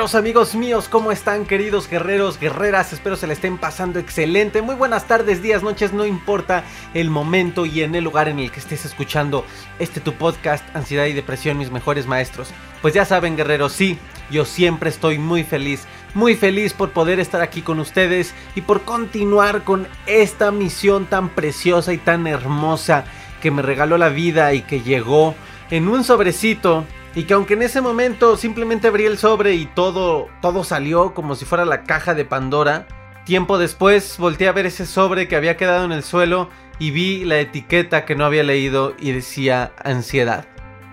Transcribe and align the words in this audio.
Guerreros, 0.00 0.14
amigos 0.14 0.54
míos, 0.54 0.88
¿cómo 0.88 1.12
están 1.12 1.44
queridos 1.44 1.86
guerreros, 1.86 2.40
guerreras? 2.40 2.94
Espero 2.94 3.16
se 3.16 3.26
le 3.26 3.34
estén 3.34 3.58
pasando 3.58 3.98
excelente. 3.98 4.62
Muy 4.62 4.74
buenas 4.74 5.06
tardes, 5.06 5.42
días, 5.42 5.62
noches, 5.62 5.92
no 5.92 6.06
importa 6.06 6.64
el 6.94 7.10
momento 7.10 7.66
y 7.66 7.82
en 7.82 7.94
el 7.94 8.04
lugar 8.04 8.26
en 8.26 8.38
el 8.38 8.50
que 8.50 8.60
estés 8.60 8.86
escuchando 8.86 9.44
este 9.78 10.00
tu 10.00 10.14
podcast, 10.14 10.64
Ansiedad 10.74 11.04
y 11.04 11.12
Depresión, 11.12 11.58
mis 11.58 11.70
mejores 11.70 12.06
maestros. 12.06 12.48
Pues 12.80 12.94
ya 12.94 13.04
saben, 13.04 13.36
guerreros, 13.36 13.74
sí, 13.74 13.98
yo 14.30 14.46
siempre 14.46 14.88
estoy 14.88 15.18
muy 15.18 15.44
feliz, 15.44 15.84
muy 16.14 16.34
feliz 16.34 16.72
por 16.72 16.92
poder 16.92 17.20
estar 17.20 17.42
aquí 17.42 17.60
con 17.60 17.78
ustedes 17.78 18.32
y 18.54 18.62
por 18.62 18.80
continuar 18.84 19.64
con 19.64 19.86
esta 20.06 20.50
misión 20.50 21.04
tan 21.04 21.28
preciosa 21.28 21.92
y 21.92 21.98
tan 21.98 22.26
hermosa 22.26 23.04
que 23.42 23.50
me 23.50 23.60
regaló 23.60 23.98
la 23.98 24.08
vida 24.08 24.54
y 24.54 24.62
que 24.62 24.80
llegó 24.80 25.34
en 25.70 25.88
un 25.88 26.04
sobrecito 26.04 26.86
y 27.14 27.24
que 27.24 27.34
aunque 27.34 27.54
en 27.54 27.62
ese 27.62 27.80
momento 27.80 28.36
simplemente 28.36 28.88
abrí 28.88 29.04
el 29.04 29.18
sobre 29.18 29.54
y 29.54 29.66
todo, 29.66 30.28
todo 30.40 30.64
salió 30.64 31.12
como 31.12 31.34
si 31.34 31.44
fuera 31.44 31.64
la 31.64 31.82
caja 31.82 32.14
de 32.14 32.24
Pandora, 32.24 32.86
tiempo 33.24 33.58
después 33.58 34.16
volteé 34.18 34.48
a 34.48 34.52
ver 34.52 34.66
ese 34.66 34.86
sobre 34.86 35.26
que 35.26 35.36
había 35.36 35.56
quedado 35.56 35.84
en 35.84 35.92
el 35.92 36.04
suelo 36.04 36.48
y 36.78 36.92
vi 36.92 37.24
la 37.24 37.38
etiqueta 37.38 38.04
que 38.04 38.14
no 38.14 38.24
había 38.24 38.42
leído 38.42 38.94
y 38.98 39.12
decía 39.12 39.72
ansiedad. 39.82 40.46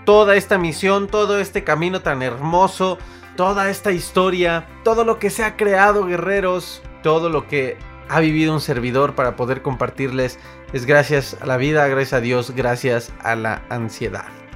Toda 0.05 0.35
esta 0.35 0.57
misión, 0.57 1.07
todo 1.07 1.39
este 1.39 1.63
camino 1.63 2.01
tan 2.01 2.21
hermoso, 2.21 2.97
toda 3.35 3.69
esta 3.69 3.91
historia, 3.91 4.67
todo 4.83 5.03
lo 5.03 5.19
que 5.19 5.29
se 5.29 5.43
ha 5.43 5.55
creado 5.55 6.05
guerreros, 6.05 6.81
todo 7.03 7.29
lo 7.29 7.47
que 7.47 7.77
ha 8.09 8.19
vivido 8.21 8.53
un 8.53 8.61
servidor 8.61 9.15
para 9.15 9.35
poder 9.35 9.61
compartirles 9.61 10.39
es 10.73 10.85
gracias 10.85 11.37
a 11.41 11.45
la 11.45 11.57
vida, 11.57 11.87
gracias 11.87 12.13
a 12.13 12.21
Dios, 12.21 12.51
gracias 12.55 13.13
a 13.21 13.35
la 13.35 13.61
ansiedad 13.69 14.46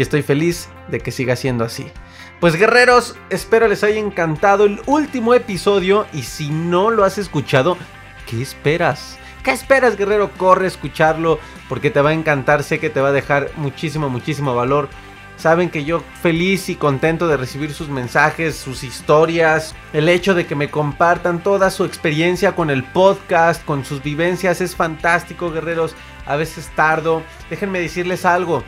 y 0.00 0.02
estoy 0.02 0.22
feliz 0.22 0.70
de 0.88 0.98
que 1.00 1.10
siga 1.10 1.36
siendo 1.36 1.62
así. 1.62 1.86
Pues 2.40 2.56
guerreros, 2.56 3.16
espero 3.28 3.68
les 3.68 3.84
haya 3.84 3.98
encantado 3.98 4.64
el 4.64 4.80
último 4.86 5.34
episodio 5.34 6.06
y 6.14 6.22
si 6.22 6.48
no 6.48 6.88
lo 6.88 7.04
has 7.04 7.18
escuchado, 7.18 7.76
¿qué 8.26 8.40
esperas? 8.40 9.18
¿Qué 9.44 9.50
esperas 9.50 9.98
guerrero? 9.98 10.30
Corre 10.38 10.64
a 10.64 10.68
escucharlo 10.68 11.38
porque 11.68 11.90
te 11.90 12.00
va 12.00 12.10
a 12.10 12.14
encantar, 12.14 12.62
sé 12.62 12.78
que 12.78 12.88
te 12.88 13.02
va 13.02 13.08
a 13.08 13.12
dejar 13.12 13.50
muchísimo, 13.56 14.08
muchísimo 14.08 14.54
valor. 14.54 14.88
Saben 15.36 15.68
que 15.68 15.84
yo 15.84 16.02
feliz 16.22 16.70
y 16.70 16.76
contento 16.76 17.28
de 17.28 17.36
recibir 17.36 17.74
sus 17.74 17.90
mensajes, 17.90 18.56
sus 18.56 18.84
historias, 18.84 19.74
el 19.92 20.08
hecho 20.08 20.32
de 20.34 20.46
que 20.46 20.54
me 20.54 20.70
compartan 20.70 21.42
toda 21.42 21.68
su 21.68 21.84
experiencia 21.84 22.52
con 22.52 22.70
el 22.70 22.84
podcast, 22.84 23.62
con 23.66 23.84
sus 23.84 24.02
vivencias, 24.02 24.62
es 24.62 24.74
fantástico 24.74 25.50
guerreros. 25.50 25.94
A 26.24 26.36
veces 26.36 26.70
tardo, 26.74 27.22
déjenme 27.50 27.80
decirles 27.80 28.24
algo, 28.24 28.64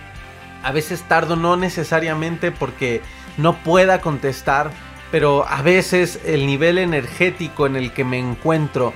a 0.63 0.73
veces 0.73 1.03
tardo 1.03 1.37
no 1.37 1.57
necesariamente 1.57 2.51
porque 2.53 3.01
no 3.37 3.57
pueda 3.63 4.01
contestar, 4.01 4.71
pero 5.11 5.47
a 5.49 5.63
veces 5.63 6.21
el 6.25 6.47
nivel 6.47 6.79
energético 6.79 7.67
en 7.67 7.77
el 7.77 7.93
que 7.93 8.05
me 8.05 8.19
encuentro, 8.19 8.93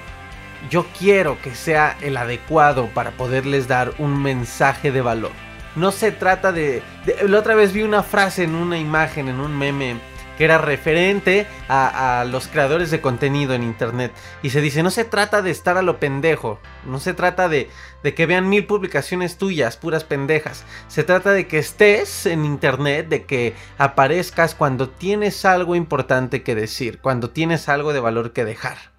yo 0.71 0.87
quiero 0.99 1.41
que 1.41 1.55
sea 1.55 1.97
el 2.01 2.17
adecuado 2.17 2.89
para 2.95 3.11
poderles 3.13 3.69
dar 3.69 3.93
un 3.99 4.21
mensaje 4.23 4.93
de 4.93 5.01
valor. 5.01 5.33
No 5.75 5.93
se 5.93 6.11
trata 6.11 6.53
de, 6.53 6.83
la 7.27 7.39
otra 7.39 7.55
vez 7.55 7.73
vi 7.73 7.83
una 7.83 8.03
frase 8.03 8.45
en 8.45 8.55
una 8.55 8.79
imagen, 8.79 9.29
en 9.29 9.41
un 9.41 9.57
meme 9.57 9.97
que 10.37 10.45
era 10.45 10.59
referente 10.59 11.47
a, 11.69 12.25
los 12.29 12.49
creadores 12.49 12.91
de 12.91 13.01
contenido 13.01 13.55
en 13.55 13.63
internet. 13.63 14.13
Y 14.43 14.51
se 14.51 14.61
dice, 14.61 14.83
no 14.83 14.91
se 14.91 15.05
trata 15.05 15.43
de 15.43 15.51
estar 15.51 15.77
a 15.77 15.83
lo 15.83 15.99
pendejo, 15.99 16.59
no 16.85 17.01
se 17.01 17.15
trata 17.15 17.49
de, 17.49 17.69
de 18.03 18.15
que 18.15 18.27
vean 18.27 18.49
mil 18.49 18.67
publicaciones 18.67 19.39
tuyas, 19.39 19.77
puras 19.77 20.05
pendejas. 20.05 20.65
Se 20.89 21.05
trata 21.05 21.33
de 21.33 21.47
que 21.47 21.59
estés 21.59 22.27
en 22.27 22.45
internet, 22.45 23.09
de 23.09 23.25
que 23.25 23.55
aparezcas 23.79 24.55
cuando 24.55 24.89
tienes 24.89 25.45
algo 25.45 25.75
importante 25.75 26.43
que 26.43 26.55
decir, 26.55 27.01
cuando 27.01 27.31
tienes 27.31 27.69
algo 27.69 27.93
de 27.93 28.01
valor 28.01 28.33
que 28.33 28.45
dejar. 28.45 28.97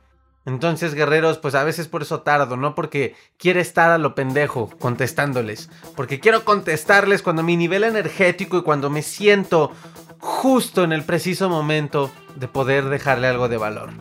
Entonces, 0.48 0.94
guerreros, 0.94 1.40
pues 1.40 1.56
a 1.56 1.66
veces 1.66 1.90
por 1.90 2.04
eso 2.04 2.22
tardo, 2.22 2.56
no 2.56 2.74
porque 2.74 3.18
quiero 3.38 3.60
estar 3.60 3.92
a 3.92 3.98
lo 3.98 4.16
pendejo 4.16 4.70
contestándoles, 4.80 5.70
porque 5.94 6.22
quiero 6.22 6.46
contestarles 6.46 7.22
cuando 7.22 7.44
mi 7.44 7.58
nivel 7.58 7.84
energético 7.84 8.58
y 8.58 8.62
cuando 8.62 8.90
me 8.90 9.02
siento 9.02 9.74
justo 10.20 10.84
en 10.84 10.92
el 10.92 11.04
preciso 11.04 11.50
momento 11.50 12.12
de 12.36 12.48
poder 12.48 12.86
dejarle 12.86 13.28
algo 13.28 13.50
de 13.50 13.58
valor. 13.58 13.92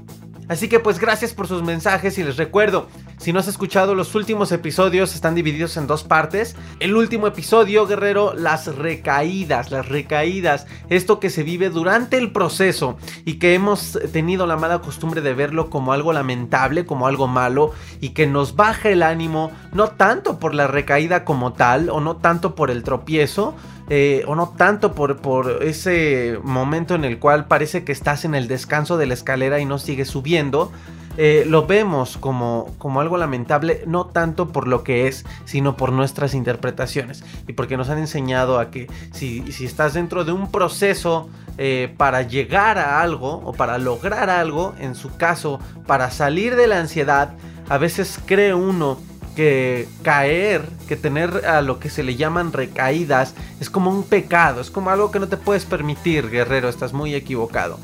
Así 0.48 0.68
que 0.68 0.78
pues 0.78 1.00
gracias 1.00 1.34
por 1.34 1.48
sus 1.48 1.64
mensajes 1.64 2.18
y 2.18 2.22
les 2.22 2.36
recuerdo, 2.36 2.86
si 3.18 3.32
no 3.32 3.40
has 3.40 3.48
escuchado 3.48 3.96
los 3.96 4.14
últimos 4.14 4.52
episodios 4.52 5.14
están 5.14 5.34
divididos 5.34 5.76
en 5.76 5.88
dos 5.88 6.04
partes. 6.04 6.54
El 6.78 6.94
último 6.94 7.26
episodio, 7.26 7.84
guerrero, 7.86 8.32
las 8.32 8.66
recaídas, 8.76 9.72
las 9.72 9.88
recaídas, 9.88 10.66
esto 10.88 11.18
que 11.18 11.30
se 11.30 11.42
vive 11.42 11.68
durante 11.68 12.16
el 12.16 12.30
proceso 12.30 12.96
y 13.24 13.40
que 13.40 13.54
hemos 13.54 13.98
tenido 14.12 14.46
la 14.46 14.56
mala 14.56 14.78
costumbre 14.80 15.20
de 15.20 15.34
verlo 15.34 15.68
como 15.68 15.92
algo 15.92 16.12
lamentable, 16.12 16.86
como 16.86 17.08
algo 17.08 17.26
malo 17.26 17.72
y 18.00 18.10
que 18.10 18.28
nos 18.28 18.54
baja 18.54 18.90
el 18.90 19.02
ánimo, 19.02 19.50
no 19.72 19.88
tanto 19.88 20.38
por 20.38 20.54
la 20.54 20.68
recaída 20.68 21.24
como 21.24 21.54
tal 21.54 21.90
o 21.90 22.00
no 22.00 22.18
tanto 22.18 22.54
por 22.54 22.70
el 22.70 22.84
tropiezo, 22.84 23.56
eh, 23.88 24.24
o 24.26 24.34
no 24.34 24.48
tanto 24.56 24.94
por, 24.94 25.18
por, 25.18 25.62
ese 25.62 26.38
momento 26.42 26.94
en 26.94 27.04
el 27.04 27.18
cual 27.18 27.46
parece 27.46 27.84
que 27.84 27.92
estás 27.92 28.24
en 28.24 28.34
el 28.34 28.48
descanso 28.48 28.96
de 28.96 29.06
la 29.06 29.14
escalera 29.14 29.60
y 29.60 29.64
no 29.64 29.78
sigues 29.78 30.08
subiendo. 30.08 30.72
Eh, 31.18 31.44
lo 31.46 31.66
vemos 31.66 32.18
como, 32.18 32.74
como 32.78 33.00
algo 33.00 33.16
lamentable, 33.16 33.82
no 33.86 34.06
tanto 34.06 34.48
por 34.48 34.68
lo 34.68 34.84
que 34.84 35.08
es, 35.08 35.24
sino 35.46 35.76
por 35.76 35.92
nuestras 35.92 36.34
interpretaciones. 36.34 37.24
Y 37.48 37.54
porque 37.54 37.76
nos 37.76 37.88
han 37.88 37.98
enseñado 37.98 38.58
a 38.58 38.70
que 38.70 38.88
si, 39.12 39.50
si 39.52 39.64
estás 39.64 39.94
dentro 39.94 40.24
de 40.24 40.32
un 40.32 40.50
proceso 40.50 41.30
eh, 41.56 41.94
para 41.96 42.22
llegar 42.22 42.76
a 42.78 43.00
algo 43.00 43.40
o 43.44 43.52
para 43.54 43.78
lograr 43.78 44.28
algo, 44.28 44.74
en 44.78 44.94
su 44.94 45.16
caso, 45.16 45.58
para 45.86 46.10
salir 46.10 46.54
de 46.54 46.66
la 46.66 46.80
ansiedad, 46.80 47.30
a 47.68 47.78
veces 47.78 48.20
cree 48.26 48.52
uno 48.52 48.98
que 49.36 49.86
caer, 50.02 50.62
que 50.88 50.96
tener 50.96 51.46
a 51.46 51.60
lo 51.60 51.78
que 51.78 51.90
se 51.90 52.02
le 52.02 52.16
llaman 52.16 52.52
recaídas, 52.52 53.34
es 53.60 53.70
como 53.70 53.90
un 53.90 54.02
pecado, 54.02 54.60
es 54.60 54.70
como 54.70 54.90
algo 54.90 55.12
que 55.12 55.20
no 55.20 55.28
te 55.28 55.36
puedes 55.36 55.66
permitir, 55.66 56.30
guerrero, 56.30 56.68
estás 56.68 56.92
muy 56.92 57.14
equivocado. 57.14 57.78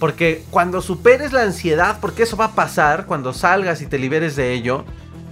Porque 0.00 0.42
cuando 0.50 0.80
superes 0.80 1.32
la 1.32 1.42
ansiedad, 1.42 1.98
porque 2.00 2.24
eso 2.24 2.36
va 2.36 2.46
a 2.46 2.54
pasar, 2.54 3.06
cuando 3.06 3.32
salgas 3.32 3.82
y 3.82 3.86
te 3.86 3.98
liberes 3.98 4.34
de 4.34 4.52
ello, 4.52 4.84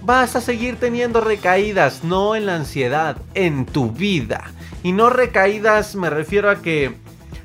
vas 0.03 0.35
a 0.35 0.41
seguir 0.41 0.77
teniendo 0.77 1.19
recaídas, 1.21 2.03
no 2.03 2.35
en 2.35 2.45
la 2.45 2.55
ansiedad, 2.55 3.17
en 3.33 3.65
tu 3.65 3.91
vida. 3.91 4.51
Y 4.83 4.91
no 4.91 5.09
recaídas 5.09 5.95
me 5.95 6.09
refiero 6.09 6.49
a 6.49 6.61
que 6.61 6.95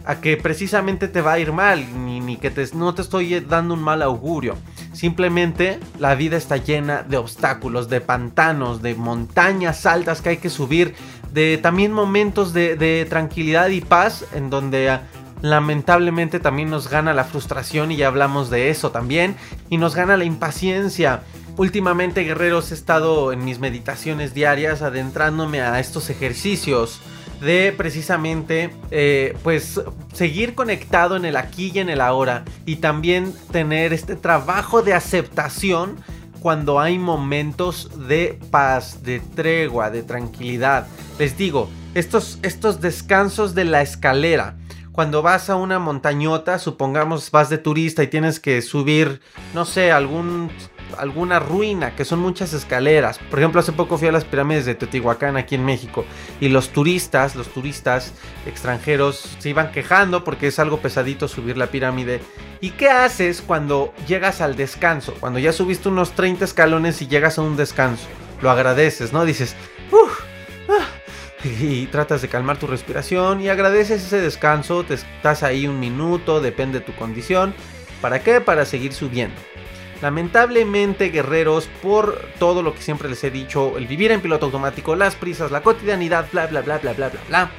a 0.05 0.23
que 0.23 0.39
precisamente 0.39 1.07
te 1.07 1.21
va 1.21 1.35
a 1.35 1.39
ir 1.39 1.53
mal, 1.53 1.85
ni, 2.07 2.21
ni 2.21 2.39
que 2.39 2.51
te, 2.51 2.67
no 2.75 2.95
te 2.95 3.03
estoy 3.03 3.41
dando 3.41 3.75
un 3.75 3.83
mal 3.83 4.01
augurio. 4.01 4.57
Simplemente 4.99 5.79
la 6.01 6.17
vida 6.17 6.37
está 6.37 6.57
llena 6.57 7.05
de 7.05 7.19
obstáculos, 7.19 7.89
de 7.89 8.01
pantanos, 8.01 8.83
de 8.83 8.97
montañas 8.97 9.87
altas 9.87 10.21
que 10.21 10.31
hay 10.31 10.37
que 10.39 10.51
subir, 10.51 10.97
de 11.33 11.57
también 11.57 11.93
momentos 11.93 12.53
de, 12.53 13.07
tranquilidad 13.09 13.69
y 13.69 13.81
paz 13.81 14.25
en 14.35 14.51
donde 14.51 14.99
lamentablemente 15.41 16.41
también 16.41 16.69
nos 16.69 16.91
gana 16.91 17.15
la 17.15 17.23
frustración 17.23 17.93
y 17.93 17.97
ya 17.99 18.09
hablamos 18.09 18.51
de 18.51 18.71
eso 18.71 18.91
también. 18.91 19.37
Y 19.71 19.77
nos 19.77 19.95
gana 19.95 20.17
la 20.17 20.25
impaciencia. 20.25 21.23
Últimamente, 21.57 22.25
guerreros, 22.25 22.73
he 22.73 22.75
estado 22.75 23.33
en 23.33 23.45
mis 23.45 23.61
meditaciones 23.61 24.35
diarias 24.35 24.83
adentrándome 24.83 25.61
a 25.61 25.79
estos 25.79 26.11
ejercicios 26.11 27.01
de 27.41 27.73
precisamente 27.77 28.71
eh, 28.91 29.37
pues 29.43 29.81
seguir 30.13 30.55
conectado 30.55 31.17
en 31.17 31.25
el 31.25 31.37
aquí 31.37 31.71
y 31.75 31.79
en 31.79 31.89
el 31.89 32.01
ahora 32.01 32.45
y 32.67 32.77
también 32.77 33.33
tener 33.53 33.93
este 33.93 34.17
trabajo 34.17 34.83
de 34.83 34.95
aceptación 34.95 35.97
cuando 36.41 36.81
hay 36.81 36.99
momentos 36.99 37.91
de 38.09 38.39
paz, 38.51 39.03
de 39.03 39.21
tregua, 39.21 39.91
de 39.91 40.03
tranquilidad. 40.03 40.87
Les 41.19 41.37
digo, 41.37 41.69
estos, 41.95 42.39
estos 42.43 42.81
descansos 42.81 43.55
de 43.55 43.65
la 43.65 43.83
escalera, 43.83 44.57
cuando 44.93 45.23
vas 45.23 45.51
a 45.51 45.57
una 45.57 45.79
montañota, 45.79 46.59
supongamos 46.59 47.31
vas 47.31 47.49
de 47.49 47.59
turista 47.59 48.03
y 48.03 48.09
tienes 48.09 48.41
que 48.41 48.63
subir, 48.63 49.21
no 49.55 49.65
sé, 49.65 49.93
algún 49.93 50.51
alguna 50.97 51.39
ruina, 51.39 51.95
que 51.95 52.05
son 52.05 52.21
muchas 52.21 52.53
escaleras. 52.53 53.19
Por 53.19 53.39
ejemplo, 53.39 53.61
hace 53.61 53.73
poco 53.73 53.99
fui 53.99 54.09
a 54.09 54.13
las 54.13 54.25
pirámides 54.25 54.65
de 54.65 54.75
Teotihuacán 54.75 55.37
aquí 55.37 55.55
en 55.55 55.65
México 55.65 56.05
y 56.41 56.49
los 56.49 56.71
turistas, 56.71 57.37
los 57.37 57.49
turistas 57.49 58.15
extranjeros 58.47 59.37
se 59.39 59.51
iban 59.51 59.73
quejando 59.73 60.25
porque 60.25 60.47
es 60.47 60.59
algo 60.59 60.79
pesadito 60.79 61.29
subir 61.29 61.57
la 61.57 61.69
pirámide. 61.69 62.21
¿Y 62.61 62.71
qué 62.71 62.89
haces 62.89 63.43
cuando 63.43 63.93
llegas 64.07 64.41
al 64.41 64.57
descanso? 64.57 65.15
Cuando 65.21 65.39
ya 65.39 65.53
subiste 65.53 65.89
unos 65.89 66.13
30 66.13 66.45
escalones 66.45 67.03
y 67.03 67.09
llegas 67.09 67.39
a 67.39 67.43
un 67.43 67.57
descanso. 67.57 68.07
Lo 68.41 68.51
agradeces, 68.51 69.13
¿no? 69.13 69.25
Dices, 69.25 69.55
uff. 69.91 70.21
Ah", 70.69 70.87
y 71.45 71.87
tratas 71.87 72.23
de 72.23 72.29
calmar 72.29 72.59
tu 72.59 72.67
respiración 72.67 73.41
y 73.41 73.49
agradeces 73.49 74.05
ese 74.05 74.21
descanso, 74.21 74.85
te 74.85 74.95
estás 74.95 75.43
ahí 75.43 75.67
un 75.67 75.79
minuto, 75.79 76.41
depende 76.41 76.81
de 76.81 76.85
tu 76.85 76.95
condición. 76.95 77.55
¿Para 78.01 78.21
qué? 78.21 78.41
Para 78.41 78.65
seguir 78.65 78.93
subiendo. 78.93 79.37
Lamentablemente, 80.01 81.09
guerreros, 81.09 81.69
por 81.83 82.21
todo 82.39 82.63
lo 82.63 82.73
que 82.75 82.83
siempre 82.83 83.09
les 83.09 83.23
he 83.25 83.31
dicho, 83.31 83.77
el 83.77 83.87
vivir 83.87 84.13
en 84.13 84.21
piloto 84.21 84.47
automático, 84.47 84.95
las 84.95 85.17
prisas, 85.17 85.51
la 85.51 85.63
cotidianidad, 85.63 86.29
bla, 86.31 86.47
bla, 86.47 86.61
bla, 86.63 86.79
bla, 86.79 86.93
bla, 86.93 87.09
bla, 87.09 87.21
bla, 87.29 87.51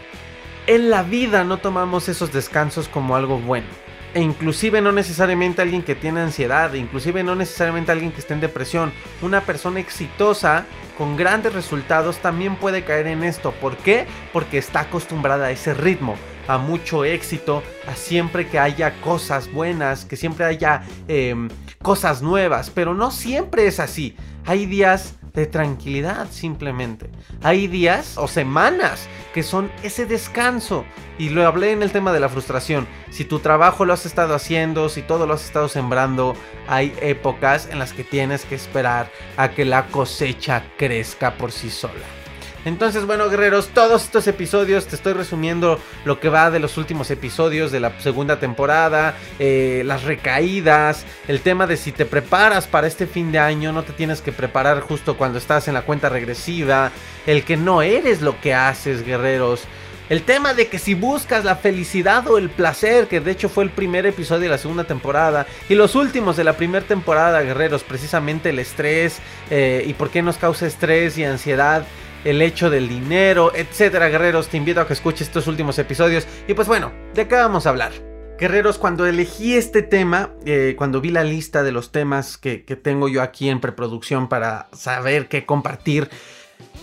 en 0.67 0.89
la 0.89 1.03
vida 1.03 1.43
no 1.43 1.57
tomamos 1.57 2.07
esos 2.07 2.31
descansos 2.31 2.87
como 2.87 3.15
algo 3.15 3.39
bueno. 3.39 3.67
E 4.13 4.21
inclusive 4.21 4.81
no 4.81 4.91
necesariamente 4.91 5.61
alguien 5.61 5.83
que 5.83 5.95
tiene 5.95 6.21
ansiedad, 6.21 6.73
inclusive 6.73 7.23
no 7.23 7.35
necesariamente 7.35 7.91
alguien 7.91 8.11
que 8.11 8.19
esté 8.19 8.33
en 8.33 8.39
depresión. 8.39 8.91
Una 9.21 9.41
persona 9.41 9.79
exitosa 9.79 10.65
con 10.97 11.15
grandes 11.15 11.53
resultados 11.53 12.17
también 12.17 12.55
puede 12.55 12.83
caer 12.83 13.07
en 13.07 13.23
esto. 13.23 13.51
¿Por 13.51 13.77
qué? 13.77 14.07
Porque 14.33 14.57
está 14.57 14.81
acostumbrada 14.81 15.47
a 15.47 15.51
ese 15.51 15.73
ritmo 15.73 16.15
a 16.49 16.57
mucho 16.57 17.05
éxito, 17.05 17.61
a 17.87 17.95
siempre 17.95 18.47
que 18.47 18.57
haya 18.57 18.99
cosas 19.01 19.53
buenas, 19.53 20.03
que 20.03 20.17
siempre 20.17 20.45
haya 20.45 20.81
em, 21.07 21.47
cosas 21.83 22.23
nuevas, 22.23 22.71
pero 22.71 22.95
no 22.95 23.11
siempre 23.11 23.67
es 23.67 23.79
así. 23.79 24.15
Hay 24.47 24.65
días 24.65 25.13
de 25.35 25.45
tranquilidad 25.45 26.27
simplemente. 26.31 27.11
Hay 27.43 27.67
días 27.67 28.17
o 28.17 28.27
semanas 28.27 29.07
que 29.31 29.43
son 29.43 29.71
ese 29.83 30.07
descanso. 30.07 30.85
Y 31.19 31.29
lo 31.29 31.45
hablé 31.45 31.71
en 31.71 31.83
el 31.83 31.91
tema 31.91 32.11
de 32.13 32.19
la 32.19 32.29
frustración. 32.29 32.87
Si 33.11 33.25
tu 33.25 33.37
trabajo 33.39 33.85
lo 33.85 33.93
has 33.93 34.07
estado 34.07 34.33
haciendo, 34.33 34.89
si 34.89 35.03
todo 35.03 35.27
lo 35.27 35.35
has 35.35 35.45
estado 35.45 35.69
sembrando, 35.69 36.35
hay 36.67 36.95
épocas 36.99 37.69
en 37.71 37.77
las 37.77 37.93
que 37.93 38.03
tienes 38.03 38.45
que 38.45 38.55
esperar 38.55 39.11
a 39.37 39.51
que 39.51 39.65
la 39.65 39.85
cosecha 39.85 40.63
crezca 40.77 41.37
por 41.37 41.51
sí 41.51 41.69
sola. 41.69 42.18
Entonces, 42.65 43.05
bueno, 43.05 43.29
guerreros, 43.29 43.69
todos 43.69 44.03
estos 44.03 44.27
episodios, 44.27 44.87
te 44.87 44.95
estoy 44.95 45.13
resumiendo 45.13 45.79
lo 46.03 46.19
que 46.19 46.29
va 46.29 46.51
de 46.51 46.59
los 46.59 46.77
últimos 46.77 47.09
episodios 47.09 47.71
de 47.71 47.79
la 47.79 47.99
segunda 48.01 48.39
temporada, 48.39 49.15
eh, 49.39 49.83
las 49.85 50.03
recaídas, 50.03 51.05
el 51.27 51.39
tema 51.41 51.67
de 51.67 51.77
si 51.77 51.91
te 51.91 52.05
preparas 52.05 52.67
para 52.67 52.87
este 52.87 53.07
fin 53.07 53.31
de 53.31 53.39
año, 53.39 53.71
no 53.71 53.83
te 53.83 53.93
tienes 53.93 54.21
que 54.21 54.33
preparar 54.33 54.81
justo 54.81 55.17
cuando 55.17 55.37
estás 55.37 55.67
en 55.67 55.73
la 55.73 55.83
cuenta 55.83 56.09
regresiva, 56.09 56.91
el 57.25 57.43
que 57.43 57.55
no 57.55 57.81
eres 57.81 58.21
lo 58.21 58.39
que 58.41 58.53
haces, 58.53 59.05
guerreros. 59.05 59.63
El 60.09 60.23
tema 60.23 60.55
de 60.55 60.67
que 60.67 60.79
si 60.79 60.95
buscas 60.95 61.45
la 61.45 61.55
felicidad 61.55 62.27
o 62.27 62.39
el 62.39 62.49
placer, 62.49 63.07
que 63.07 63.19
de 63.19 63.29
hecho 63.29 63.47
fue 63.47 63.63
el 63.63 63.69
primer 63.69 64.07
episodio 64.07 64.41
de 64.41 64.49
la 64.49 64.57
segunda 64.57 64.83
temporada, 64.83 65.45
y 65.69 65.75
los 65.75 65.93
últimos 65.93 66.35
de 66.35 66.43
la 66.43 66.53
primera 66.53 66.83
temporada, 66.83 67.43
guerreros, 67.43 67.83
precisamente 67.83 68.49
el 68.49 68.57
estrés 68.57 69.19
eh, 69.51 69.85
y 69.85 69.93
por 69.93 70.09
qué 70.09 70.23
nos 70.23 70.37
causa 70.37 70.65
estrés 70.65 71.17
y 71.19 71.23
ansiedad 71.23 71.85
el 72.23 72.41
hecho 72.41 72.69
del 72.69 72.87
dinero, 72.87 73.51
etcétera, 73.55 74.09
guerreros. 74.09 74.47
Te 74.49 74.57
invito 74.57 74.81
a 74.81 74.87
que 74.87 74.93
escuches 74.93 75.27
estos 75.27 75.47
últimos 75.47 75.79
episodios. 75.79 76.27
Y 76.47 76.53
pues 76.53 76.67
bueno, 76.67 76.91
¿de 77.13 77.27
qué 77.27 77.35
vamos 77.35 77.65
a 77.65 77.69
hablar? 77.69 77.91
Guerreros, 78.39 78.77
cuando 78.77 79.05
elegí 79.05 79.55
este 79.55 79.81
tema, 79.81 80.31
eh, 80.45 80.75
cuando 80.77 81.01
vi 81.01 81.09
la 81.09 81.25
lista 81.25 81.61
de 81.61 81.73
los 81.73 81.91
temas 81.91 82.37
que, 82.37 82.59
tengo 82.81 83.09
yo 83.09 83.21
aquí 83.21 83.49
en 83.49 83.59
preproducción 83.59 84.29
para 84.29 84.69
saber 84.71 85.27
qué 85.27 85.45
compartir, 85.45 86.09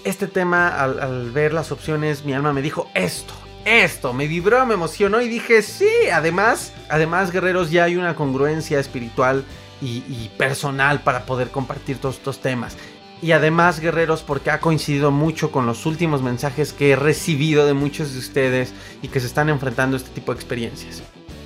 este 0.04 0.26
tema, 0.26 0.68
al, 0.68 1.30
ver 1.30 1.54
las 1.54 1.72
opciones, 1.72 2.24
mi 2.26 2.34
alma 2.34 2.52
me 2.52 2.60
dijo 2.60 2.90
esto, 2.94 3.32
esto, 3.64 4.12
me 4.12 4.28
vibró, 4.28 4.66
me 4.66 4.74
emocionó 4.74 5.22
y 5.22 5.28
dije, 5.28 5.62
sí, 5.62 5.88
además, 6.12 6.74
además, 6.90 7.32
guerreros, 7.32 7.70
ya 7.70 7.84
hay 7.84 7.96
una 7.96 8.14
congruencia 8.14 8.78
espiritual 8.78 9.42
y, 9.80 10.30
personal 10.36 11.00
para 11.00 11.24
poder 11.24 11.48
compartir 11.48 11.98
todos 11.98 12.16
estos 12.16 12.40
temas 12.40 12.76
y 13.22 13.32
además 13.32 13.80
guerreros 13.80 14.22
porque 14.22 14.50
ha 14.50 14.60
coincidido 14.60 15.10
mucho 15.10 15.50
con 15.50 15.66
los 15.66 15.86
últimos 15.86 16.22
mensajes 16.22 16.72
que 16.72 16.90
he 16.90 16.96
recibido 16.96 17.66
de 17.66 17.74
muchos 17.74 18.12
de 18.12 18.18
ustedes 18.18 18.74
y 19.02 19.08
que 19.08 19.20
se 19.20 19.26
están 19.26 19.48
enfrentando 19.48 19.96
a 19.96 19.98
este 19.98 20.10
tipo 20.10 20.32
de 20.32 20.40
experiencias. 20.40 21.02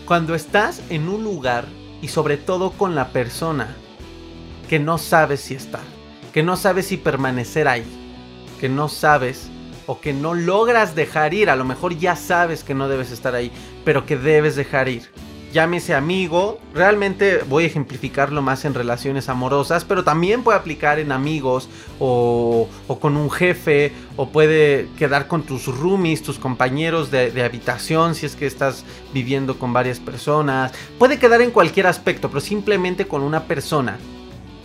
Cuando 0.07 0.35
estás 0.35 0.83
en 0.91 1.09
un 1.09 1.23
lugar 1.23 1.67
y 2.03 2.09
sobre 2.09 2.37
todo 2.37 2.73
con 2.73 2.95
la 2.95 3.09
persona 3.09 3.77
que 4.69 4.79
no 4.79 4.99
sabes 4.99 5.41
si 5.41 5.55
estar, 5.55 5.83
que 6.33 6.43
no 6.43 6.57
sabes 6.57 6.87
si 6.87 6.97
permanecer 6.97 7.69
ahí, 7.69 7.85
que 8.59 8.69
no 8.69 8.89
sabes 8.89 9.49
o 9.87 10.01
que 10.01 10.13
no 10.13 10.35
logras 10.35 10.95
dejar 10.95 11.35
ir, 11.35 11.51
a 11.51 11.57
lo 11.57 11.65
mejor 11.65 11.97
ya 11.97 12.17
sabes 12.17 12.65
que 12.65 12.75
no 12.75 12.89
debes 12.89 13.11
estar 13.11 13.35
ahí, 13.35 13.53
pero 13.85 14.07
que 14.07 14.17
debes 14.17 14.57
dejar 14.57 14.89
ir 14.89 15.09
llámese 15.53 15.95
amigo, 15.95 16.61
realmente 16.75 17.41
voy 17.49 17.65
a 17.65 17.67
ejemplificarlo 17.67 18.43
más 18.43 18.65
en 18.65 18.75
relaciones 18.75 19.29
amorosas, 19.29 19.85
pero 19.85 20.05
también 20.05 20.43
puede 20.43 20.59
aplicar 20.59 20.99
en 20.99 21.13
amigos 21.13 21.69
o, 21.99 22.69
con 23.01 23.17
un 23.17 23.31
jefe 23.31 23.93
o 24.17 24.29
puede 24.29 24.89
quedar 24.99 25.27
con 25.27 25.43
tus 25.43 25.67
roomies, 25.67 26.23
tus 26.23 26.39
compañeros 26.39 27.11
de, 27.11 27.31
de, 27.31 27.43
habitación 27.43 28.15
si 28.15 28.27
es 28.27 28.37
que 28.37 28.47
estás 28.47 28.85
viviendo 29.13 29.59
con 29.59 29.73
varias 29.73 29.99
personas, 29.99 30.73
puede 30.99 31.19
quedar 31.19 31.41
en 31.43 31.51
cualquier 31.51 31.87
aspecto, 31.87 32.29
pero 32.29 32.41
simplemente 32.41 33.07
con 33.07 33.23
una 33.23 33.45
persona 33.45 33.99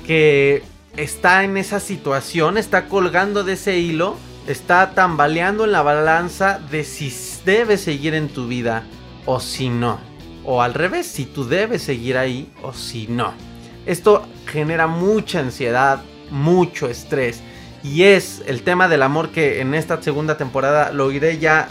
que 0.05 0.63
está 0.97 1.43
en 1.43 1.57
esa 1.57 1.79
situación, 1.79 2.57
está 2.57 2.87
colgando 2.87 3.43
de 3.43 3.53
ese 3.53 3.79
hilo, 3.79 4.15
está 4.47 4.91
tambaleando 4.91 5.65
en 5.65 5.71
la 5.71 5.81
balanza 5.81 6.59
de 6.69 6.83
si 6.83 7.13
debes 7.43 7.81
seguir 7.81 8.13
en 8.13 8.29
tu 8.29 8.47
vida 8.47 8.83
o 9.25 9.39
si 9.39 9.69
no 9.69 10.14
o 10.45 10.61
al 10.61 10.73
revés, 10.73 11.07
si 11.07 11.25
tú 11.25 11.45
debes 11.45 11.81
seguir 11.81 12.17
ahí 12.17 12.51
o 12.61 12.73
si 12.73 13.07
no. 13.07 13.33
Esto 13.85 14.25
genera 14.45 14.87
mucha 14.87 15.39
ansiedad, 15.39 16.01
mucho 16.29 16.87
estrés 16.87 17.41
y 17.83 18.03
es 18.03 18.41
el 18.47 18.63
tema 18.63 18.87
del 18.87 19.03
amor 19.03 19.29
que 19.29 19.61
en 19.61 19.75
esta 19.75 20.01
segunda 20.01 20.37
temporada 20.37 20.91
lo 20.91 21.11
iré 21.11 21.37
ya 21.37 21.69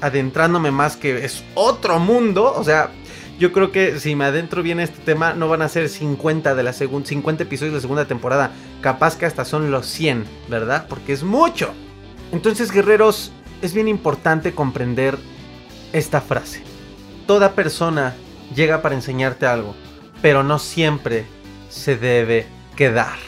adentrándome 0.00 0.70
más 0.70 0.96
que 0.96 1.24
es 1.24 1.42
otro 1.54 1.98
mundo, 1.98 2.54
o 2.56 2.62
sea, 2.62 2.90
yo 3.40 3.52
creo 3.52 3.72
que 3.72 3.98
si 3.98 4.14
me 4.14 4.24
adentro 4.24 4.62
bien 4.62 4.78
este 4.78 5.00
tema 5.00 5.32
no 5.32 5.48
van 5.48 5.62
a 5.62 5.68
ser 5.68 5.88
50 5.88 6.54
de 6.54 6.62
la 6.62 6.72
segunda 6.72 7.08
50 7.08 7.42
episodios 7.42 7.72
de 7.72 7.78
la 7.78 7.82
segunda 7.82 8.04
temporada, 8.04 8.52
capaz 8.80 9.16
que 9.16 9.26
hasta 9.26 9.44
son 9.44 9.70
los 9.72 9.86
100, 9.86 10.24
¿verdad? 10.48 10.86
Porque 10.88 11.12
es 11.12 11.24
mucho. 11.24 11.72
Entonces, 12.30 12.70
guerreros, 12.70 13.32
es 13.62 13.74
bien 13.74 13.88
importante 13.88 14.52
comprender 14.52 15.18
esta 15.92 16.20
frase 16.20 16.62
toda 17.28 17.52
persona 17.52 18.14
llega 18.56 18.80
para 18.80 18.94
enseñarte 18.94 19.44
algo, 19.44 19.76
pero 20.22 20.42
no 20.42 20.58
siempre 20.58 21.26
se 21.68 21.96
debe 21.96 22.46
quedar. 22.74 23.18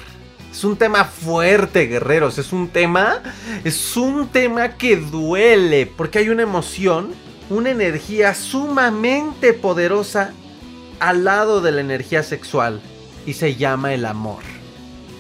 Es 0.51 0.65
un 0.65 0.77
tema 0.77 1.05
fuerte, 1.05 1.87
guerreros. 1.87 2.39
Es 2.39 2.53
un 2.53 2.69
tema. 2.69 3.23
Es 3.63 3.97
un 3.97 4.29
tema 4.29 4.71
que 4.71 4.97
duele. 4.97 5.87
Porque 5.87 6.19
hay 6.19 6.31
una 6.31 6.43
emoción, 6.43 7.11
una 7.51 7.71
energía 7.71 8.35
sumamente 8.35 9.53
poderosa 9.53 10.33
al 10.99 11.25
lado 11.25 11.61
de 11.61 11.71
la 11.71 11.83
energía 11.83 12.23
sexual. 12.23 12.81
Y 13.27 13.35
se 13.35 13.55
llama 13.55 13.93
el 13.93 14.07
amor. 14.07 14.43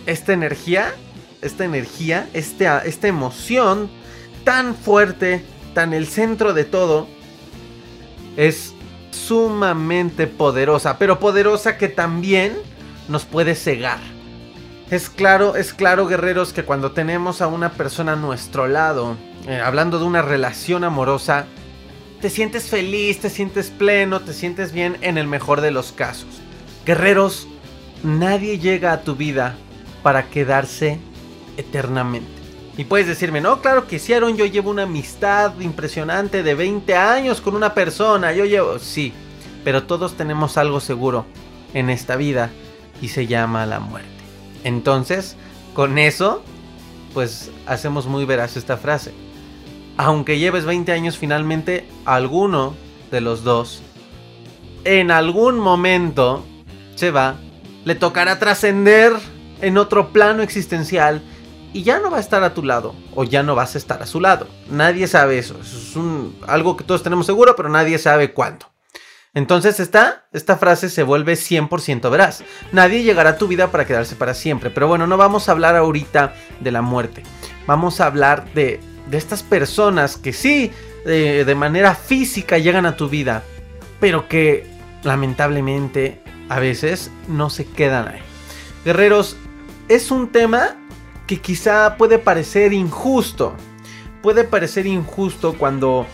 Esta 0.07 0.33
energía, 0.33 0.95
esta 1.43 1.65
energía, 1.65 2.29
este, 2.33 2.67
esta 2.87 3.09
emoción 3.09 3.91
tan 4.43 4.75
fuerte, 4.75 5.45
tan 5.75 5.93
el 5.93 6.07
centro 6.07 6.55
de 6.55 6.65
todo, 6.65 7.07
es 8.37 8.75
sumamente 9.11 10.27
poderosa, 10.27 10.99
pero 10.99 11.19
poderosa 11.19 11.77
que 11.79 11.89
también 11.89 12.57
nos 13.09 13.25
puede 13.25 13.55
cegar. 13.55 13.99
Es 14.91 15.09
claro, 15.09 15.55
es 15.55 15.73
claro, 15.73 16.07
guerreros, 16.07 16.53
que 16.53 16.65
cuando 16.65 16.93
tenemos 16.93 17.41
a 17.41 17.47
una 17.47 17.71
persona 17.73 18.15
a 18.15 18.17
nuestro 18.17 18.67
lado, 18.67 19.17
eh, 19.47 19.61
hablando 19.61 19.99
de 19.99 20.05
una 20.05 20.23
relación 20.23 20.83
amorosa, 20.85 21.47
te 22.21 22.29
sientes 22.29 22.69
feliz, 22.69 23.21
te 23.21 23.31
sientes 23.31 23.71
pleno, 23.71 24.21
te 24.21 24.33
sientes 24.33 24.73
bien 24.73 24.97
en 25.01 25.17
el 25.17 25.27
mejor 25.27 25.61
de 25.61 25.71
los 25.71 25.93
casos. 25.93 26.41
Guerreros, 26.85 27.47
nadie 28.03 28.59
llega 28.59 28.93
a 28.93 29.03
tu 29.03 29.15
vida 29.15 29.55
para 30.03 30.25
quedarse 30.25 30.99
eternamente. 31.57 32.40
Y 32.81 32.85
puedes 32.85 33.07
decirme, 33.07 33.43
no, 33.43 33.61
claro 33.61 33.87
que 33.87 33.99
sí, 33.99 34.15
Aaron, 34.15 34.39
yo 34.39 34.47
llevo 34.47 34.71
una 34.71 34.85
amistad 34.85 35.53
impresionante 35.61 36.43
de 36.43 36.55
20 36.55 36.97
años 36.97 37.43
con 37.43 37.55
una 37.55 37.75
persona, 37.75 38.33
yo 38.33 38.47
llevo, 38.47 38.79
sí, 38.79 39.13
pero 39.63 39.83
todos 39.83 40.17
tenemos 40.17 40.57
algo 40.57 40.81
seguro 40.81 41.27
en 41.75 41.91
esta 41.91 42.17
vida 42.17 42.49
y 43.03 43.09
se 43.09 43.27
llama 43.27 43.67
la 43.67 43.81
muerte. 43.81 44.09
Entonces, 44.65 45.37
con 45.75 45.99
eso, 45.99 46.43
pues 47.13 47.51
hacemos 47.67 48.07
muy 48.07 48.25
veraz 48.25 48.57
esta 48.57 48.79
frase. 48.79 49.13
Aunque 49.99 50.39
lleves 50.39 50.65
20 50.65 50.91
años, 50.91 51.19
finalmente 51.19 51.87
alguno 52.07 52.75
de 53.11 53.21
los 53.21 53.45
dos, 53.45 53.83
en 54.85 55.11
algún 55.11 55.59
momento, 55.59 56.47
se 56.95 57.11
va, 57.11 57.35
le 57.85 57.95
tocará 57.95 58.39
trascender 58.39 59.13
en 59.61 59.77
otro 59.77 60.15
plano 60.15 60.43
existencial 60.43 61.21
y 61.73 61.83
ya 61.83 62.01
no 62.01 62.11
va 62.11 62.19
a 62.19 62.21
estar 62.21 62.43
a 62.43 62.55
tu 62.55 62.63
lado 62.63 62.95
o 63.15 63.25
ya 63.25 63.43
no 63.43 63.55
vas 63.55 63.75
a 63.75 63.79
estar 63.79 64.03
a 64.03 64.07
su 64.07 64.21
lado. 64.21 64.49
Nadie 64.71 65.07
sabe 65.07 65.39
eso. 65.39 65.59
es 65.61 65.95
algo 66.47 66.77
que 66.77 66.85
todos 66.85 67.03
tenemos 67.03 67.27
seguro, 67.27 67.55
pero 67.57 67.69
nadie 67.69 67.99
sabe 67.99 68.33
cuándo. 68.33 68.67
Entonces 69.33 69.79
esta, 69.79 70.27
esta 70.33 70.57
frase 70.57 70.89
se 70.89 71.05
vuelve 71.05 71.35
100% 71.35 72.11
veraz. 72.11 72.43
Nadie 72.73 73.05
llegará 73.05 73.31
a 73.31 73.39
tu 73.39 73.47
vida 73.47 73.71
para 73.71 73.87
quedarse 73.87 74.17
para 74.17 74.35
siempre. 74.35 74.71
Pero 74.71 74.89
bueno, 74.89 75.07
no 75.07 75.17
vamos 75.17 75.49
a 75.49 75.53
hablar 75.53 75.77
ahorita 75.77 76.35
de 76.59 76.73
la 76.73 76.83
muerte. 76.83 77.23
Vamos 77.67 78.01
a 78.01 78.07
hablar 78.07 78.53
de, 78.55 78.81
de 79.09 79.17
estas 79.17 79.45
personas 79.45 80.17
que 80.17 80.33
sí, 80.33 80.73
de, 81.05 81.45
de 81.45 81.55
manera 81.55 81.95
física 81.95 82.59
llegan 82.59 82.87
a 82.87 82.97
tu 82.97 83.09
vida, 83.09 83.45
pero 84.01 84.27
que 84.29 84.67
lamentablemente 85.05 86.21
a 86.49 86.59
veces 86.59 87.13
no 87.29 87.51
se 87.51 87.65
quedan 87.67 88.09
ahí. 88.09 88.21
Guerreros, 88.85 89.37
es 89.89 90.11
un 90.11 90.33
tema 90.33 90.77
que 91.31 91.41
quizá 91.41 91.97
puede 91.97 92.19
parecer 92.19 92.73
injusto. 92.73 93.55
Puede 94.21 94.43
parecer 94.43 94.85
injusto 94.89 95.55
cuando 95.57 96.05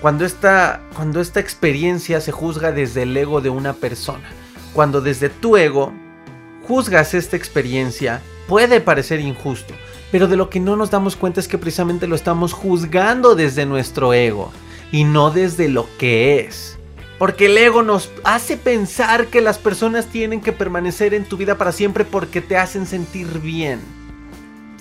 cuando 0.00 0.24
esta, 0.24 0.80
cuando 0.96 1.20
esta 1.20 1.40
experiencia 1.40 2.22
se 2.22 2.32
juzga 2.32 2.72
desde 2.72 3.02
el 3.02 3.14
ego 3.14 3.42
de 3.42 3.50
una 3.50 3.74
persona. 3.74 4.30
Cuando 4.72 5.02
desde 5.02 5.28
tu 5.28 5.58
ego 5.58 5.92
juzgas 6.66 7.12
esta 7.12 7.36
experiencia, 7.36 8.22
puede 8.48 8.80
parecer 8.80 9.20
injusto. 9.20 9.74
Pero 10.10 10.26
de 10.26 10.38
lo 10.38 10.48
que 10.48 10.58
no 10.58 10.74
nos 10.74 10.90
damos 10.90 11.16
cuenta 11.16 11.40
es 11.40 11.48
que 11.48 11.58
precisamente 11.58 12.06
lo 12.06 12.16
estamos 12.16 12.54
juzgando 12.54 13.34
desde 13.34 13.66
nuestro 13.66 14.14
ego 14.14 14.50
y 14.90 15.04
no 15.04 15.30
desde 15.30 15.68
lo 15.68 15.86
que 15.98 16.40
es. 16.40 16.78
Porque 17.18 17.44
el 17.44 17.58
ego 17.58 17.82
nos 17.82 18.10
hace 18.24 18.56
pensar 18.56 19.26
que 19.26 19.42
las 19.42 19.58
personas 19.58 20.06
tienen 20.06 20.40
que 20.40 20.52
permanecer 20.52 21.12
en 21.12 21.26
tu 21.26 21.36
vida 21.36 21.58
para 21.58 21.72
siempre 21.72 22.06
porque 22.06 22.40
te 22.40 22.56
hacen 22.56 22.86
sentir 22.86 23.38
bien. 23.38 24.01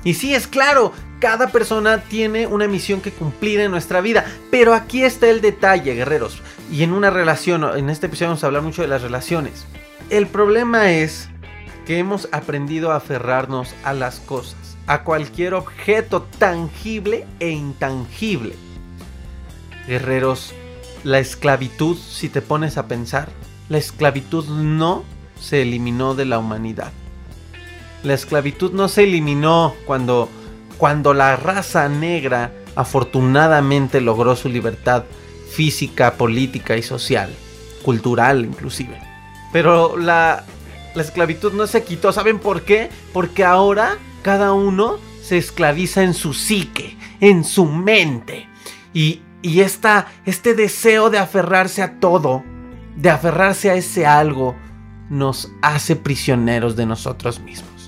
Y 0.04 0.16
sí, 0.16 0.34
es 0.34 0.48
claro, 0.48 0.94
cada 1.20 1.52
persona 1.52 2.00
tiene 2.00 2.48
una 2.48 2.68
misión 2.68 3.02
que 3.02 3.12
cumplir 3.12 3.60
en 3.60 3.72
nuestra 3.72 4.02
vida. 4.02 4.26
Pero 4.50 4.74
aquí 4.74 5.04
está 5.04 5.30
el 5.30 5.42
detalle, 5.42 5.94
guerreros. 5.94 6.42
Y 6.72 6.84
en 6.84 6.94
una 6.94 7.10
relación, 7.10 7.64
en 7.78 7.90
este 7.90 8.08
episodio 8.08 8.30
vamos 8.30 8.44
a 8.44 8.48
hablar 8.48 8.64
mucho 8.64 8.82
de 8.82 8.88
las 8.88 9.02
relaciones. 9.02 9.66
El 10.10 10.28
problema 10.28 10.92
es 10.92 11.30
que 11.86 12.00
hemos 12.00 12.28
aprendido 12.32 12.92
a 12.92 12.98
aferrarnos 12.98 13.74
a 13.84 13.94
las 13.94 14.20
cosas, 14.20 14.78
a 14.88 15.04
cualquier 15.04 15.54
objeto 15.54 16.24
tangible 16.38 17.26
e 17.40 17.50
intangible. 17.50 18.56
Guerreros, 19.88 20.54
la 21.04 21.20
esclavitud, 21.20 21.98
si 21.98 22.30
te 22.30 22.42
pones 22.42 22.78
a 22.78 22.88
pensar, 22.88 23.30
la 23.70 23.78
esclavitud 23.78 24.48
no 24.48 25.04
se 25.40 25.62
eliminó 25.62 26.14
de 26.14 26.26
la 26.26 26.40
humanidad. 26.40 26.92
La 28.04 28.14
esclavitud 28.14 28.72
no 28.72 28.88
se 28.88 29.04
eliminó 29.04 29.76
cuando 29.86 30.30
cuando 30.82 31.14
la 31.14 31.36
raza 31.36 31.88
negra 31.90 32.52
afortunadamente 32.76 34.02
logró 34.02 34.36
su 34.36 34.50
libertad 34.50 35.04
física, 35.52 36.14
política 36.16 36.76
y 36.76 36.82
social, 36.82 37.30
cultural 37.84 38.44
inclusive. 38.46 39.00
Pero 39.54 39.96
la, 39.96 40.44
la 40.96 41.02
esclavitud 41.04 41.54
no 41.54 41.68
se 41.68 41.84
quitó, 41.84 42.12
¿saben 42.12 42.40
por 42.40 42.64
qué? 42.64 42.90
Porque 43.14 43.44
ahora 43.44 44.00
cada 44.24 44.54
uno 44.54 44.98
se 45.22 45.38
esclaviza 45.38 46.02
en 46.02 46.16
su 46.16 46.34
psique, 46.34 46.98
en 47.20 47.44
su 47.44 47.66
mente. 47.66 48.48
Y, 48.92 49.22
y 49.44 49.60
esta, 49.60 50.08
este 50.26 50.56
deseo 50.56 51.12
de 51.12 51.20
aferrarse 51.20 51.84
a 51.84 52.00
todo, 52.00 52.44
de 52.96 53.12
aferrarse 53.12 53.70
a 53.70 53.76
ese 53.76 54.08
algo, 54.08 54.56
nos 55.12 55.52
hace 55.62 55.96
prisioneros 55.96 56.76
de 56.76 56.88
nosotros 56.88 57.40
mismos. 57.40 57.81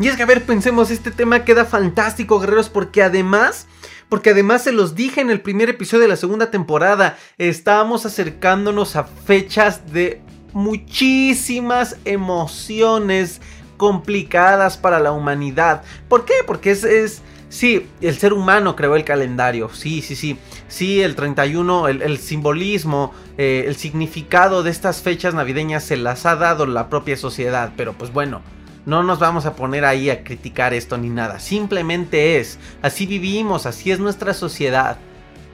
Y 0.00 0.08
es 0.08 0.16
que, 0.16 0.24
a 0.24 0.26
ver, 0.26 0.44
pensemos, 0.44 0.90
este 0.90 1.10
tema 1.10 1.44
queda 1.44 1.64
fantástico, 1.64 2.40
guerreros, 2.40 2.68
porque 2.68 3.02
además... 3.02 3.66
Porque 4.08 4.30
además 4.30 4.62
se 4.62 4.70
los 4.70 4.94
dije 4.94 5.22
en 5.22 5.30
el 5.30 5.40
primer 5.40 5.70
episodio 5.70 6.02
de 6.02 6.08
la 6.08 6.16
segunda 6.16 6.50
temporada, 6.50 7.16
estábamos 7.38 8.04
acercándonos 8.04 8.96
a 8.96 9.04
fechas 9.04 9.92
de 9.92 10.20
muchísimas 10.52 11.96
emociones 12.04 13.40
complicadas 13.76 14.76
para 14.76 15.00
la 15.00 15.10
humanidad. 15.12 15.82
¿Por 16.08 16.26
qué? 16.26 16.34
Porque 16.46 16.70
es, 16.70 16.84
es 16.84 17.22
sí, 17.48 17.86
el 18.00 18.16
ser 18.16 18.32
humano 18.32 18.76
creó 18.76 18.96
el 18.96 19.04
calendario, 19.04 19.68
sí, 19.72 20.02
sí, 20.02 20.16
sí, 20.16 20.38
sí, 20.68 21.02
el 21.02 21.14
31, 21.14 21.88
el, 21.88 22.18
simbolismo, 22.18 23.12
eh, 23.38 23.64
el 23.66 23.76
significado 23.76 24.62
de 24.62 24.70
estas 24.70 25.02
fechas 25.02 25.34
navideñas 25.34 25.84
se 25.84 25.96
las 25.96 26.26
ha 26.26 26.36
dado 26.36 26.66
la 26.66 26.88
propia 26.88 27.16
sociedad, 27.16 27.72
pero 27.76 27.92
pues 27.94 28.12
bueno, 28.12 28.42
no 28.86 29.02
nos 29.02 29.18
vamos 29.18 29.46
a 29.46 29.54
poner 29.54 29.84
ahí 29.84 30.10
a 30.10 30.24
criticar 30.24 30.74
esto 30.74 30.98
ni 30.98 31.08
nada. 31.08 31.40
Simplemente 31.40 32.38
es. 32.38 32.58
Así 32.82 33.06
vivimos, 33.06 33.66
así 33.66 33.90
es 33.90 33.98
nuestra 33.98 34.34
sociedad. 34.34 34.98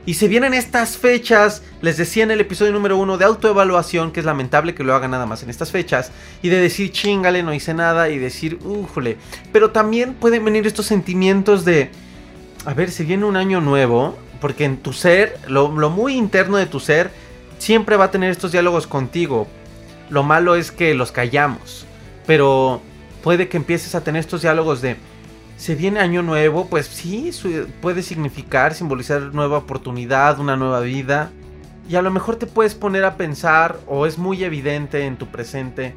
Y 0.07 0.15
se 0.15 0.29
vienen 0.29 0.55
estas 0.55 0.97
fechas, 0.97 1.63
les 1.83 1.99
decía 1.99 2.25
en 2.25 2.31
el 2.31 2.41
episodio 2.41 2.73
número 2.73 2.97
uno 2.97 3.19
de 3.19 3.27
autoevaluación, 3.27 4.13
que 4.13 4.21
es 4.21 4.27
lamentable 4.27 4.75
que 4.75 4.83
lo 4.83 4.95
haga 4.95 5.09
nada 5.09 5.27
más 5.27 5.43
en 5.43 5.51
estas 5.51 5.71
fechas, 5.71 6.11
y 6.43 6.49
de 6.49 6.57
decir 6.57 6.91
chingale, 6.91 7.43
no 7.43 7.53
hice 7.53 7.75
nada, 7.75 8.09
y 8.09 8.19
decir, 8.19 8.59
újole. 8.65 9.19
Pero 9.53 9.71
también 9.71 10.15
pueden 10.15 10.45
venir 10.45 10.67
estos 10.67 10.87
sentimientos 10.87 11.67
de, 11.67 11.91
a 12.65 12.73
ver, 12.73 12.91
si 12.91 13.05
viene 13.05 13.27
un 13.27 13.37
año 13.37 13.61
nuevo, 13.61 14.17
porque 14.41 14.65
en 14.65 14.79
tu 14.79 14.95
ser, 14.95 15.39
lo, 15.49 15.71
lo 15.71 15.91
muy 15.91 16.15
interno 16.15 16.57
de 16.57 16.67
tu 16.67 16.81
ser, 16.81 17.11
siempre 17.59 17.97
va 17.97 18.07
a 18.07 18.11
tener 18.11 18.31
estos 18.31 18.53
diálogos 18.53 18.87
contigo. 18.87 19.49
Lo 20.09 20.23
malo 20.23 20.57
es 20.57 20.73
que 20.73 20.95
los 20.95 21.13
callamos, 21.13 21.85
pero 22.27 22.81
puede 23.23 23.49
que 23.49 23.57
empieces 23.57 23.95
a 23.95 24.03
tener 24.03 24.21
estos 24.21 24.43
diálogos 24.43 24.81
de, 24.83 24.97
se 25.57 25.75
viene 25.75 26.01
año 26.01 26.23
nuevo, 26.23 26.69
pues 26.69 26.87
sí, 26.87 27.31
puede 27.83 28.03
significar, 28.03 28.75
simbolizar 28.75 29.21
nueva 29.35 29.59
oportunidad, 29.59 30.39
una 30.39 30.57
nueva 30.57 30.81
vida. 30.81 31.31
Y 31.89 31.97
a 31.97 32.03
lo 32.03 32.11
mejor 32.11 32.37
te 32.37 32.47
puedes 32.47 32.75
poner 32.75 33.05
a 33.05 33.17
pensar, 33.17 33.79
o 33.87 34.07
es 34.07 34.17
muy 34.17 34.43
evidente 34.43 35.05
en 35.05 35.17
tu 35.17 35.27
presente, 35.27 35.95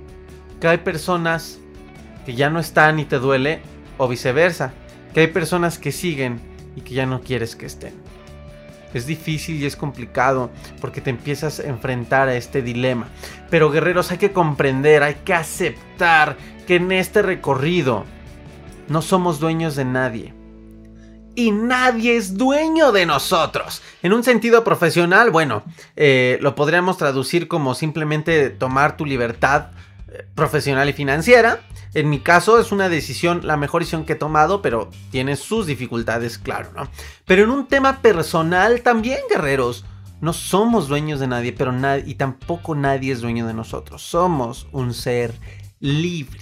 que 0.59 0.67
hay 0.67 0.79
personas 0.79 1.59
que 2.25 2.35
ya 2.35 2.49
no 2.49 2.59
están 2.59 2.99
y 2.99 3.05
te 3.05 3.19
duele, 3.19 3.61
o 3.97 4.07
viceversa, 4.07 4.73
que 5.13 5.21
hay 5.21 5.27
personas 5.27 5.77
que 5.79 5.91
siguen 5.91 6.41
y 6.75 6.81
que 6.81 6.93
ya 6.93 7.05
no 7.05 7.21
quieres 7.21 7.55
que 7.55 7.65
estén. 7.65 7.93
Es 8.93 9.05
difícil 9.05 9.61
y 9.61 9.65
es 9.65 9.75
complicado 9.75 10.51
porque 10.81 11.01
te 11.01 11.09
empiezas 11.09 11.59
a 11.59 11.67
enfrentar 11.67 12.27
a 12.27 12.35
este 12.35 12.61
dilema. 12.61 13.07
Pero 13.49 13.71
guerreros 13.71 14.11
hay 14.11 14.17
que 14.17 14.31
comprender, 14.31 15.03
hay 15.03 15.15
que 15.25 15.33
aceptar 15.33 16.37
que 16.67 16.75
en 16.75 16.91
este 16.91 17.21
recorrido 17.21 18.05
no 18.87 19.01
somos 19.01 19.39
dueños 19.39 19.75
de 19.75 19.85
nadie. 19.85 20.33
Y 21.35 21.51
nadie 21.51 22.15
es 22.15 22.37
dueño 22.37 22.91
de 22.91 23.07
nosotros. 23.07 23.81
En 24.03 24.13
un 24.13 24.23
sentido 24.23 24.63
profesional, 24.63 25.31
bueno, 25.31 25.63
eh, 25.95 26.37
lo 26.41 26.53
podríamos 26.53 26.97
traducir 26.97 27.47
como 27.47 27.73
simplemente 27.73 28.51
tomar 28.51 28.97
tu 28.97 29.05
libertad 29.05 29.71
profesional 30.35 30.89
y 30.89 30.93
financiera. 30.93 31.61
En 31.93 32.09
mi 32.09 32.19
caso 32.19 32.59
es 32.59 32.71
una 32.71 32.89
decisión, 32.89 33.41
la 33.43 33.57
mejor 33.57 33.81
decisión 33.81 34.05
que 34.05 34.13
he 34.13 34.17
tomado, 34.17 34.61
pero 34.61 34.89
tiene 35.11 35.35
sus 35.35 35.67
dificultades, 35.67 36.37
claro, 36.37 36.71
¿no? 36.75 36.89
Pero 37.25 37.43
en 37.43 37.51
un 37.51 37.67
tema 37.67 38.01
personal 38.01 38.81
también, 38.81 39.19
guerreros, 39.29 39.85
no 40.21 40.33
somos 40.33 40.87
dueños 40.87 41.19
de 41.19 41.27
nadie, 41.27 41.53
pero 41.53 41.71
nadie, 41.71 42.05
y 42.07 42.15
tampoco 42.15 42.75
nadie 42.75 43.11
es 43.11 43.21
dueño 43.21 43.45
de 43.45 43.53
nosotros. 43.53 44.01
Somos 44.01 44.67
un 44.71 44.93
ser 44.93 45.33
libre. 45.79 46.39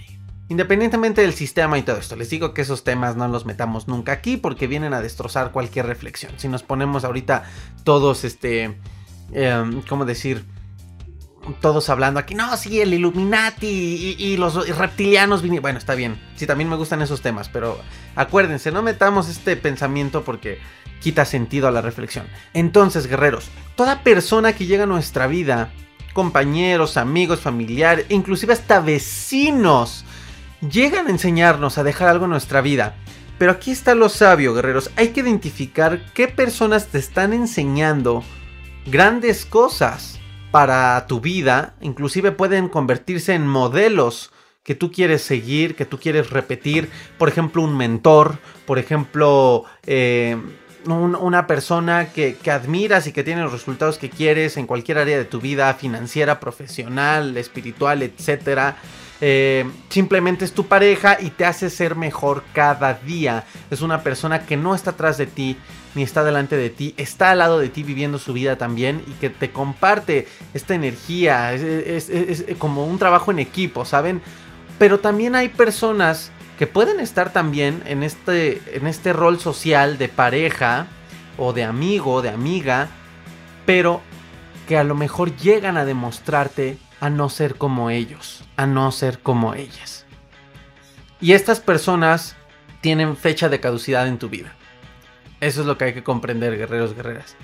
Independientemente 0.50 1.22
del 1.22 1.34
sistema 1.34 1.78
y 1.78 1.82
todo 1.82 1.98
esto, 1.98 2.16
les 2.16 2.30
digo 2.30 2.54
que 2.54 2.62
esos 2.62 2.84
temas 2.84 3.16
no 3.16 3.28
los 3.28 3.46
metamos 3.46 3.88
nunca 3.88 4.12
aquí 4.12 4.38
porque 4.38 4.68
vienen 4.68 4.94
a 4.94 5.02
destrozar 5.02 5.52
cualquier 5.52 5.86
reflexión. 5.86 6.34
Si 6.38 6.48
nos 6.48 6.62
ponemos 6.62 7.06
ahorita 7.06 7.46
todos, 7.84 8.24
este, 8.24 8.78
em, 9.32 9.82
¿cómo 9.88 10.06
decir? 10.06 10.46
Todos 11.60 11.90
hablando 11.90 12.20
aquí, 12.20 12.36
no, 12.36 12.56
sí, 12.58 12.82
el 12.82 12.94
Illuminati 12.94 14.16
y, 14.18 14.38
los 14.38 14.68
reptilianos. 14.78 15.42
Bueno, 15.62 15.80
está 15.80 15.96
bien, 15.96 16.20
sí, 16.36 16.46
también 16.46 16.70
me 16.70 16.76
gustan 16.76 17.02
esos 17.02 17.22
temas, 17.22 17.50
pero 17.50 17.80
acuérdense, 18.16 18.72
no 18.72 18.82
metamos 18.82 19.30
este 19.30 19.56
pensamiento 19.56 20.24
porque 20.24 20.60
quita 21.02 21.26
sentido 21.26 21.68
a 21.68 21.72
la 21.72 21.82
reflexión. 21.82 22.28
Entonces, 22.54 23.08
guerreros, 23.08 23.50
toda 23.76 24.04
persona 24.04 24.54
que 24.54 24.66
llega 24.66 24.84
a 24.84 24.88
nuestra 24.88 25.28
vida, 25.28 25.72
compañeros, 26.14 26.98
amigos, 26.98 27.40
familiares, 27.40 28.06
inclusive 28.10 28.54
hasta 28.54 28.80
vecinos, 28.80 30.06
llegan 30.62 31.08
a 31.08 31.12
enseñarnos 31.12 31.78
a 31.78 31.84
dejar 31.84 32.10
algo 32.10 32.26
en 32.26 32.32
nuestra 32.32 32.62
vida. 32.62 32.96
Pero 33.38 33.54
aquí 33.54 33.72
está 33.72 33.96
lo 33.96 34.08
sabio, 34.08 34.54
guerreros. 34.54 34.92
Hay 34.96 35.10
que 35.10 35.22
identificar 35.22 36.00
qué 36.14 36.28
personas 36.28 36.88
te 36.88 37.00
están 37.00 37.34
enseñando 37.34 38.24
grandes 38.86 39.46
cosas 39.46 40.21
para 40.52 41.08
tu 41.08 41.22
vida. 41.22 41.76
Inclusive 41.82 42.32
pueden 42.32 42.68
convertirse 42.68 43.34
en 43.34 43.48
modelos 43.48 44.32
que 44.64 44.76
tú 44.76 44.92
quieres 44.92 45.24
seguir, 45.24 45.76
que 45.76 45.86
tú 45.86 45.98
quieres 45.98 46.30
repetir. 46.30 46.90
Por 47.18 47.30
ejemplo, 47.30 47.64
un 47.64 47.76
mentor. 47.76 48.38
Por 48.66 48.78
ejemplo, 48.78 49.66
eh, 49.86 50.38
una 50.86 51.48
persona 51.48 52.12
que, 52.12 52.38
admiras 52.52 53.08
y 53.08 53.12
que 53.12 53.24
tiene 53.24 53.42
los 53.42 53.52
resultados 53.52 53.98
que 53.98 54.10
quieres 54.10 54.58
en 54.58 54.68
cualquier 54.68 54.98
área 54.98 55.18
de 55.18 55.26
tu 55.26 55.40
vida, 55.40 55.74
financiera, 55.74 56.40
profesional, 56.40 57.38
espiritual, 57.38 58.02
etc. 58.04 58.76
Eh, 59.20 59.70
simplemente 59.90 60.46
es 60.46 60.54
tu 60.54 60.66
pareja 60.66 61.18
y 61.20 61.30
te 61.30 61.46
hace 61.46 61.70
ser 61.70 61.96
mejor 61.96 62.44
cada 62.54 62.96
día. 62.96 63.46
Es 63.70 63.82
una 63.82 64.02
persona 64.02 64.46
que 64.46 64.58
no 64.58 64.74
está 64.74 64.92
atrás 64.92 65.18
de 65.18 65.28
ti 65.28 65.58
ni 65.96 66.04
está 66.04 66.24
delante 66.24 66.56
de 66.56 66.70
ti, 66.70 66.94
está 66.98 67.32
al 67.32 67.40
lado 67.40 67.60
de 67.60 67.70
ti 67.70 67.84
viviendo 67.84 68.18
su 68.18 68.34
vida 68.34 68.58
también 68.58 69.04
y 69.08 69.12
que 69.14 69.30
te 69.30 69.52
comparte 69.52 70.28
esta 70.54 70.74
energía. 70.74 71.54
Es, 71.54 72.46
como 72.58 72.86
un 72.86 72.98
trabajo 72.98 73.32
en 73.32 73.40
equipo, 73.40 73.86
¿saben? 73.86 74.22
Pero 74.78 75.00
también 75.00 75.36
hay 75.36 75.50
personas 75.50 76.32
que 76.58 76.68
pueden 76.68 77.00
estar 77.00 77.34
también 77.34 77.82
en 77.86 78.04
este, 78.04 78.62
en 78.78 78.88
este 78.88 79.14
rol 79.14 79.40
social 79.40 79.98
de 79.98 80.10
pareja 80.10 80.88
o 81.38 81.54
de 81.54 81.64
amigo, 81.64 82.22
de 82.22 82.30
amiga, 82.30 82.88
pero 83.66 84.02
que 84.68 84.78
a 84.78 84.84
lo 84.84 84.96
mejor 84.96 85.36
llegan 85.36 85.78
a 85.78 85.86
demostrarte 85.86 86.78
a 87.00 87.10
no 87.10 87.30
ser 87.30 87.56
como 87.56 87.90
ellos, 87.90 88.44
a 88.58 88.68
no 88.68 88.92
ser 88.92 89.20
como 89.20 89.54
ellas. 89.56 90.06
Y 91.20 91.34
estas 91.34 91.60
personas 91.60 92.36
tienen 92.80 93.18
fecha 93.18 93.50
de 93.50 93.60
caducidad 93.60 94.08
en 94.08 94.18
tu 94.18 94.30
vida. 94.30 94.56
Eso 95.42 95.62
es 95.62 95.68
lo 95.68 95.78
que 95.78 95.86
hay 95.86 95.94
que 95.94 96.04
comprender, 96.04 96.58
guerreros, 96.58 96.96
guerreras. 96.96 97.36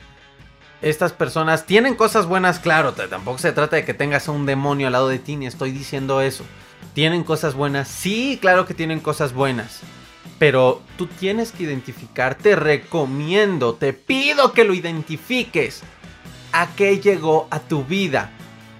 Estas 0.81 1.11
personas 1.11 1.65
tienen 1.65 1.95
cosas 1.95 2.27
buenas, 2.27 2.59
claro, 2.59 2.93
tampoco 2.93 3.39
se 3.39 3.51
trata 3.51 3.75
de 3.75 3.83
que 3.85 3.95
tengas 3.95 4.27
un 4.27 4.45
demonio 4.45 4.87
al 4.87 4.93
lado 4.93 5.09
de 5.09 5.17
ti, 5.17 5.35
ni 5.35 5.47
estoy 5.47 5.71
diciendo 5.71 6.21
eso. 6.21 6.45
¿Tienen 6.93 7.23
cosas 7.23 7.55
buenas? 7.55 7.87
Sí, 7.87 8.37
claro 8.39 8.67
que 8.67 8.75
tienen 8.75 8.99
cosas 8.99 9.33
buenas. 9.33 9.81
Pero 10.37 10.83
tú 10.97 11.07
tienes 11.07 11.51
que 11.51 11.63
identificar, 11.63 12.35
te 12.35 12.55
recomiendo, 12.55 13.73
te 13.73 13.93
pido 13.93 14.53
que 14.53 14.63
lo 14.63 14.75
identifiques. 14.75 15.81
¿A 16.51 16.67
qué 16.75 16.99
llegó 16.99 17.47
a 17.49 17.59
tu 17.59 17.83
vida? 17.83 18.31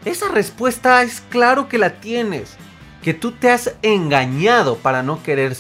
Esa 0.06 0.30
respuesta 0.30 1.02
es 1.02 1.22
claro 1.22 1.68
que 1.68 1.80
la 1.80 2.00
tienes. 2.00 2.56
Que 3.02 3.16
tú 3.16 3.32
te 3.32 3.50
has 3.50 3.74
engañado 3.82 4.78
para 4.78 5.02
no 5.02 5.24
querer 5.24 5.56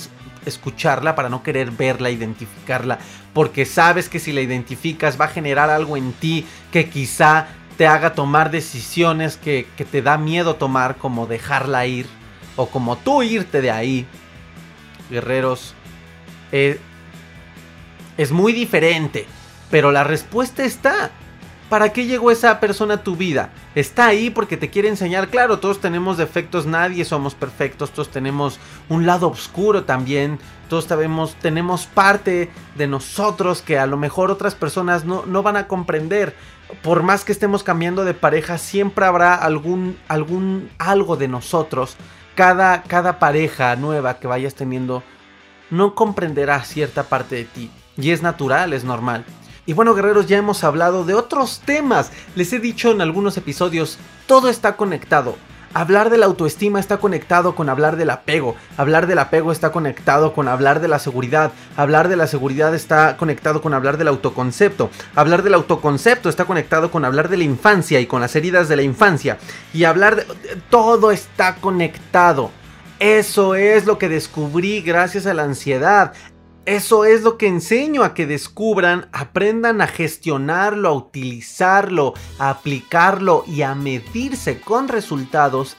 escucharla, 0.45 1.15
para 1.15 1.29
no 1.29 1.43
querer 1.43 1.71
verla, 1.71 2.09
identificarla. 2.09 2.99
Porque 3.37 3.65
sabes 3.65 4.09
que 4.09 4.17
si 4.17 4.33
la 4.33 4.41
identificas 4.41 5.21
va 5.21 5.25
a 5.25 5.27
generar 5.27 5.69
algo 5.69 5.95
en 5.95 6.11
ti 6.11 6.43
que 6.71 6.89
quizá 6.89 7.45
te 7.77 7.85
haga 7.85 8.15
tomar 8.15 8.49
decisiones 8.49 9.37
que, 9.37 9.67
que 9.77 9.85
te 9.85 10.01
da 10.01 10.17
miedo 10.17 10.55
tomar, 10.55 10.95
como 10.97 11.27
dejarla 11.27 11.85
ir 11.85 12.07
o 12.55 12.65
como 12.65 12.97
tú 12.97 13.21
irte 13.21 13.61
de 13.61 13.69
ahí, 13.69 14.07
guerreros, 15.11 15.75
eh, 16.51 16.79
es 18.17 18.31
muy 18.31 18.53
diferente. 18.53 19.27
Pero 19.69 19.91
la 19.91 20.03
respuesta 20.03 20.63
está. 20.63 21.11
¿Para 21.69 21.93
qué 21.93 22.07
llegó 22.07 22.31
esa 22.31 22.59
persona 22.59 22.95
a 22.95 23.03
tu 23.03 23.15
vida? 23.15 23.51
Está 23.75 24.07
ahí 24.07 24.31
porque 24.31 24.57
te 24.57 24.71
quiere 24.71 24.89
enseñar. 24.89 25.27
Claro, 25.27 25.59
todos 25.59 25.79
tenemos 25.79 26.17
defectos, 26.17 26.65
nadie 26.65 27.05
somos 27.05 27.35
perfectos, 27.35 27.91
todos 27.91 28.09
tenemos 28.09 28.57
un 28.89 29.05
lado 29.05 29.29
oscuro 29.29 29.83
también. 29.83 30.39
Todos 30.67 30.85
sabemos, 30.85 31.35
tenemos 31.35 31.85
parte 31.85 32.49
de 32.75 32.87
nosotros 32.87 33.61
que 33.61 33.77
a 33.79 33.87
lo 33.87 33.97
mejor 33.97 34.31
otras 34.31 34.55
personas 34.55 35.05
no, 35.05 35.25
no 35.25 35.43
van 35.43 35.57
a 35.57 35.67
comprender. 35.67 36.35
Por 36.83 37.03
más 37.03 37.23
que 37.23 37.31
estemos 37.31 37.63
cambiando 37.63 38.03
de 38.03 38.13
pareja, 38.13 38.57
siempre 38.57 39.05
habrá 39.05 39.35
algún, 39.35 39.97
algún 40.07 40.69
algo 40.77 41.15
de 41.15 41.27
nosotros 41.27 41.97
cada, 42.37 42.83
cada 42.83 43.17
pareja 43.17 43.75
nueva 43.75 44.19
que 44.19 44.27
vayas 44.27 44.53
teniendo 44.53 45.01
no 45.71 45.95
comprenderá 45.95 46.63
cierta 46.63 47.03
parte 47.03 47.35
de 47.35 47.45
ti. 47.45 47.71
Y 47.97 48.11
es 48.11 48.21
natural, 48.21 48.73
es 48.73 48.83
normal. 48.83 49.25
Y 49.65 49.73
bueno, 49.73 49.95
guerreros, 49.95 50.27
ya 50.27 50.37
hemos 50.37 50.63
hablado 50.63 51.03
de 51.03 51.15
otros 51.15 51.61
temas. 51.65 52.11
Les 52.35 52.53
he 52.53 52.59
dicho 52.59 52.91
en 52.91 53.01
algunos 53.01 53.35
episodios, 53.37 53.97
todo 54.27 54.49
está 54.49 54.77
conectado. 54.77 55.35
Hablar 55.73 56.09
de 56.09 56.17
la 56.17 56.25
autoestima 56.25 56.79
está 56.79 56.97
conectado 56.97 57.55
con 57.55 57.69
hablar 57.69 57.97
del 57.97 58.09
apego. 58.09 58.55
Hablar 58.77 59.07
del 59.07 59.19
apego 59.19 59.51
está 59.51 59.71
conectado 59.71 60.33
con 60.33 60.47
hablar 60.47 60.79
de 60.79 60.87
la 60.87 60.99
seguridad. 60.99 61.51
Hablar 61.75 62.07
de 62.07 62.15
la 62.15 62.27
seguridad 62.27 62.73
está 62.73 63.17
conectado 63.17 63.61
con 63.61 63.73
hablar 63.73 63.97
del 63.97 64.07
autoconcepto. 64.07 64.89
Hablar 65.15 65.43
del 65.43 65.53
autoconcepto 65.53 66.29
está 66.29 66.45
conectado 66.45 66.89
con 66.89 67.05
hablar 67.05 67.29
de 67.29 67.37
la 67.37 67.43
infancia 67.43 67.99
y 67.99 68.07
con 68.07 68.21
las 68.21 68.35
heridas 68.35 68.69
de 68.69 68.75
la 68.75 68.81
infancia. 68.81 69.37
Y 69.73 69.83
hablar 69.83 70.15
de... 70.15 70.25
Todo 70.69 71.11
está 71.11 71.55
conectado. 71.55 72.51
Eso 72.99 73.53
es 73.53 73.85
lo 73.85 73.99
que 73.99 74.09
descubrí 74.09 74.81
gracias 74.81 75.27
a 75.27 75.33
la 75.33 75.43
ansiedad. 75.43 76.13
Eso 76.67 77.05
es 77.05 77.21
lo 77.21 77.37
que 77.37 77.47
enseño 77.47 78.03
a 78.03 78.13
que 78.13 78.27
descubran, 78.27 79.07
aprendan 79.13 79.79
a 79.79 79.87
gestionarlo, 79.87 80.89
a 80.89 80.93
utilizarlo, 80.93 82.13
a 82.39 82.49
aplicarlo 82.49 83.45
y 83.47 83.61
a 83.61 83.73
medirse 83.73 84.59
con 84.59 84.89
resultados 84.89 85.77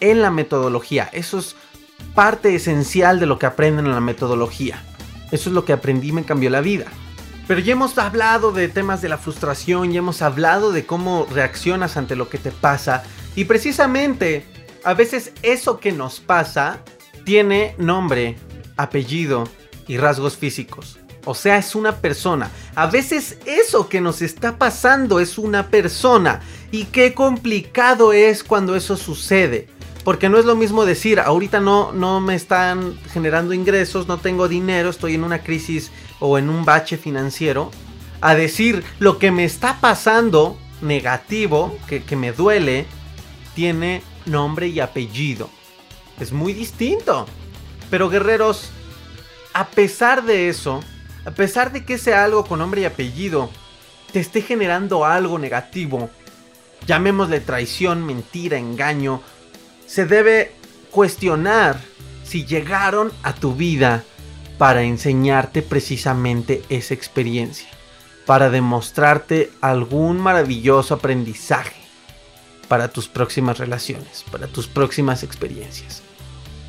en 0.00 0.22
la 0.22 0.30
metodología. 0.30 1.10
Eso 1.12 1.38
es 1.38 1.56
parte 2.14 2.54
esencial 2.54 3.20
de 3.20 3.26
lo 3.26 3.38
que 3.38 3.44
aprenden 3.44 3.84
en 3.84 3.92
la 3.92 4.00
metodología. 4.00 4.82
Eso 5.30 5.50
es 5.50 5.54
lo 5.54 5.66
que 5.66 5.74
aprendí 5.74 6.08
y 6.08 6.12
me 6.12 6.24
cambió 6.24 6.48
la 6.48 6.62
vida. 6.62 6.86
Pero 7.46 7.60
ya 7.60 7.74
hemos 7.74 7.98
hablado 7.98 8.50
de 8.50 8.68
temas 8.68 9.02
de 9.02 9.10
la 9.10 9.18
frustración, 9.18 9.92
ya 9.92 9.98
hemos 9.98 10.22
hablado 10.22 10.72
de 10.72 10.86
cómo 10.86 11.26
reaccionas 11.30 11.98
ante 11.98 12.16
lo 12.16 12.30
que 12.30 12.38
te 12.38 12.50
pasa. 12.50 13.02
Y 13.36 13.44
precisamente, 13.44 14.46
a 14.84 14.94
veces 14.94 15.34
eso 15.42 15.80
que 15.80 15.92
nos 15.92 16.20
pasa 16.20 16.78
tiene 17.26 17.74
nombre, 17.76 18.38
apellido 18.78 19.46
y 19.86 19.96
rasgos 19.98 20.36
físicos. 20.36 20.98
O 21.24 21.34
sea, 21.34 21.56
es 21.56 21.74
una 21.74 21.96
persona. 21.96 22.50
A 22.74 22.86
veces 22.86 23.38
eso 23.46 23.88
que 23.88 24.00
nos 24.00 24.20
está 24.20 24.58
pasando 24.58 25.20
es 25.20 25.38
una 25.38 25.68
persona. 25.68 26.40
Y 26.70 26.84
qué 26.84 27.14
complicado 27.14 28.12
es 28.12 28.44
cuando 28.44 28.76
eso 28.76 28.96
sucede. 28.96 29.68
Porque 30.04 30.28
no 30.28 30.38
es 30.38 30.44
lo 30.44 30.54
mismo 30.54 30.84
decir, 30.84 31.18
ahorita 31.18 31.60
no, 31.60 31.92
no 31.92 32.20
me 32.20 32.34
están 32.34 32.98
generando 33.10 33.54
ingresos, 33.54 34.06
no 34.06 34.18
tengo 34.18 34.48
dinero, 34.48 34.90
estoy 34.90 35.14
en 35.14 35.24
una 35.24 35.42
crisis 35.42 35.90
o 36.20 36.36
en 36.36 36.50
un 36.50 36.66
bache 36.66 36.98
financiero. 36.98 37.70
A 38.20 38.34
decir, 38.34 38.84
lo 38.98 39.18
que 39.18 39.30
me 39.30 39.44
está 39.44 39.80
pasando 39.80 40.58
negativo, 40.82 41.74
que, 41.88 42.02
que 42.02 42.16
me 42.16 42.32
duele, 42.32 42.84
tiene 43.54 44.02
nombre 44.26 44.68
y 44.68 44.80
apellido. 44.80 45.48
Es 46.20 46.32
muy 46.32 46.52
distinto. 46.52 47.26
Pero 47.90 48.10
guerreros, 48.10 48.70
a 49.54 49.68
pesar 49.68 50.24
de 50.24 50.48
eso, 50.48 50.82
a 51.24 51.30
pesar 51.30 51.72
de 51.72 51.84
que 51.84 51.96
sea 51.96 52.24
algo 52.24 52.44
con 52.44 52.58
nombre 52.58 52.82
y 52.82 52.84
apellido 52.84 53.48
te 54.12 54.20
esté 54.20 54.42
generando 54.42 55.04
algo 55.04 55.38
negativo, 55.38 56.10
llamémosle 56.86 57.40
traición, 57.40 58.04
mentira, 58.04 58.58
engaño, 58.58 59.22
se 59.86 60.06
debe 60.06 60.52
cuestionar 60.90 61.80
si 62.24 62.44
llegaron 62.44 63.12
a 63.22 63.34
tu 63.34 63.54
vida 63.54 64.04
para 64.58 64.82
enseñarte 64.82 65.62
precisamente 65.62 66.62
esa 66.68 66.94
experiencia, 66.94 67.68
para 68.26 68.50
demostrarte 68.50 69.50
algún 69.60 70.20
maravilloso 70.20 70.94
aprendizaje 70.94 71.76
para 72.68 72.88
tus 72.88 73.08
próximas 73.08 73.58
relaciones, 73.58 74.24
para 74.30 74.46
tus 74.46 74.66
próximas 74.66 75.22
experiencias. 75.22 76.02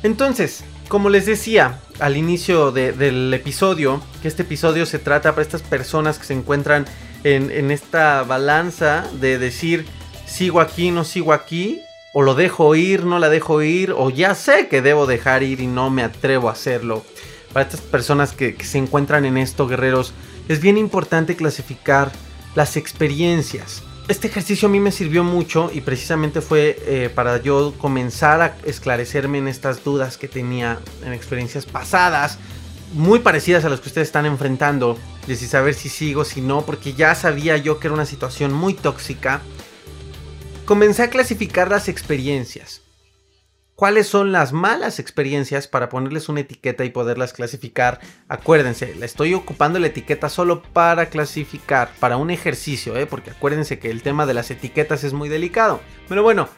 Entonces, 0.02 0.64
como 0.88 1.08
les 1.08 1.26
decía 1.26 1.80
al 1.98 2.16
inicio 2.16 2.72
del 2.72 3.32
episodio, 3.34 4.02
que 4.22 4.28
este 4.28 4.42
episodio 4.42 4.86
se 4.86 4.98
trata 4.98 5.32
para 5.32 5.42
estas 5.42 5.62
personas 5.62 6.18
que 6.18 6.26
se 6.26 6.34
encuentran 6.34 6.86
en, 7.24 7.70
esta 7.70 8.22
balanza 8.22 9.04
de 9.20 9.38
decir, 9.38 9.86
sigo 10.26 10.60
aquí, 10.60 10.90
no 10.90 11.04
sigo 11.04 11.32
aquí, 11.32 11.80
o 12.12 12.22
lo 12.22 12.34
dejo 12.34 12.74
ir, 12.74 13.04
no 13.04 13.18
la 13.18 13.28
dejo 13.28 13.62
ir, 13.62 13.92
o 13.92 14.10
ya 14.10 14.34
sé 14.34 14.68
que 14.68 14.82
debo 14.82 15.06
dejar 15.06 15.42
ir 15.42 15.60
y 15.60 15.66
no 15.66 15.90
me 15.90 16.02
atrevo 16.02 16.48
a 16.48 16.52
hacerlo. 16.52 17.04
Para 17.52 17.64
estas 17.64 17.80
personas 17.80 18.32
que, 18.32 18.54
que 18.54 18.64
se 18.64 18.78
encuentran 18.78 19.24
en 19.24 19.38
esto, 19.38 19.66
guerreros, 19.66 20.12
es 20.48 20.60
bien 20.60 20.78
importante 20.78 21.36
clasificar 21.36 22.12
las 22.54 22.76
experiencias. 22.76 23.82
Este 24.08 24.28
ejercicio 24.28 24.68
a 24.68 24.70
mí 24.70 24.78
me 24.78 24.92
sirvió 24.92 25.24
mucho 25.24 25.70
y 25.72 25.80
precisamente 25.80 26.40
fue 26.40 26.78
eh, 26.86 27.10
para 27.12 27.42
yo 27.42 27.74
comenzar 27.78 28.40
a 28.40 28.56
esclarecerme 28.64 29.38
en 29.38 29.48
estas 29.48 29.82
dudas 29.82 30.16
que 30.16 30.28
tenía 30.28 30.78
en 31.04 31.12
experiencias 31.12 31.66
pasadas, 31.66 32.38
muy 32.92 33.18
parecidas 33.18 33.64
a 33.64 33.68
las 33.68 33.80
que 33.80 33.88
ustedes 33.88 34.08
están 34.08 34.26
enfrentando, 34.26 34.96
de 35.26 35.34
si 35.34 35.48
saber 35.48 35.74
si 35.74 35.88
sigo, 35.88 36.24
si 36.24 36.40
no, 36.40 36.64
porque 36.64 36.92
ya 36.92 37.16
sabía 37.16 37.56
yo 37.56 37.80
que 37.80 37.88
era 37.88 37.94
una 37.94 38.06
situación 38.06 38.52
muy 38.52 38.74
tóxica. 38.74 39.40
Comencé 40.64 41.02
a 41.02 41.10
clasificar 41.10 41.68
las 41.68 41.88
experiencias 41.88 42.85
cuáles 43.76 44.08
son 44.08 44.32
las 44.32 44.52
malas 44.52 44.98
experiencias 44.98 45.68
para 45.68 45.88
ponerles 45.88 46.28
una 46.28 46.40
etiqueta 46.40 46.84
y 46.84 46.90
poderlas 46.90 47.32
clasificar. 47.32 48.00
Acuérdense, 48.26 48.94
le 48.94 49.06
estoy 49.06 49.34
ocupando 49.34 49.78
la 49.78 49.86
etiqueta 49.88 50.28
solo 50.28 50.62
para 50.62 51.06
clasificar, 51.06 51.90
para 52.00 52.16
un 52.16 52.30
ejercicio, 52.30 52.96
¿eh? 52.96 53.06
porque 53.06 53.30
acuérdense 53.30 53.78
que 53.78 53.90
el 53.90 54.02
tema 54.02 54.26
de 54.26 54.34
las 54.34 54.50
etiquetas 54.50 55.04
es 55.04 55.12
muy 55.12 55.28
delicado. 55.28 55.80
Pero 56.08 56.22
bueno, 56.22 56.48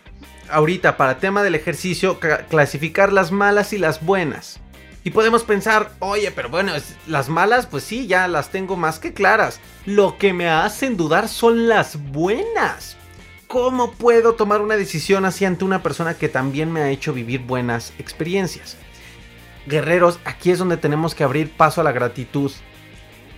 ahorita 0.49 0.97
para 0.97 1.19
tema 1.19 1.43
del 1.43 1.57
ejercicio, 1.57 2.19
clasificar 2.49 3.13
las 3.13 3.33
malas 3.33 3.73
y 3.73 3.79
las 3.79 4.03
buenas. 4.03 4.61
Y 5.05 5.11
podemos 5.11 5.43
pensar, 5.43 5.93
oye, 6.01 6.31
pero 6.31 6.51
bueno, 6.51 6.73
las 7.07 7.29
malas, 7.29 7.67
pues 7.67 7.83
sí, 7.83 8.07
ya 8.07 8.29
las 8.29 8.51
tengo 8.51 8.77
más 8.77 8.99
que 8.99 9.15
claras. 9.15 9.61
Lo 9.87 10.19
que 10.19 10.33
me 10.33 10.49
hacen 10.49 10.97
dudar 10.97 11.29
son 11.29 11.69
las 11.69 11.97
buenas. 12.11 12.98
¿Cómo 13.49 13.93
puedo 13.93 14.35
tomar 14.35 14.61
una 14.61 14.77
decisión 14.77 15.25
así 15.25 15.47
ante 15.47 15.65
una 15.65 15.83
persona 15.83 16.13
que 16.13 16.29
también 16.29 16.71
me 16.71 16.83
ha 16.83 16.91
hecho 16.91 17.15
vivir 17.15 17.41
buenas 17.41 17.95
experiencias? 17.99 18.77
Guerreros, 19.67 20.21
aquí 20.27 20.51
es 20.51 20.59
donde 20.59 20.77
tenemos 20.77 21.15
que 21.15 21.25
abrir 21.25 21.51
paso 21.51 21.81
a 21.81 21.85
la 21.85 21.93
gratitud. 21.93 22.53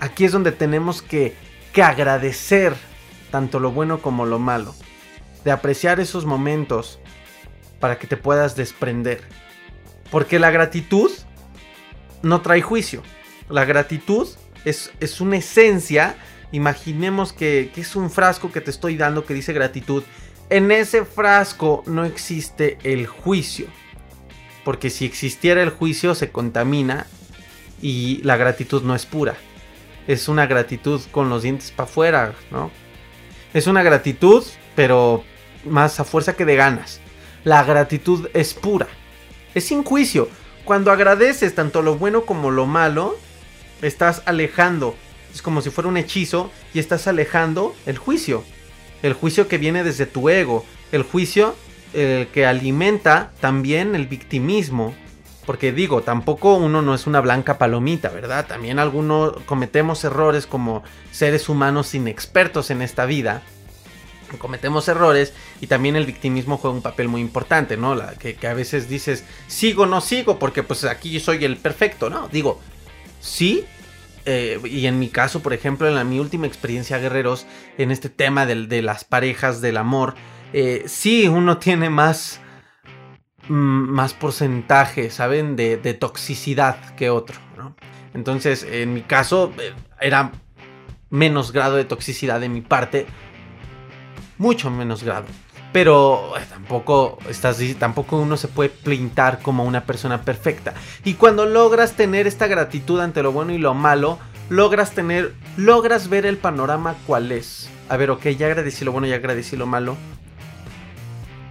Aquí 0.00 0.24
es 0.24 0.32
donde 0.32 0.50
tenemos 0.50 1.00
que, 1.00 1.36
que 1.72 1.84
agradecer 1.84 2.74
tanto 3.30 3.60
lo 3.60 3.70
bueno 3.70 4.02
como 4.02 4.26
lo 4.26 4.40
malo. 4.40 4.74
De 5.44 5.52
apreciar 5.52 6.00
esos 6.00 6.26
momentos 6.26 6.98
para 7.78 7.96
que 7.96 8.08
te 8.08 8.16
puedas 8.16 8.56
desprender. 8.56 9.22
Porque 10.10 10.40
la 10.40 10.50
gratitud 10.50 11.12
no 12.22 12.40
trae 12.40 12.62
juicio. 12.62 13.04
La 13.48 13.64
gratitud 13.64 14.28
es, 14.64 14.90
es 14.98 15.20
una 15.20 15.36
esencia 15.36 16.16
Imaginemos 16.52 17.32
que, 17.32 17.70
es 17.76 17.96
un 17.96 18.10
frasco 18.10 18.50
que 18.50 18.60
te 18.60 18.70
estoy 18.70 18.96
dando 18.96 19.24
que 19.24 19.34
dice 19.34 19.52
gratitud. 19.52 20.02
En 20.48 20.70
ese 20.72 21.04
frasco 21.04 21.84
no 21.86 22.04
existe 22.04 22.78
el 22.82 23.06
juicio. 23.06 23.66
Porque 24.64 24.90
si 24.90 25.04
existiera 25.04 25.62
el 25.62 25.70
juicio 25.70 26.14
se 26.14 26.30
contamina 26.30 27.06
y 27.80 28.20
la 28.24 28.36
gratitud 28.36 28.82
no 28.82 28.94
es 28.94 29.06
pura. 29.06 29.36
Es 30.06 30.28
una 30.28 30.46
gratitud 30.46 31.00
con 31.12 31.30
los 31.30 31.42
dientes 31.42 31.70
para 31.70 31.88
afuera, 31.88 32.34
¿no? 32.50 32.70
Es 33.54 33.66
una 33.66 33.82
gratitud, 33.82 34.44
pero 34.74 35.24
más 35.64 36.00
a 36.00 36.04
fuerza 36.04 36.34
que 36.34 36.44
de 36.44 36.56
ganas. 36.56 37.00
La 37.44 37.62
gratitud 37.62 38.28
es 38.34 38.54
pura. 38.54 38.88
Es 39.54 39.64
sin 39.64 39.84
juicio. 39.84 40.28
Cuando 40.64 40.90
agradeces 40.90 41.54
tanto 41.54 41.80
lo 41.82 41.96
bueno 41.96 42.26
como 42.26 42.50
lo 42.50 42.66
malo, 42.66 43.16
estás 43.82 44.22
alejando 44.26 44.94
es 45.32 45.42
como 45.42 45.62
si 45.62 45.70
fuera 45.70 45.88
un 45.88 45.96
hechizo 45.96 46.50
y 46.74 46.78
estás 46.78 47.06
alejando 47.06 47.74
el 47.86 47.98
juicio. 47.98 48.44
El 49.02 49.14
juicio 49.14 49.48
que 49.48 49.58
viene 49.58 49.84
desde 49.84 50.06
tu 50.06 50.28
ego. 50.28 50.64
El 50.92 51.02
juicio 51.02 51.54
que 51.92 52.46
alimenta 52.46 53.32
también 53.40 53.94
el 53.94 54.06
victimismo. 54.06 54.94
Porque 55.46 55.72
digo, 55.72 56.02
tampoco 56.02 56.54
uno 56.54 56.82
no 56.82 56.94
es 56.94 57.06
una 57.06 57.20
blanca 57.20 57.58
palomita, 57.58 58.10
¿verdad? 58.10 58.46
También 58.46 58.78
algunos 58.78 59.32
cometemos 59.46 60.04
errores 60.04 60.46
como 60.46 60.84
seres 61.10 61.48
humanos 61.48 61.94
inexpertos 61.94 62.70
en 62.70 62.82
esta 62.82 63.06
vida. 63.06 63.42
Cometemos 64.38 64.86
errores 64.86 65.32
y 65.60 65.66
también 65.66 65.96
el 65.96 66.06
victimismo 66.06 66.56
juega 66.56 66.76
un 66.76 66.82
papel 66.82 67.08
muy 67.08 67.20
importante, 67.20 67.76
¿no? 67.76 67.96
La, 67.96 68.14
que, 68.14 68.36
que 68.36 68.46
a 68.46 68.54
veces 68.54 68.88
dices, 68.88 69.24
sigo, 69.48 69.86
no 69.86 70.00
sigo, 70.00 70.38
porque 70.38 70.62
pues 70.62 70.84
aquí 70.84 71.18
soy 71.18 71.44
el 71.44 71.56
perfecto, 71.56 72.10
¿no? 72.10 72.28
Digo, 72.28 72.60
sí, 73.20 73.64
eh, 74.32 74.60
y 74.64 74.86
en 74.86 75.00
mi 75.00 75.08
caso, 75.08 75.42
por 75.42 75.52
ejemplo, 75.52 75.88
en 75.88 75.96
la, 75.96 76.04
mi 76.04 76.20
última 76.20 76.46
experiencia 76.46 76.98
guerreros, 76.98 77.48
en 77.78 77.90
este 77.90 78.08
tema 78.08 78.46
de, 78.46 78.80
las 78.80 79.02
parejas, 79.02 79.60
del 79.60 79.76
amor, 79.76 80.14
eh, 80.52 80.84
sí 80.86 81.26
uno 81.26 81.58
tiene 81.58 81.90
más, 81.90 82.40
mm, 83.48 83.54
más 83.90 84.14
porcentaje, 84.14 85.10
¿saben? 85.10 85.56
De, 85.56 85.76
toxicidad 85.94 86.94
que 86.94 87.10
otro, 87.10 87.40
¿no? 87.56 87.74
Entonces, 88.14 88.62
en 88.62 88.94
mi 88.94 89.02
caso, 89.02 89.52
eh, 89.58 89.72
era 90.00 90.30
menos 91.08 91.50
grado 91.50 91.74
de 91.74 91.84
toxicidad 91.84 92.38
de 92.38 92.48
mi 92.48 92.60
parte, 92.60 93.06
mucho 94.38 94.70
menos 94.70 95.02
grado. 95.02 95.26
Pero 95.72 96.32
tampoco, 96.48 97.18
estás, 97.28 97.58
tampoco 97.78 98.16
uno 98.16 98.36
se 98.36 98.48
puede 98.48 98.70
pintar 98.70 99.40
como 99.40 99.64
una 99.64 99.84
persona 99.84 100.22
perfecta. 100.22 100.74
Y 101.04 101.14
cuando 101.14 101.46
logras 101.46 101.92
tener 101.92 102.26
esta 102.26 102.48
gratitud 102.48 103.00
ante 103.00 103.22
lo 103.22 103.30
bueno 103.30 103.52
y 103.52 103.58
lo 103.58 103.72
malo, 103.74 104.18
logras 104.48 104.92
tener, 104.92 105.32
logras 105.56 106.08
ver 106.08 106.26
el 106.26 106.38
panorama 106.38 106.96
cuál 107.06 107.30
es. 107.30 107.70
A 107.88 107.96
ver, 107.96 108.10
ok, 108.10 108.28
ya 108.28 108.46
agradecí 108.46 108.84
lo 108.84 108.92
bueno, 108.92 109.06
ya 109.06 109.16
agradecí 109.16 109.56
lo 109.56 109.66
malo. 109.66 109.96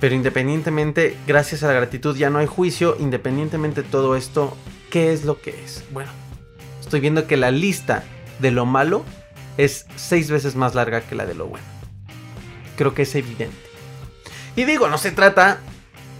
Pero 0.01 0.15
independientemente, 0.15 1.17
gracias 1.27 1.63
a 1.63 1.67
la 1.67 1.73
gratitud 1.73 2.15
ya 2.15 2.29
no 2.29 2.39
hay 2.39 2.47
juicio. 2.47 2.97
Independientemente 2.99 3.83
de 3.83 3.89
todo 3.89 4.15
esto, 4.15 4.55
¿qué 4.89 5.13
es 5.13 5.23
lo 5.23 5.41
que 5.41 5.51
es? 5.63 5.83
Bueno, 5.91 6.11
estoy 6.81 6.99
viendo 6.99 7.25
que 7.25 7.37
la 7.37 7.51
lista 7.51 8.03
de 8.39 8.51
lo 8.51 8.65
malo 8.65 9.03
es 9.57 9.85
seis 9.95 10.29
veces 10.29 10.55
más 10.55 10.75
larga 10.75 11.01
que 11.01 11.15
la 11.15 11.25
de 11.25 11.35
lo 11.35 11.47
bueno. 11.47 11.65
Creo 12.77 12.93
que 12.93 13.01
es 13.01 13.15
evidente. 13.15 13.68
Y 14.59 14.65
digo, 14.65 14.89
no 14.89 14.97
se 14.97 15.11
trata 15.11 15.59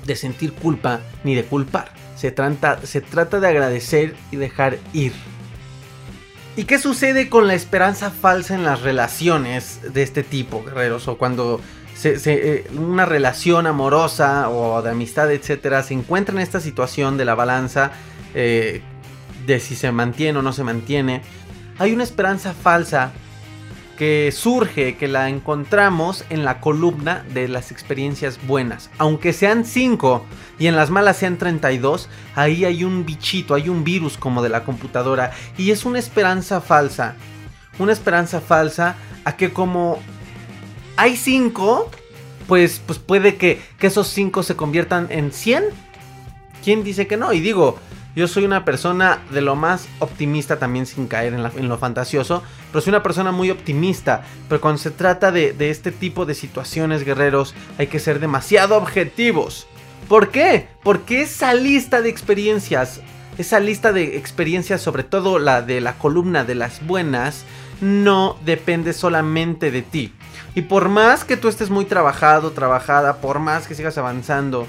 de 0.06 0.16
sentir 0.16 0.54
culpa 0.54 1.02
ni 1.26 1.36
de 1.36 1.44
culpar. 1.44 1.92
Se 2.16 2.32
trata, 2.32 2.80
se 2.86 3.02
trata 3.02 3.42
de 3.42 3.50
agradecer 3.50 4.16
y 4.32 4.38
dejar 4.38 4.78
ir. 4.94 5.12
¿Y 6.56 6.64
qué 6.64 6.80
sucede 6.80 7.28
con 7.28 7.48
la 7.48 7.54
esperanza 7.54 8.12
falsa 8.12 8.56
en 8.56 8.64
las 8.64 8.82
relaciones 8.82 9.82
de 9.94 10.04
este 10.04 10.24
tipo, 10.24 10.64
guerreros? 10.64 11.10
O 11.10 11.18
cuando 11.18 11.60
eh, 12.02 12.66
una 12.78 13.04
relación 13.06 13.68
amorosa 13.68 14.50
o 14.50 14.82
de 14.82 14.92
amistad, 14.92 15.30
etcétera, 15.34 15.84
se 15.84 15.96
encuentra 15.96 16.34
en 16.34 16.40
esta 16.40 16.62
situación 16.62 17.18
de 17.18 17.26
la 17.26 17.36
balanza 17.36 17.92
eh, 18.34 18.82
de 19.46 19.60
si 19.60 19.76
se 19.76 19.92
mantiene 19.92 20.40
o 20.40 20.42
no 20.42 20.54
se 20.54 20.64
mantiene. 20.64 21.24
Hay 21.78 21.92
una 21.92 22.06
esperanza 22.06 22.54
falsa 22.54 23.12
que 24.00 24.32
surge, 24.32 24.96
que 24.96 25.10
la 25.10 25.28
encontramos 25.28 26.24
en 26.30 26.46
la 26.46 26.62
columna 26.62 27.26
de 27.34 27.50
las 27.50 27.70
experiencias 27.70 28.40
buenas. 28.48 28.90
Aunque 28.98 29.34
sean 29.34 29.66
5 29.66 30.24
y 30.58 30.68
en 30.68 30.78
las 30.78 30.90
malas 30.90 31.18
sean 31.18 31.38
32, 31.38 32.08
ahí 32.34 32.64
hay 32.64 32.86
un 32.86 33.06
bichito, 33.06 33.56
hay 33.56 33.68
un 33.68 33.84
virus 33.84 34.16
como 34.18 34.42
de 34.42 34.48
la 34.48 34.64
computadora. 34.64 35.34
Y 35.58 35.72
es 35.72 35.84
una 35.84 36.00
esperanza 36.00 36.62
falsa. 36.62 37.16
Una 37.78 37.92
esperanza 37.92 38.40
falsa 38.40 38.96
a 39.26 39.36
que 39.36 39.52
como 39.52 40.00
hay 40.96 41.18
5, 41.18 41.92
pues, 42.48 42.82
pues 42.86 43.00
puede 43.00 43.36
que, 43.36 43.62
que 43.80 43.88
esos 43.88 44.08
5 44.08 44.44
se 44.44 44.56
conviertan 44.56 45.08
en 45.10 45.34
100. 45.34 45.66
¿Quién 46.64 46.86
dice 46.86 47.06
que 47.06 47.18
no? 47.18 47.34
Y 47.34 47.42
digo, 47.42 47.78
yo 48.16 48.28
soy 48.28 48.46
una 48.46 48.66
persona 48.66 49.20
de 49.32 49.42
lo 49.42 49.56
más 49.56 49.88
optimista 50.00 50.58
también 50.58 50.86
sin 50.86 51.08
caer 51.08 51.34
en, 51.34 51.70
lo 51.70 51.78
fantasioso, 51.78 52.44
pero 52.72 52.82
soy 52.82 52.92
una 52.92 53.04
persona 53.04 53.32
muy 53.32 53.50
optimista. 53.50 54.24
Pero 54.48 54.62
cuando 54.62 54.80
se 54.80 54.92
trata 54.92 55.32
de, 55.32 55.54
de 55.54 55.70
este 55.70 55.92
tipo 55.92 56.26
de 56.26 56.34
situaciones, 56.34 57.06
guerreros, 57.06 57.54
hay 57.78 57.88
que 57.88 58.00
ser 58.00 58.20
demasiado 58.20 58.78
objetivos. 58.78 59.68
¿Por 60.08 60.30
qué? 60.30 60.68
Porque 60.84 61.22
esa 61.22 61.54
lista 61.54 62.02
de 62.02 62.10
experiencias, 62.10 63.02
esa 63.38 63.60
lista 63.60 63.94
de 63.94 64.18
experiencias, 64.18 64.82
sobre 64.82 65.04
todo 65.04 65.38
la 65.38 65.62
de 65.62 65.82
la 65.82 65.94
columna 65.94 66.44
de 66.44 66.56
las 66.56 66.86
buenas, 66.86 67.46
no 67.80 68.38
depende 68.44 68.94
solamente 68.94 69.72
de 69.72 69.82
ti. 69.82 70.14
Y 70.56 70.64
por 70.64 70.90
más 70.90 71.24
que 71.24 71.38
tú 71.38 71.48
estés 71.48 71.70
muy 71.70 71.86
trabajado, 71.86 72.52
trabajada, 72.52 73.18
por 73.18 73.40
más 73.40 73.68
que 73.68 73.76
sigas 73.76 73.98
avanzando, 73.98 74.68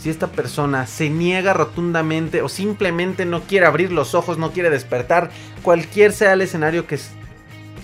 si 0.00 0.08
esta 0.08 0.28
persona 0.28 0.86
se 0.86 1.10
niega 1.10 1.52
rotundamente 1.52 2.40
o 2.40 2.48
simplemente 2.48 3.26
no 3.26 3.42
quiere 3.42 3.66
abrir 3.66 3.92
los 3.92 4.14
ojos, 4.14 4.38
no 4.38 4.50
quiere 4.50 4.70
despertar, 4.70 5.30
cualquier 5.62 6.12
sea 6.12 6.32
el 6.32 6.40
escenario 6.40 6.86
que, 6.86 6.98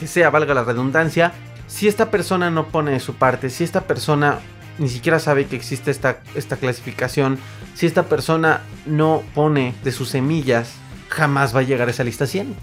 sea, 0.07 0.31
valga 0.31 0.55
la 0.55 0.64
redundancia, 0.64 1.35
si 1.66 1.88
esta 1.88 2.11
persona 2.11 2.50
no 2.50 2.68
pone 2.68 2.92
de 2.92 3.00
su 3.00 3.16
parte, 3.16 3.50
si 3.50 3.64
esta 3.64 3.83
persona 3.83 4.38
ni 4.79 4.88
siquiera 4.88 5.18
sabe 5.18 5.46
que 5.46 5.57
existe 5.57 5.90
esta, 5.90 6.20
clasificación, 6.59 7.38
si 7.74 7.85
esta 7.85 8.05
persona 8.05 8.62
no 8.87 9.22
pone 9.35 9.74
de 9.85 9.92
sus 9.92 10.09
semillas, 10.09 10.72
jamás 11.11 11.55
va 11.55 11.61
a 11.61 11.64
llegar 11.64 11.88
a 11.88 11.90
esa 11.90 12.05
lista 12.05 12.26
100. 12.26 12.55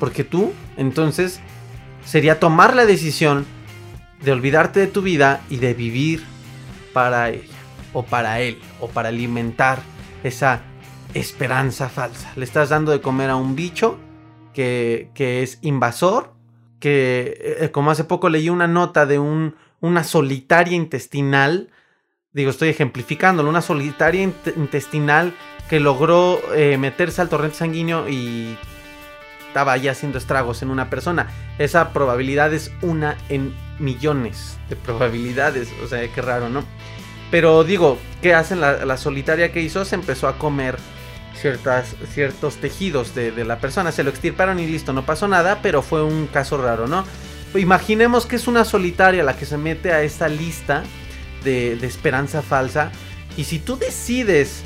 Porque 0.00 0.24
tú, 0.24 0.52
entonces, 0.76 1.40
sería 2.04 2.40
tomar 2.40 2.74
la 2.74 2.86
decisión 2.86 3.44
de 4.22 4.32
olvidarte 4.32 4.80
de 4.80 4.86
tu 4.86 5.02
vida 5.02 5.42
y 5.50 5.56
de 5.56 5.74
vivir 5.74 6.24
para 6.92 7.30
ella 7.30 7.51
o 7.92 8.02
para 8.02 8.40
él 8.40 8.60
o 8.80 8.88
para 8.88 9.08
alimentar 9.08 9.80
esa 10.24 10.62
esperanza 11.14 11.88
falsa. 11.88 12.32
Le 12.36 12.44
estás 12.44 12.70
dando 12.70 12.92
de 12.92 13.00
comer 13.00 13.30
a 13.30 13.36
un 13.36 13.54
bicho 13.54 13.98
que, 14.54 15.10
que 15.14 15.42
es 15.42 15.58
invasor, 15.62 16.32
que 16.80 17.58
eh, 17.60 17.70
como 17.70 17.90
hace 17.90 18.04
poco 18.04 18.28
leí 18.28 18.48
una 18.48 18.66
nota 18.66 19.06
de 19.06 19.18
un, 19.18 19.56
una 19.80 20.04
solitaria 20.04 20.76
intestinal, 20.76 21.70
digo, 22.32 22.50
estoy 22.50 22.70
ejemplificándolo, 22.70 23.48
una 23.48 23.62
solitaria 23.62 24.22
intestinal 24.56 25.34
que 25.68 25.80
logró 25.80 26.40
eh, 26.54 26.78
meterse 26.78 27.20
al 27.20 27.28
torrente 27.28 27.56
sanguíneo 27.56 28.08
y 28.08 28.56
estaba 29.48 29.76
ya 29.76 29.92
haciendo 29.92 30.18
estragos 30.18 30.62
en 30.62 30.70
una 30.70 30.88
persona. 30.88 31.28
Esa 31.58 31.92
probabilidad 31.92 32.54
es 32.54 32.72
una 32.80 33.18
en 33.28 33.54
millones 33.78 34.58
de 34.70 34.76
probabilidades. 34.76 35.68
O 35.84 35.86
sea, 35.86 36.06
qué 36.12 36.22
raro, 36.22 36.48
¿no? 36.48 36.64
Pero 37.32 37.64
digo, 37.64 37.98
¿qué 38.20 38.34
hacen? 38.34 38.60
La, 38.60 38.96
solitaria 38.98 39.52
que 39.52 39.62
hizo 39.62 39.86
se 39.86 39.94
empezó 39.94 40.28
a 40.28 40.36
comer 40.36 40.76
ciertas, 41.34 41.96
ciertos 42.12 42.56
tejidos 42.56 43.14
de, 43.14 43.32
la 43.46 43.58
persona. 43.58 43.90
Se 43.90 44.04
lo 44.04 44.10
extirparon 44.10 44.60
y 44.60 44.66
listo, 44.66 44.92
no 44.92 45.06
pasó 45.06 45.26
nada, 45.28 45.60
pero 45.62 45.80
fue 45.80 46.04
un 46.04 46.26
caso 46.26 46.58
raro, 46.58 46.86
¿no? 46.86 47.06
Imaginemos 47.54 48.26
que 48.26 48.36
es 48.36 48.48
una 48.48 48.66
solitaria 48.66 49.24
la 49.24 49.34
que 49.34 49.46
se 49.46 49.56
mete 49.56 49.92
a 49.92 50.02
esta 50.02 50.28
lista 50.28 50.82
de, 51.42 51.76
de 51.76 51.86
esperanza 51.86 52.42
falsa. 52.42 52.92
Y 53.38 53.44
si 53.44 53.58
tú 53.58 53.78
decides, 53.78 54.62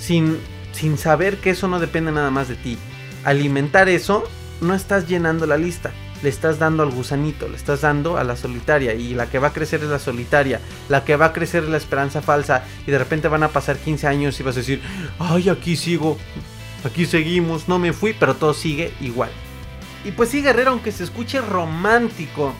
sin, 0.00 0.38
sin 0.72 0.98
saber 0.98 1.36
que 1.36 1.50
eso 1.50 1.68
no 1.68 1.78
depende 1.78 2.10
nada 2.10 2.32
más 2.32 2.48
de 2.48 2.56
ti, 2.56 2.78
alimentar 3.22 3.88
eso, 3.88 4.24
no 4.60 4.74
estás 4.74 5.06
llenando 5.06 5.46
la 5.46 5.56
lista. 5.56 5.92
Le 6.22 6.28
estás 6.28 6.58
dando 6.58 6.82
al 6.82 6.90
gusanito, 6.90 7.48
le 7.48 7.56
estás 7.56 7.82
dando 7.82 8.16
a 8.16 8.24
la 8.24 8.36
solitaria. 8.36 8.94
Y 8.94 9.14
la 9.14 9.30
que 9.30 9.38
va 9.38 9.48
a 9.48 9.52
crecer 9.52 9.82
es 9.82 9.88
la 9.88 9.98
solitaria. 9.98 10.60
La 10.88 11.04
que 11.04 11.16
va 11.16 11.26
a 11.26 11.32
crecer 11.32 11.64
es 11.64 11.70
la 11.70 11.76
esperanza 11.76 12.22
falsa. 12.22 12.64
Y 12.86 12.90
de 12.90 12.98
repente 12.98 13.28
van 13.28 13.42
a 13.42 13.48
pasar 13.48 13.76
15 13.76 14.06
años 14.06 14.38
y 14.40 14.42
vas 14.42 14.56
a 14.56 14.60
decir, 14.60 14.82
ay, 15.18 15.48
aquí 15.48 15.76
sigo. 15.76 16.18
Aquí 16.84 17.06
seguimos, 17.06 17.68
no 17.68 17.78
me 17.78 17.92
fui, 17.92 18.12
pero 18.12 18.34
todo 18.34 18.54
sigue 18.54 18.92
igual. 19.00 19.30
Y 20.04 20.12
pues 20.12 20.28
sí, 20.28 20.42
guerrero, 20.42 20.70
aunque 20.70 20.92
se 20.92 21.04
escuche 21.04 21.40
romántico, 21.40 22.54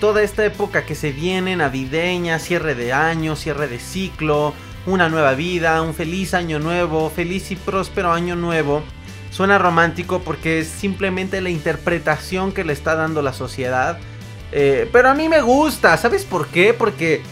toda 0.00 0.22
esta 0.22 0.44
época 0.44 0.84
que 0.84 0.94
se 0.94 1.12
viene, 1.12 1.56
navideña, 1.56 2.38
cierre 2.38 2.74
de 2.74 2.92
año, 2.92 3.36
cierre 3.36 3.68
de 3.68 3.78
ciclo, 3.78 4.54
una 4.86 5.08
nueva 5.08 5.34
vida, 5.34 5.82
un 5.82 5.94
feliz 5.94 6.34
año 6.34 6.58
nuevo, 6.58 7.10
feliz 7.10 7.50
y 7.52 7.56
próspero 7.56 8.12
año 8.12 8.34
nuevo 8.34 8.82
Suena 9.30 9.58
romántico 9.58 10.20
porque 10.20 10.58
es 10.58 10.68
simplemente 10.68 11.40
la 11.40 11.50
interpretación 11.50 12.52
que 12.52 12.64
le 12.64 12.72
está 12.72 12.96
dando 12.96 13.22
la 13.22 13.32
sociedad. 13.32 13.98
Eh, 14.52 14.88
pero 14.92 15.08
a 15.08 15.14
mí 15.14 15.28
me 15.28 15.40
gusta, 15.40 15.96
¿sabes 15.96 16.24
por 16.24 16.48
qué? 16.48 16.74
Porque 16.74 17.22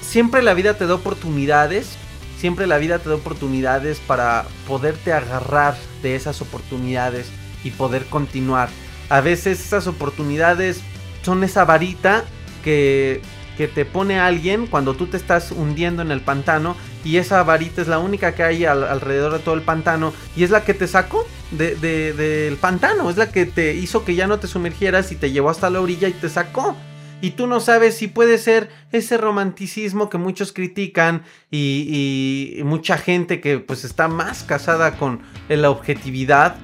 siempre 0.00 0.42
la 0.42 0.54
vida 0.54 0.74
te 0.74 0.86
da 0.86 0.94
oportunidades. 0.94 1.96
Siempre 2.38 2.66
la 2.66 2.78
vida 2.78 2.98
te 2.98 3.08
da 3.08 3.16
oportunidades 3.16 3.98
para 3.98 4.44
poderte 4.68 5.12
agarrar 5.12 5.74
de 6.02 6.14
esas 6.14 6.40
oportunidades 6.42 7.28
y 7.64 7.70
poder 7.70 8.06
continuar. 8.06 8.68
A 9.08 9.20
veces 9.20 9.58
esas 9.60 9.86
oportunidades 9.86 10.80
son 11.22 11.42
esa 11.42 11.64
varita 11.64 12.24
que, 12.62 13.22
que 13.56 13.66
te 13.66 13.84
pone 13.84 14.20
alguien 14.20 14.66
cuando 14.66 14.94
tú 14.94 15.06
te 15.06 15.16
estás 15.16 15.50
hundiendo 15.50 16.02
en 16.02 16.12
el 16.12 16.20
pantano 16.20 16.76
y 17.06 17.18
esa 17.18 17.40
varita 17.44 17.80
es 17.80 17.86
la 17.86 18.00
única 18.00 18.34
que 18.34 18.42
hay 18.42 18.64
alrededor 18.64 19.32
de 19.34 19.38
todo 19.38 19.54
el 19.54 19.62
pantano 19.62 20.12
y 20.34 20.42
es 20.42 20.50
la 20.50 20.64
que 20.64 20.74
te 20.74 20.88
sacó 20.88 21.24
del 21.52 22.56
pantano, 22.56 23.08
es 23.08 23.16
la 23.16 23.30
que 23.30 23.46
te 23.46 23.74
hizo 23.74 24.04
que 24.04 24.16
ya 24.16 24.26
no 24.26 24.40
te 24.40 24.48
sumergieras 24.48 25.12
y 25.12 25.14
te 25.14 25.30
llevó 25.30 25.50
hasta 25.50 25.70
la 25.70 25.80
orilla 25.80 26.08
y 26.08 26.12
te 26.12 26.28
sacó. 26.28 26.74
Y 27.20 27.30
tú 27.30 27.46
no 27.46 27.60
sabes 27.60 27.96
si 27.96 28.08
puede 28.08 28.38
ser 28.38 28.70
ese 28.90 29.18
romanticismo 29.18 30.10
que 30.10 30.18
muchos 30.18 30.52
critican 30.52 31.22
y, 31.48 32.60
mucha 32.64 32.98
gente 32.98 33.40
que 33.40 33.58
pues 33.60 33.84
está 33.84 34.08
más 34.08 34.42
casada 34.42 34.96
con 34.98 35.20
la 35.48 35.70
objetividad 35.70 36.56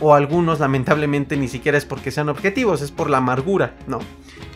o 0.00 0.14
algunos 0.14 0.60
lamentablemente 0.60 1.36
ni 1.36 1.48
siquiera 1.48 1.76
es 1.76 1.84
porque 1.84 2.12
sean 2.12 2.28
objetivos, 2.28 2.82
es 2.82 2.92
por 2.92 3.10
la 3.10 3.18
amargura, 3.18 3.74
¿no? 3.88 3.98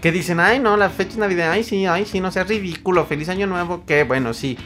Que 0.01 0.13
dicen, 0.13 0.39
ay 0.39 0.61
no, 0.61 0.77
la 0.77 0.89
fecha 0.89 1.15
de 1.15 1.19
Navidad, 1.19 1.51
ay 1.51 1.65
sí, 1.65 1.85
ay 1.85 2.07
sí, 2.07 2.21
no 2.21 2.31
sea 2.31 2.45
ridículo, 2.45 3.05
feliz 3.07 3.29
año 3.29 3.49
nuevo, 3.49 3.85
que 3.85 4.05
bueno, 4.05 4.35
sí, 4.35 4.57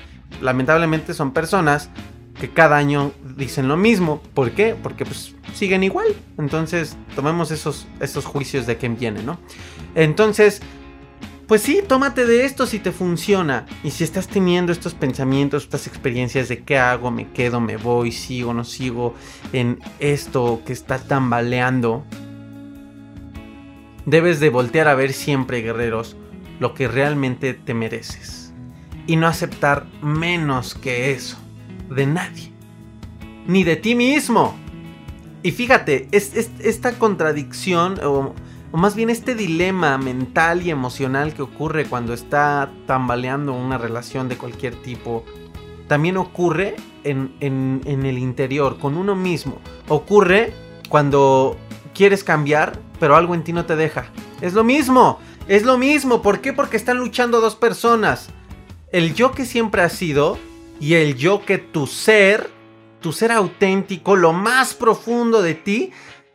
lamentablemente 0.40 1.14
son 1.14 1.32
personas 1.32 1.90
que 2.38 2.50
cada 2.50 2.76
año 2.76 3.12
dicen 3.36 3.68
lo 3.68 3.76
mismo. 3.76 4.20
¿Por 4.34 4.52
qué? 4.52 4.76
Porque 4.80 5.04
pues 5.04 5.34
siguen 5.54 5.82
igual. 5.82 6.08
Entonces 6.38 6.96
tomemos 7.14 7.50
esos, 7.50 7.86
esos 8.00 8.24
juicios 8.24 8.66
de 8.66 8.76
quién 8.76 8.98
viene, 8.98 9.22
¿no? 9.22 9.38
Entonces, 9.94 10.60
pues 11.46 11.62
sí, 11.62 11.80
tómate 11.86 12.26
de 12.26 12.44
esto 12.44 12.66
si 12.66 12.78
te 12.78 12.92
funciona. 12.92 13.66
Y 13.82 13.90
si 13.90 14.04
estás 14.04 14.28
teniendo 14.28 14.72
estos 14.72 14.94
pensamientos, 14.94 15.64
estas 15.64 15.86
experiencias 15.86 16.48
de 16.48 16.62
qué 16.62 16.78
hago, 16.78 17.10
me 17.10 17.30
quedo, 17.30 17.60
me 17.60 17.76
voy, 17.76 18.12
sigo, 18.12 18.52
no 18.52 18.64
sigo 18.64 19.14
en 19.52 19.78
esto 19.98 20.62
que 20.66 20.72
está 20.72 20.98
tambaleando. 20.98 22.04
Debes 24.04 24.40
de 24.40 24.50
voltear 24.50 24.88
a 24.88 24.94
ver 24.94 25.12
siempre, 25.12 25.62
guerreros, 25.62 26.16
lo 26.60 26.74
que 26.74 26.86
realmente 26.86 27.54
te 27.54 27.74
mereces 27.74 28.45
y 29.07 29.16
no 29.16 29.27
aceptar 29.27 29.87
menos 30.03 30.75
que 30.75 31.12
eso 31.12 31.38
de 31.88 32.07
nadie, 32.07 32.53
ni 33.47 33.64
de 33.64 33.77
ti 33.77 33.95
mismo. 33.95 34.55
Y 35.42 35.53
fíjate, 35.53 36.09
es, 36.11 36.35
esta 36.59 36.99
contradicción, 36.99 38.01
o, 38.05 38.35
más 38.73 38.97
bien 38.97 39.11
este 39.11 39.35
dilema 39.35 39.97
mental 39.97 40.62
y 40.62 40.71
emocional 40.71 41.35
que 41.35 41.42
ocurre 41.42 41.87
cuando 41.87 42.12
está 42.12 42.71
tambaleando 42.87 43.53
una 43.53 43.79
relación 43.79 44.29
de 44.29 44.37
cualquier 44.37 44.75
tipo, 44.83 45.25
también 45.87 46.16
ocurre 46.16 46.75
en, 47.05 47.33
en 47.40 48.05
el 48.05 48.19
interior, 48.19 48.79
con 48.79 48.97
uno 48.97 49.14
mismo. 49.14 49.59
Ocurre 49.88 50.53
cuando 50.88 51.57
quieres 51.95 52.25
cambiar, 52.25 52.81
pero 52.99 53.14
algo 53.14 53.37
en 53.37 53.45
ti 53.45 53.53
no 53.53 53.66
te 53.66 53.77
deja. 53.77 54.07
Es 54.40 54.53
lo 54.53 54.64
mismo, 54.64 55.21
es 55.47 55.64
lo 55.64 55.79
mismo. 55.79 56.23
¿Por 56.23 56.40
qué? 56.40 56.53
Porque 56.53 56.77
están 56.77 56.99
luchando 56.99 57.40
dos 57.40 57.55
personas 57.55 58.31
el 58.92 59.14
yo 59.14 59.33
que 59.33 59.44
siempre 59.44 59.83
has 59.83 59.92
sido 59.92 60.38
y 60.81 60.94
el 60.94 61.16
yo 61.16 61.44
que 61.44 61.59
tu 61.59 61.87
ser, 61.87 62.51
tu 63.01 63.12
ser 63.12 63.33
auténtico, 63.33 64.16
lo 64.16 64.33
más 64.33 64.75
profundo 64.75 65.42
de 65.42 65.55
ti, 65.55 65.90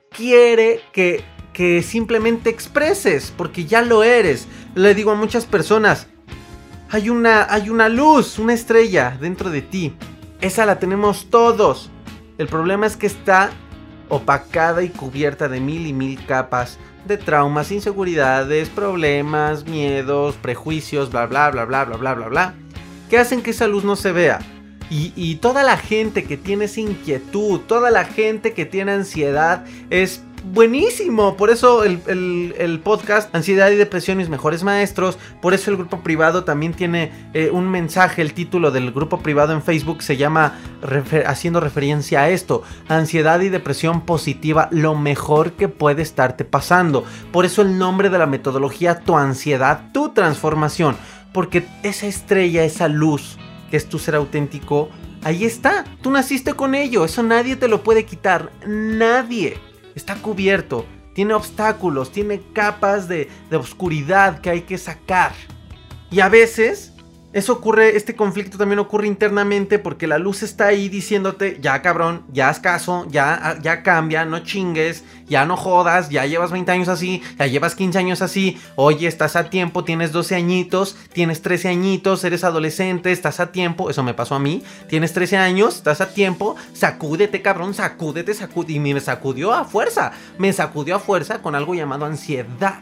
quiere 0.10 0.82
que, 0.92 1.24
que 1.54 1.84
simplemente 1.84 2.50
expreses, 2.50 3.34
porque 3.36 3.66
ya 3.66 3.82
lo 3.82 4.04
eres. 4.04 4.48
Le 4.76 4.94
digo 4.94 5.12
a 5.12 5.16
muchas 5.16 5.46
personas, 5.46 6.08
hay 6.90 7.10
una, 7.10 7.48
hay 7.50 7.70
una 7.70 7.88
luz, 7.88 8.38
una 8.38 8.54
estrella 8.54 9.18
dentro 9.20 9.50
de 9.50 9.62
ti. 9.62 9.94
Esa 10.42 10.66
la 10.66 10.80
tenemos 10.80 11.30
todos. 11.30 11.90
El 12.38 12.48
problema 12.48 12.88
es 12.88 12.98
que 12.98 13.08
está 13.08 13.52
opacada 14.12 14.84
y 14.84 14.90
cubierta 14.90 15.48
de 15.48 15.62
mil 15.62 15.88
y 15.88 15.94
mil 15.94 16.24
capas 16.26 16.78
de 17.06 17.18
traumas, 17.18 17.72
inseguridades, 17.72 18.70
problemas, 18.70 19.66
miedos, 19.66 20.36
prejuicios, 20.36 21.12
bla, 21.12 21.26
bla, 21.26 21.50
bla, 21.50 21.66
bla, 21.66 21.86
bla, 21.86 21.98
bla, 21.98 22.14
bla, 22.14 22.28
bla, 22.28 22.54
que 23.10 23.18
hacen 23.18 23.42
que 23.42 23.52
esa 23.52 23.68
luz 23.68 23.84
no 23.84 23.96
se 23.96 24.12
vea. 24.12 24.40
Y, 24.90 25.14
y 25.16 25.36
toda 25.36 25.64
la 25.64 25.78
gente 25.78 26.26
que 26.26 26.36
tiene 26.36 26.66
esa 26.66 26.82
inquietud, 26.82 27.62
toda 27.62 27.90
la 27.90 28.04
gente 28.04 28.54
que 28.54 28.66
tiene 28.66 28.92
ansiedad, 28.92 29.66
es 29.90 30.22
buenísimo. 30.44 31.38
Por 31.38 31.50
eso 31.50 31.84
el, 31.84 32.82
podcast 32.84 33.34
Ansiedad 33.36 33.72
y 33.72 33.76
Depresión, 33.76 34.18
mis 34.18 34.30
mejores 34.30 34.64
maestros. 34.64 35.18
Por 35.42 35.54
eso 35.54 35.72
el 35.72 35.78
grupo 35.78 36.02
privado 36.02 36.44
también 36.44 36.74
tiene 36.74 37.12
eh, 37.34 37.50
un 37.52 37.70
mensaje. 37.70 38.22
El 38.22 38.34
título 38.34 38.72
del 38.72 38.92
grupo 38.92 39.20
privado 39.20 39.54
en 39.54 39.62
Facebook 39.62 40.04
se 40.04 40.18
llama 40.18 40.60
haciendo 41.26 41.60
referencia 41.60 42.22
a 42.22 42.30
esto. 42.30 42.64
Ansiedad 42.88 43.42
y 43.42 43.50
depresión 43.50 44.02
positiva, 44.02 44.68
lo 44.72 44.96
mejor 44.96 45.54
que 45.54 45.68
puede 45.68 46.02
estarte 46.02 46.46
pasando. 46.46 47.04
Por 47.32 47.46
eso 47.46 47.62
el 47.62 47.78
nombre 47.78 48.10
de 48.10 48.18
la 48.18 48.26
metodología, 48.26 49.00
tu 49.00 49.18
ansiedad, 49.18 49.92
tu 49.94 50.10
transformación. 50.10 50.98
Porque 51.34 51.66
esa 51.84 52.08
estrella, 52.08 52.64
esa 52.64 52.88
luz 52.88 53.38
que 53.70 53.78
es 53.78 53.88
tu 53.88 54.00
ser 54.00 54.16
auténtico, 54.16 54.90
ahí 55.24 55.46
está. 55.46 55.86
Tú 56.02 56.12
naciste 56.12 56.54
con 56.54 56.76
ello. 56.76 57.06
Eso 57.06 57.24
nadie 57.24 57.56
te 57.56 57.70
lo 57.70 57.84
puede 57.84 58.06
quitar. 58.06 58.52
Nadie 58.68 59.71
está 59.96 60.16
cubierto, 60.16 60.86
tiene 61.14 61.34
obstáculos, 61.34 62.12
tiene 62.12 62.42
capas 62.54 63.08
de, 63.08 63.30
de 63.50 63.58
oscuridad 63.58 64.40
que 64.40 64.50
hay 64.50 64.62
que 64.62 64.78
sacar. 64.78 65.34
Y 66.10 66.20
a 66.20 66.30
veces 66.30 66.91
eso 67.34 67.54
ocurre, 67.54 67.96
este 67.96 68.14
conflicto 68.14 68.58
también 68.58 68.80
ocurre 68.80 69.08
internamente 69.08 69.80
porque 69.80 70.06
la 70.06 70.18
luz 70.18 70.44
está 70.44 70.68
ahí 70.68 70.90
diciéndote, 70.90 71.60
ya 71.62 71.82
cabrón, 71.82 72.26
ya 72.34 72.50
haz 72.50 72.60
caso, 72.60 73.08
ya, 73.10 73.58
ya 73.62 73.84
cambia, 73.84 74.26
no 74.26 74.40
chingues, 74.40 75.06
ya 75.28 75.46
no 75.46 75.56
jodas, 75.56 76.10
ya 76.10 76.26
llevas 76.26 76.52
20 76.52 76.70
años 76.74 76.88
así, 76.90 77.24
ya 77.40 77.48
llevas 77.48 77.76
15 77.76 77.98
años 77.98 78.22
así, 78.22 78.60
oye, 78.76 79.08
estás 79.08 79.38
a 79.38 79.50
tiempo, 79.50 79.86
tienes 79.86 80.12
12 80.12 80.36
añitos, 80.36 80.98
tienes 81.14 81.42
13 81.42 81.70
añitos, 81.70 82.22
eres 82.26 82.44
adolescente, 82.44 83.14
estás 83.14 83.40
a 83.40 83.54
tiempo, 83.54 83.90
eso 83.90 84.04
me 84.04 84.14
pasó 84.14 84.36
a 84.36 84.40
mí, 84.40 84.62
tienes 84.90 85.14
13 85.14 85.38
años, 85.38 85.78
estás 85.78 86.02
a 86.02 86.14
tiempo, 86.14 86.58
sacúdete 86.74 87.42
cabrón, 87.42 87.74
sacúdete, 87.74 88.34
sacúdete, 88.34 88.74
y 88.74 88.80
me 88.82 89.00
sacudió 89.00 89.54
a 89.54 89.64
fuerza, 89.64 90.12
me 90.38 90.52
sacudió 90.52 90.98
a 90.98 91.00
fuerza 91.00 91.42
con 91.42 91.56
algo 91.56 91.76
llamado 91.76 92.06
ansiedad. 92.06 92.82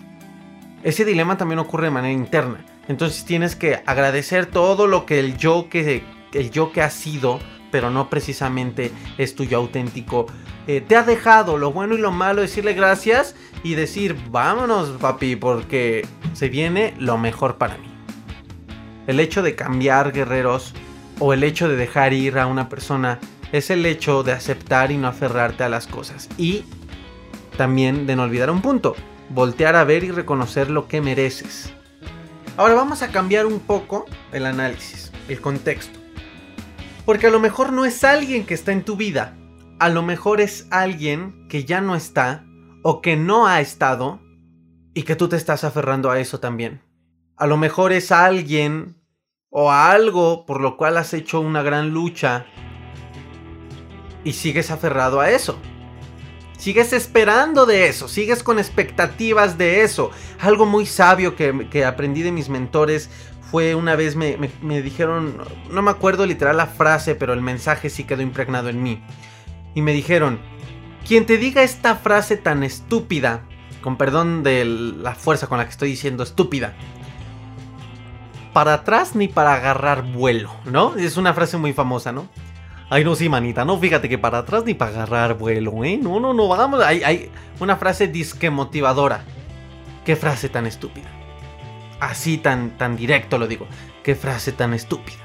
Ese 0.81 1.05
dilema 1.05 1.38
también 1.38 1.59
ocurre 1.59 1.85
de 1.85 1.91
manera 1.91 2.13
interna. 2.13 2.65
Entonces 2.89 3.23
tienes 3.23 3.56
que 3.56 3.82
agradecer 3.86 4.47
todo 4.47 4.88
lo 4.88 5.06
que 5.06 5.19
el 5.19 5.38
yo 5.38 5.67
que, 5.69 6.04
el 6.34 6.49
yo 6.49 6.71
que 6.71 6.82
ha 6.82 6.89
sido, 6.89 7.39
pero 7.71 7.91
no 7.91 8.10
precisamente 8.10 8.91
es 9.19 9.36
tuyo 9.36 9.58
auténtico, 9.58 10.25
eh, 10.65 10.82
te 10.82 10.95
ha 10.95 11.04
dejado 11.04 11.60
lo 11.60 11.71
bueno 11.71 11.93
y 11.93 11.99
lo 11.99 12.12
malo, 12.12 12.41
decirle 12.41 12.73
gracias 12.73 13.36
y 13.63 13.75
decir, 13.75 14.17
vámonos 14.32 14.89
papi, 14.99 15.36
porque 15.36 16.06
se 16.34 16.49
viene 16.49 16.95
lo 16.97 17.19
mejor 17.19 17.58
para 17.58 17.78
mí. 17.78 17.88
El 19.06 19.19
hecho 19.19 19.43
de 19.43 19.54
cambiar 19.54 20.12
guerreros 20.12 20.73
o 21.19 21.34
el 21.34 21.43
hecho 21.43 21.69
de 21.69 21.75
dejar 21.75 22.13
ir 22.13 22.39
a 22.39 22.47
una 22.47 22.69
persona 22.69 23.19
es 23.52 23.69
el 23.69 23.86
hecho 23.86 24.23
de 24.23 24.32
aceptar 24.32 24.91
y 24.91 24.97
no 24.97 25.08
aferrarte 25.08 25.63
a 25.63 25.69
las 25.69 25.86
cosas. 25.86 26.28
Y 26.39 26.63
también 27.56 28.08
de 28.08 28.15
no 28.15 28.23
olvidar 28.23 28.49
un 28.49 28.63
punto, 28.63 28.95
voltear 29.30 29.75
a 29.75 29.84
ver 29.84 30.04
y 30.04 30.10
reconocer 30.10 30.71
lo 30.71 30.88
que 30.88 31.02
mereces. 31.02 31.71
Ahora 32.59 32.73
vamos 32.73 33.01
a 33.03 33.07
cambiar 33.07 33.45
un 33.45 33.61
poco 33.61 34.05
el 34.33 34.45
análisis, 34.45 35.13
el 35.29 35.39
contexto. 35.39 35.97
Porque 37.05 37.27
a 37.27 37.29
lo 37.29 37.39
mejor 37.39 37.71
no 37.71 37.85
es 37.85 38.03
alguien 38.03 38.45
que 38.45 38.53
está 38.53 38.73
en 38.73 38.83
tu 38.83 38.97
vida, 38.97 39.37
a 39.79 39.87
lo 39.87 40.03
mejor 40.03 40.41
es 40.41 40.67
alguien 40.69 41.47
que 41.47 41.63
ya 41.63 41.79
no 41.79 41.95
está 41.95 42.43
o 42.83 43.01
que 43.01 43.15
no 43.15 43.47
ha 43.47 43.61
estado 43.61 44.19
y 44.93 45.03
que 45.03 45.15
tú 45.15 45.29
te 45.29 45.37
estás 45.37 45.63
aferrando 45.63 46.11
a 46.11 46.19
eso 46.19 46.41
también. 46.41 46.81
A 47.37 47.47
lo 47.47 47.55
mejor 47.55 47.93
es 47.93 48.11
alguien 48.11 49.01
o 49.49 49.71
a 49.71 49.93
algo 49.93 50.45
por 50.45 50.59
lo 50.59 50.75
cual 50.75 50.97
has 50.97 51.13
hecho 51.13 51.39
una 51.39 51.63
gran 51.63 51.91
lucha 51.91 52.45
y 54.25 54.33
sigues 54.33 54.69
aferrado 54.69 55.21
a 55.21 55.29
eso. 55.29 55.57
Sigues 56.59 56.91
esperando 56.91 57.65
de 57.65 57.87
eso, 57.87 58.09
sigues 58.09 58.43
con 58.43 58.59
expectativas 58.59 59.57
de 59.57 59.81
eso. 59.81 60.11
Algo 60.41 60.65
muy 60.65 60.85
sabio 60.85 61.33
que, 61.33 61.85
aprendí 61.85 62.21
de 62.21 62.33
mis 62.33 62.49
mentores 62.49 63.09
fue 63.49 63.75
una 63.75 63.95
vez 63.95 64.17
me, 64.17 64.37
me, 64.61 64.81
dijeron, 64.81 65.37
no 65.71 65.81
me 65.81 65.89
acuerdo 65.89 66.25
literal 66.25 66.57
la 66.57 66.67
frase, 66.67 67.15
pero 67.15 67.31
el 67.31 67.41
mensaje 67.41 67.89
sí 67.89 68.03
quedó 68.03 68.21
impregnado 68.21 68.67
en 68.67 68.83
mí. 68.83 69.01
Y 69.73 69.81
me 69.81 69.93
dijeron, 69.93 70.37
quien 71.07 71.25
te 71.25 71.37
diga 71.37 71.63
esta 71.63 71.95
frase 71.95 72.35
tan 72.35 72.63
estúpida, 72.63 73.45
con 73.81 73.95
perdón 73.95 74.43
de 74.43 74.65
la 74.65 75.15
fuerza 75.15 75.47
con 75.47 75.59
la 75.59 75.63
que 75.63 75.71
estoy 75.71 75.89
diciendo 75.91 76.23
estúpida, 76.23 76.75
para 78.51 78.73
atrás 78.73 79.15
ni 79.15 79.29
para 79.29 79.53
agarrar 79.53 80.03
vuelo, 80.03 80.53
¿no? 80.65 80.97
Es 80.97 81.15
una 81.15 81.33
frase 81.33 81.55
muy 81.55 81.71
famosa, 81.71 82.11
¿no? 82.11 82.27
Ay, 82.91 83.04
no, 83.04 83.13
sí, 83.15 83.30
manita, 83.30 83.65
no, 83.65 83.78
fíjate 83.78 84.10
que 84.10 84.17
para 84.17 84.39
atrás 84.39 84.63
ni 84.65 84.73
para 84.73 84.91
agarrar 84.91 85.38
vuelo, 85.38 85.84
¿eh? 85.84 85.99
No, 86.02 86.19
no, 86.19 86.34
no, 86.34 86.47
vamos. 86.47 86.84
Hay, 86.84 87.04
hay 87.04 87.30
una 87.60 87.78
frase 87.78 88.08
disque 88.08 88.49
motivadora. 88.49 89.23
Qué 90.04 90.15
frase 90.15 90.49
tan 90.49 90.65
estúpida. 90.65 91.08
Así 91.99 92.39
tan, 92.39 92.78
tan 92.78 92.95
directo 92.95 93.38
lo 93.38 93.47
digo. 93.47 93.67
Qué 94.04 94.15
frase 94.15 94.52
tan 94.54 94.73
estúpida. 94.73 95.19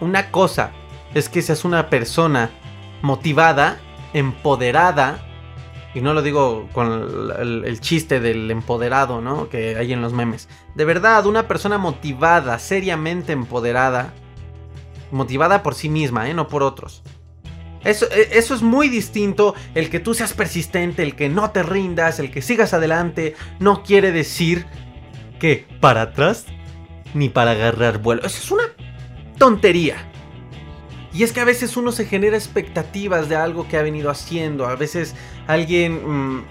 Una 0.00 0.30
cosa 0.30 0.72
es 1.12 1.28
que 1.28 1.42
seas 1.42 1.64
una 1.66 1.90
persona 1.90 2.50
motivada, 3.02 3.78
empoderada, 4.14 5.26
y 5.94 6.00
no 6.00 6.14
lo 6.14 6.22
digo 6.22 6.68
con 6.72 7.34
el, 7.38 7.64
el, 7.66 7.80
chiste 7.80 8.18
del 8.18 8.50
empoderado, 8.50 9.20
¿no? 9.20 9.50
Que 9.50 9.76
hay 9.76 9.92
en 9.92 10.00
los 10.00 10.14
memes. 10.14 10.48
De 10.74 10.86
verdad, 10.86 11.26
una 11.26 11.46
persona 11.46 11.76
motivada, 11.76 12.58
seriamente 12.58 13.32
empoderada, 13.32 14.12
motivada 15.14 15.62
por 15.62 15.74
sí 15.74 15.88
misma, 15.88 16.28
¿eh? 16.28 16.34
no 16.34 16.48
por 16.48 16.62
otros. 16.62 17.02
Eso, 17.84 18.06
e, 18.10 18.38
eso, 18.38 18.54
es 18.54 18.62
muy 18.62 18.88
distinto. 18.88 19.54
El 19.74 19.90
que 19.90 20.00
tú 20.00 20.14
seas 20.14 20.32
persistente, 20.32 21.02
el 21.02 21.14
que 21.14 21.28
no 21.28 21.50
te 21.50 21.62
rindas, 21.62 22.18
el 22.18 22.30
que 22.30 22.42
sigas 22.42 22.74
adelante, 22.74 23.34
no 23.60 23.82
quiere 23.82 24.12
decir 24.12 24.66
que 25.38 25.66
para 25.80 26.02
atrás 26.02 26.46
ni 27.14 27.28
para 27.28 27.52
agarrar 27.52 27.98
vuelo. 27.98 28.22
Eso 28.24 28.38
es 28.38 28.50
una 28.50 28.64
tontería. 29.38 29.96
Y 31.12 31.22
es 31.22 31.32
que 31.32 31.40
a 31.40 31.44
veces 31.44 31.76
uno 31.76 31.92
se 31.92 32.06
genera 32.06 32.36
expectativas 32.36 33.28
de 33.28 33.36
algo 33.36 33.68
que 33.68 33.76
ha 33.76 33.82
venido 33.82 34.10
haciendo. 34.10 34.66
A 34.66 34.74
veces 34.74 35.14
alguien 35.46 36.38
mm, 36.38 36.44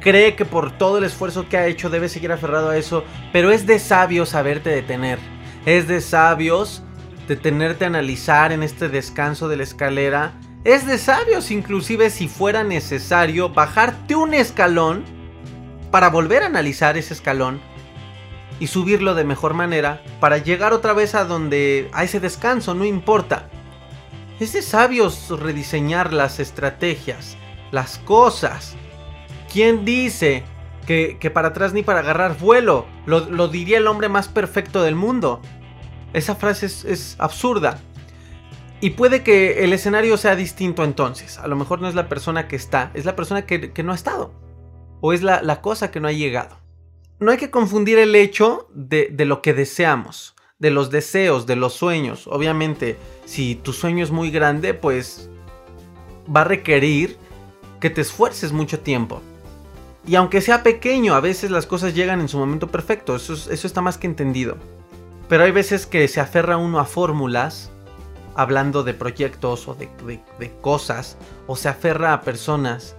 cree 0.00 0.36
que 0.36 0.44
por 0.44 0.78
todo 0.78 0.98
el 0.98 1.04
esfuerzo 1.04 1.48
que 1.48 1.56
ha 1.56 1.66
hecho 1.66 1.90
debe 1.90 2.08
seguir 2.08 2.30
aferrado 2.30 2.70
a 2.70 2.76
eso. 2.76 3.04
Pero 3.32 3.50
es 3.50 3.66
de 3.66 3.80
sabios 3.80 4.28
saberte 4.28 4.70
detener. 4.70 5.18
Es 5.66 5.88
de 5.88 6.00
sabios 6.00 6.84
detenerte 7.26 7.84
a 7.84 7.88
analizar 7.88 8.52
en 8.52 8.62
este 8.62 8.88
descanso 8.88 9.48
de 9.48 9.56
la 9.56 9.62
escalera. 9.62 10.32
Es 10.64 10.86
de 10.86 10.98
sabios 10.98 11.50
inclusive 11.50 12.10
si 12.10 12.28
fuera 12.28 12.64
necesario 12.64 13.50
bajarte 13.50 14.14
un 14.14 14.34
escalón 14.34 15.04
para 15.90 16.10
volver 16.10 16.42
a 16.42 16.46
analizar 16.46 16.96
ese 16.96 17.14
escalón 17.14 17.60
y 18.58 18.66
subirlo 18.68 19.14
de 19.14 19.24
mejor 19.24 19.54
manera 19.54 20.02
para 20.20 20.38
llegar 20.38 20.72
otra 20.72 20.92
vez 20.92 21.14
a 21.14 21.24
donde 21.24 21.90
a 21.92 22.04
ese 22.04 22.20
descanso, 22.20 22.74
no 22.74 22.84
importa. 22.84 23.48
Es 24.40 24.52
de 24.52 24.62
sabios 24.62 25.30
rediseñar 25.30 26.12
las 26.12 26.40
estrategias, 26.40 27.36
las 27.70 27.98
cosas. 27.98 28.74
¿Quién 29.52 29.84
dice 29.84 30.42
que, 30.86 31.30
para 31.32 31.48
atrás 31.48 31.72
ni 31.72 31.82
para 31.82 32.00
agarrar 32.00 32.38
vuelo? 32.38 32.86
lo 33.06 33.48
diría 33.48 33.78
el 33.78 33.86
hombre 33.86 34.08
más 34.08 34.28
perfecto 34.28 34.82
del 34.82 34.94
mundo. 34.94 35.40
Esa 36.14 36.36
frase 36.36 36.66
es, 36.66 37.16
absurda. 37.18 37.80
Y 38.80 38.90
puede 38.90 39.22
que 39.22 39.64
el 39.64 39.72
escenario 39.72 40.16
sea 40.16 40.36
distinto 40.36 40.84
entonces. 40.84 41.38
A 41.38 41.48
lo 41.48 41.56
mejor 41.56 41.80
no 41.80 41.88
es 41.88 41.94
la 41.94 42.08
persona 42.08 42.48
que 42.48 42.56
está, 42.56 42.90
es 42.94 43.04
la 43.04 43.16
persona 43.16 43.44
que, 43.46 43.82
no 43.82 43.92
ha 43.92 43.96
estado. 43.96 44.32
O 45.00 45.12
es 45.12 45.22
la, 45.22 45.60
cosa 45.60 45.90
que 45.90 46.00
no 46.00 46.08
ha 46.08 46.12
llegado. 46.12 46.56
No 47.18 47.32
hay 47.32 47.36
que 47.36 47.50
confundir 47.50 47.98
el 47.98 48.14
hecho 48.14 48.68
de, 48.72 49.08
de 49.10 49.24
lo 49.24 49.42
que 49.42 49.54
deseamos, 49.54 50.34
de 50.58 50.70
los 50.70 50.90
deseos, 50.90 51.46
de 51.46 51.56
los 51.56 51.74
sueños. 51.74 52.26
Obviamente, 52.28 52.96
si 53.24 53.56
tu 53.56 53.72
sueño 53.72 54.04
es 54.04 54.10
muy 54.10 54.30
grande, 54.30 54.72
pues 54.72 55.28
va 56.34 56.42
a 56.42 56.44
requerir 56.44 57.16
que 57.80 57.90
te 57.90 58.02
esfuerces 58.02 58.52
mucho 58.52 58.80
tiempo. 58.80 59.20
Y 60.06 60.14
aunque 60.16 60.40
sea 60.40 60.62
pequeño, 60.62 61.14
a 61.14 61.20
veces 61.20 61.50
las 61.50 61.66
cosas 61.66 61.94
llegan 61.94 62.20
en 62.20 62.28
su 62.28 62.38
momento 62.38 62.68
perfecto. 62.68 63.16
Eso, 63.16 63.32
eso 63.32 63.66
está 63.66 63.80
más 63.80 63.98
que 63.98 64.06
entendido. 64.06 64.58
Pero 65.28 65.44
hay 65.44 65.52
veces 65.52 65.86
que 65.86 66.06
se 66.08 66.20
aferra 66.20 66.56
uno 66.56 66.78
a 66.78 66.84
fórmulas, 66.84 67.70
hablando 68.34 68.82
de 68.82 68.94
proyectos 68.94 69.68
o 69.68 69.74
de, 69.74 69.88
cosas, 70.60 71.16
o 71.46 71.56
se 71.56 71.68
aferra 71.68 72.12
a 72.12 72.20
personas 72.20 72.96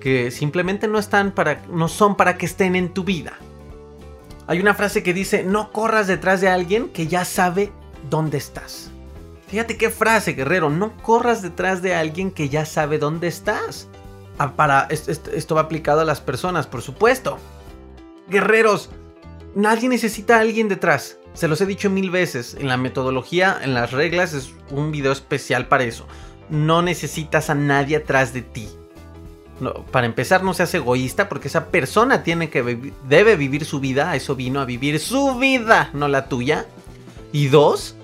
que 0.00 0.30
simplemente 0.30 0.88
no 0.88 0.98
están 0.98 1.32
para, 1.32 1.62
no 1.70 1.88
son 1.88 2.16
para 2.16 2.36
que 2.36 2.46
estén 2.46 2.76
en 2.76 2.92
tu 2.92 3.04
vida. 3.04 3.34
Hay 4.46 4.60
una 4.60 4.74
frase 4.74 5.02
que 5.02 5.14
dice, 5.14 5.42
no 5.42 5.72
corras 5.72 6.06
detrás 6.06 6.40
de 6.40 6.48
alguien 6.48 6.90
que 6.90 7.06
ya 7.06 7.24
sabe 7.24 7.72
dónde 8.10 8.36
estás. 8.36 8.90
Fíjate 9.46 9.76
qué 9.76 9.88
frase, 9.90 10.32
guerrero, 10.32 10.68
no 10.68 10.96
corras 11.02 11.40
detrás 11.40 11.80
de 11.80 11.94
alguien 11.94 12.30
que 12.30 12.48
ya 12.48 12.66
sabe 12.66 12.98
dónde 12.98 13.28
estás. 13.28 13.88
Ah, 14.36 14.52
para, 14.52 14.88
esto 14.90 15.54
va 15.54 15.62
aplicado 15.62 16.00
a 16.00 16.04
las 16.04 16.20
personas, 16.20 16.66
por 16.66 16.82
supuesto. 16.82 17.38
Guerreros, 18.28 18.90
nadie 19.54 19.88
necesita 19.88 20.36
a 20.36 20.40
alguien 20.40 20.68
detrás. 20.68 21.18
Se 21.34 21.48
los 21.48 21.60
he 21.60 21.66
dicho 21.66 21.90
mil 21.90 22.10
veces, 22.10 22.54
en 22.54 22.68
la 22.68 22.76
metodología, 22.76 23.58
en 23.60 23.74
las 23.74 23.90
reglas, 23.90 24.32
es 24.34 24.52
un 24.70 24.92
video 24.92 25.10
especial 25.10 25.66
para 25.66 25.82
eso. 25.82 26.06
No 26.48 26.80
necesitas 26.80 27.50
a 27.50 27.56
nadie 27.56 27.96
atrás 27.96 28.32
de 28.32 28.42
ti. 28.42 28.68
para 29.90 30.06
empezar, 30.06 30.42
no 30.42 30.52
seas 30.52 30.74
egoísta 30.74 31.28
porque 31.28 31.48
esa 31.48 31.66
persona 31.66 32.22
tiene 32.22 32.50
que 32.50 32.92
debe 33.08 33.36
vivir 33.36 33.64
su 33.64 33.80
vida. 33.80 34.14
Eso 34.14 34.36
vino 34.36 34.60
a 34.60 34.64
vivir 34.64 35.00
su 35.00 35.36
vida, 35.36 35.90
no 35.92 36.06
la 36.08 36.28
tuya. 36.28 36.66
Y 37.32 37.48
dos, 37.48 37.96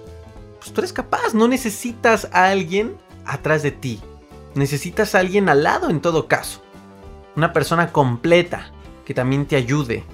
pues 0.59 0.73
tú 0.73 0.81
eres 0.81 0.93
capaz. 0.93 1.33
No 1.33 1.47
necesitas 1.47 2.29
a 2.33 2.49
alguien 2.49 2.97
atrás 3.25 3.63
de 3.63 3.71
ti. 3.71 4.01
Necesitas 4.55 5.15
a 5.15 5.21
alguien 5.21 5.49
al 5.49 5.63
lado 5.63 5.89
en 5.89 6.01
todo 6.01 6.27
caso. 6.27 6.63
Una 7.37 7.53
persona 7.53 7.93
completa 7.93 8.73
que 9.05 9.15
también 9.15 9.47
te 9.47 9.57
ayude, 9.57 10.05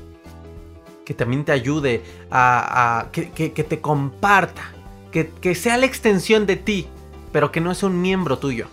que 1.07 1.15
también 1.15 1.45
te 1.45 1.53
ayude 1.53 2.03
a, 2.33 3.07
que, 3.13 3.49
te 3.49 3.81
comparta, 3.81 4.73
que, 5.13 5.31
que 5.41 5.55
sea 5.55 5.79
la 5.79 5.87
extensión 5.87 6.45
de 6.47 6.57
ti, 6.57 6.89
pero 7.33 7.53
que 7.53 7.61
no 7.61 7.71
es 7.71 7.85
un 7.85 8.03
miembro 8.03 8.39
tuyo. 8.39 8.67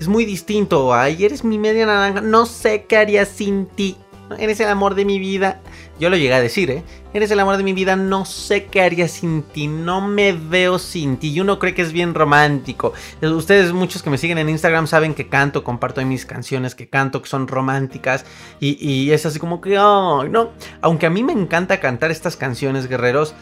Es 0.00 0.08
muy 0.08 0.24
distinto. 0.24 0.94
Ay, 0.94 1.24
eres 1.24 1.44
mi 1.44 1.58
media 1.58 1.86
naranja. 1.86 2.22
No 2.22 2.46
sé 2.46 2.86
qué 2.86 2.96
haría 2.96 3.26
sin 3.26 3.66
ti. 3.66 3.96
Eres 4.38 4.58
el 4.60 4.68
amor 4.68 4.94
de 4.94 5.04
mi 5.04 5.18
vida. 5.18 5.60
Yo 6.02 6.10
lo 6.10 6.16
llegué 6.16 6.34
a 6.34 6.40
decir, 6.40 6.68
¿eh? 6.68 6.82
Eres 7.14 7.30
el 7.30 7.38
amor 7.38 7.56
de 7.56 7.62
mi 7.62 7.74
vida, 7.74 7.94
no 7.94 8.24
sé 8.24 8.64
qué 8.64 8.82
haría 8.82 9.06
sin 9.06 9.44
ti, 9.44 9.68
no 9.68 10.00
me 10.00 10.32
veo 10.32 10.80
sin 10.80 11.16
ti. 11.16 11.30
Y 11.30 11.38
uno 11.38 11.60
cree 11.60 11.74
que 11.74 11.82
es 11.82 11.92
bien 11.92 12.12
romántico. 12.12 12.92
Ustedes, 13.22 13.72
muchos 13.72 14.02
que 14.02 14.10
me 14.10 14.18
siguen 14.18 14.38
en 14.38 14.48
Instagram, 14.48 14.88
saben 14.88 15.14
que 15.14 15.28
canto, 15.28 15.62
comparto 15.62 16.04
mis 16.04 16.26
canciones 16.26 16.74
que 16.74 16.88
canto, 16.88 17.22
que 17.22 17.28
son 17.28 17.46
románticas. 17.46 18.24
Y, 18.58 19.12
es 19.12 19.26
así 19.26 19.38
como 19.38 19.60
que, 19.60 19.78
oh, 19.78 20.24
no. 20.24 20.50
Aunque 20.80 21.06
a 21.06 21.10
mí 21.10 21.22
me 21.22 21.34
encanta 21.34 21.78
cantar 21.78 22.10
estas 22.10 22.36
canciones, 22.36 22.88
guerreros, 22.88 23.36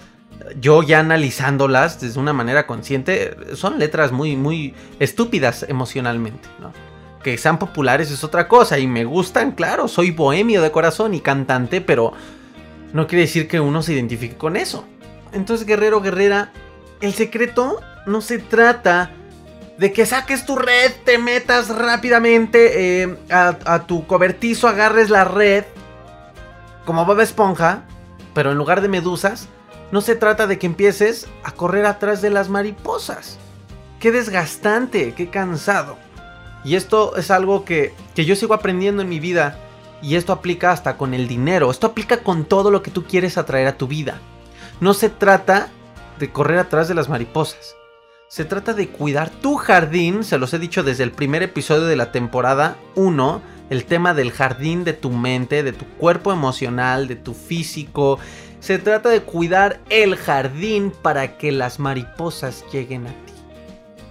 yo 0.61 0.83
ya 0.83 1.01
analizándolas 1.01 1.99
desde 1.99 2.21
una 2.21 2.35
manera 2.35 2.67
consciente, 2.67 3.39
son 3.55 3.79
letras 3.79 4.13
muy, 4.13 4.37
muy 4.37 4.75
estúpidas 4.99 5.65
emocionalmente, 5.67 6.47
¿no? 6.61 6.75
que 7.23 7.37
sean 7.37 7.59
populares 7.59 8.11
es 8.11 8.25
otra 8.25 8.49
cosa 8.49 8.79
y 8.79 8.87
me 8.87 9.05
gustan, 9.05 9.53
claro, 9.53 9.89
soy 9.89 10.11
bohemio 10.11 10.63
de 10.63 10.71
corazón 10.71 11.13
y 11.13 11.21
cantante, 11.21 11.83
pero 11.83 12.15
no 12.93 13.07
quiere 13.07 13.23
decir 13.23 13.49
que 13.49 13.61
uno 13.61 13.83
se 13.83 13.93
identifique 13.93 14.37
con 14.37 14.57
eso. 14.57 14.85
Entonces, 15.33 15.67
guerrero, 15.67 16.01
guerrera, 16.01 16.53
el 17.01 17.15
secreto 17.15 17.81
no 18.07 18.21
se 18.21 18.39
trata 18.39 19.13
de 19.79 19.93
que 19.93 20.05
saques 20.05 20.45
tu 20.45 20.57
red, 20.57 20.93
te 21.05 21.19
metas 21.19 21.69
rápidamente 21.69 23.03
eh, 23.03 23.17
a, 23.31 23.57
a 23.65 23.87
tu 23.87 24.07
cobertizo, 24.07 24.69
agarres 24.69 25.09
la 25.09 25.25
red 25.25 25.65
como 26.85 27.05
Bob 27.05 27.21
Esponja, 27.21 27.85
pero 28.35 28.51
en 28.51 28.59
lugar 28.59 28.81
de 28.81 28.89
medusas, 28.89 29.49
no 29.93 30.01
se 30.01 30.17
trata 30.17 30.47
de 30.47 30.59
que 30.59 30.67
empieces 30.67 31.29
a 31.45 31.53
correr 31.53 31.87
atrás 31.87 32.23
de 32.23 32.31
las 32.31 32.49
mariposas. 32.49 33.39
Qué 33.99 34.13
desgastante, 34.13 35.15
qué 35.15 35.31
cansado. 35.31 35.97
Y 36.65 36.77
esto 36.77 37.17
es 37.17 37.31
algo 37.31 37.65
que, 37.65 37.95
que 38.15 38.25
yo 38.25 38.37
sigo 38.37 38.55
aprendiendo 38.55 39.03
en 39.03 39.09
mi 39.09 39.21
vida. 39.21 39.59
Y 40.03 40.17
esto 40.17 40.33
aplica 40.33 40.73
hasta 40.73 40.97
con 40.97 41.15
el 41.15 41.29
dinero. 41.29 41.71
Esto 41.71 41.87
aplica 41.87 42.23
con 42.23 42.45
todo 42.45 42.71
lo 42.71 42.83
que 42.83 42.91
tú 42.91 43.05
quieres 43.05 43.39
atraer 43.39 43.67
a 43.67 43.77
tu 43.77 43.87
vida. 43.87 44.21
No 44.81 44.95
se 44.95 45.11
trata 45.11 45.69
de 46.19 46.31
correr 46.31 46.59
atrás 46.59 46.89
de 46.89 46.95
las 46.95 47.09
mariposas. 47.09 47.77
Se 48.29 48.45
trata 48.45 48.73
de 48.73 48.89
cuidar 48.89 49.29
tu 49.29 49.57
jardín. 49.57 50.25
Se 50.25 50.39
los 50.39 50.55
he 50.55 50.59
dicho 50.59 50.83
desde 50.83 51.05
el 51.05 51.13
primer 51.13 51.43
episodio 51.43 51.85
de 51.85 51.97
la 51.97 52.13
temporada 52.13 52.77
1. 52.95 53.43
El 53.71 53.85
tema 53.85 54.15
del 54.15 54.33
jardín 54.33 54.85
de 54.85 54.93
tu 54.93 55.11
mente, 55.11 55.63
de 55.63 55.73
tu 55.73 55.85
cuerpo 55.85 56.33
emocional, 56.33 57.09
de 57.09 57.17
tu 57.17 57.35
físico. 57.35 58.19
Se 58.61 58.79
trata 58.79 59.09
de 59.09 59.23
cuidar 59.23 59.81
el 59.91 60.17
jardín 60.17 60.93
para 61.03 61.39
que 61.39 61.53
las 61.53 61.79
mariposas 61.79 62.65
lleguen 62.73 63.07
a 63.07 63.11
ti. 63.11 63.30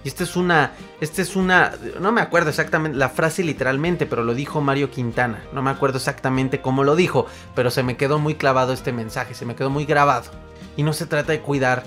Y 0.02 0.08
esta 0.08 0.24
es 0.24 0.36
una, 0.36 0.72
esta 1.00 1.20
es 1.20 1.36
una, 1.36 1.72
no 2.00 2.10
me 2.10 2.22
acuerdo 2.22 2.48
exactamente 2.48 2.96
la 2.96 3.10
frase 3.10 3.44
literalmente, 3.44 4.06
pero 4.06 4.24
lo 4.24 4.34
dijo 4.34 4.60
Mario 4.60 4.90
Quintana. 4.90 5.42
No 5.52 5.62
me 5.62 5.70
acuerdo 5.70 5.98
exactamente 5.98 6.60
cómo 6.60 6.84
lo 6.84 6.96
dijo, 6.96 7.26
pero 7.54 7.70
se 7.70 7.82
me 7.82 7.96
quedó 7.96 8.18
muy 8.18 8.34
clavado 8.34 8.72
este 8.72 8.92
mensaje, 8.92 9.34
se 9.34 9.44
me 9.44 9.54
quedó 9.54 9.68
muy 9.68 9.84
grabado. 9.84 10.30
Y 10.76 10.82
no 10.82 10.92
se 10.94 11.06
trata 11.06 11.32
de 11.32 11.40
cuidar, 11.40 11.82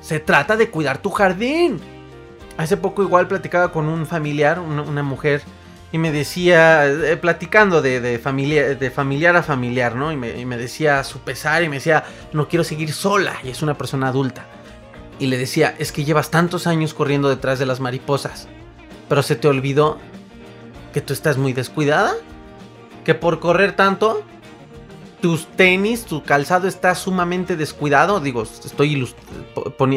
se 0.00 0.20
trata 0.20 0.56
de 0.56 0.70
cuidar 0.70 0.98
tu 0.98 1.10
jardín. 1.10 1.80
Hace 2.56 2.76
poco 2.76 3.02
igual 3.02 3.26
platicaba 3.26 3.72
con 3.72 3.88
un 3.88 4.06
familiar, 4.06 4.60
una, 4.60 5.02
mujer, 5.02 5.42
y 5.90 5.98
me 5.98 6.12
decía, 6.12 6.86
eh, 6.86 7.16
platicando 7.16 7.82
de, 7.82 8.00
de 8.00 8.90
familiar 8.90 9.36
a 9.36 9.42
familiar, 9.42 9.96
¿no? 9.96 10.12
Y 10.12 10.16
me 10.16 10.56
decía 10.56 11.02
su 11.02 11.20
pesar 11.20 11.64
y 11.64 11.68
me 11.68 11.76
decía, 11.76 12.04
no 12.32 12.46
quiero 12.46 12.62
seguir 12.62 12.92
sola, 12.92 13.34
y 13.42 13.48
es 13.48 13.62
una 13.62 13.74
persona 13.74 14.08
adulta 14.08 14.46
y 15.20 15.26
le 15.26 15.38
decía, 15.38 15.76
es 15.78 15.92
que 15.92 16.04
llevas 16.04 16.30
tantos 16.30 16.66
años 16.66 16.94
corriendo 16.94 17.28
detrás 17.28 17.58
de 17.58 17.66
las 17.66 17.78
mariposas, 17.78 18.48
pero 19.08 19.22
se 19.22 19.36
te 19.36 19.46
olvidó 19.46 19.98
que 20.92 21.02
tú 21.02 21.12
estás 21.12 21.36
muy 21.36 21.52
descuidada, 21.52 22.14
que 23.04 23.14
por 23.14 23.38
correr 23.38 23.76
tanto, 23.76 24.24
tus 25.20 25.46
tenis, 25.46 26.06
tu 26.06 26.24
calzado 26.24 26.66
está 26.66 26.94
sumamente 26.94 27.56
descuidado, 27.56 28.20
digo, 28.20 28.42
estoy 28.42 29.06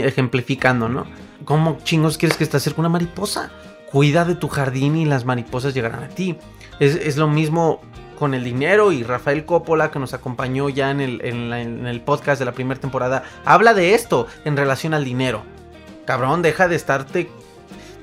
ejemplificando, 0.03 0.89
¿no? 0.89 1.07
¿Cómo 1.45 1.77
chingos 1.83 2.17
quieres 2.17 2.37
que 2.37 2.43
estés 2.43 2.63
cerca 2.63 2.81
una 2.81 2.89
mariposa? 2.89 3.49
Cuida 3.91 4.25
de 4.25 4.35
tu 4.35 4.49
jardín 4.49 4.97
y 4.97 5.05
las 5.05 5.23
mariposas 5.23 5.73
llegarán 5.73 6.03
a 6.03 6.09
ti. 6.09 6.37
Es, 6.79 6.95
es 6.95 7.15
lo 7.15 7.27
mismo 7.27 7.79
con 8.23 8.33
el 8.33 8.45
dinero 8.45 8.93
y 8.93 9.03
Rafael 9.03 9.43
Coppola 9.43 9.91
que 9.91 9.99
nos 9.99 10.13
acompañó 10.13 10.69
ya 10.69 10.91
en 10.91 11.01
el, 11.01 12.01
podcast 12.05 12.39
de 12.39 12.45
la 12.45 12.53
primera 12.53 12.79
temporada 12.79 13.25
habla 13.43 13.73
de 13.73 13.95
esto 13.95 14.27
en 14.45 14.55
relación 14.55 14.93
al 14.93 15.03
dinero. 15.03 15.43
Cabrón, 16.05 16.41
deja 16.41 16.69
de 16.69 16.77
estarte 16.77 17.29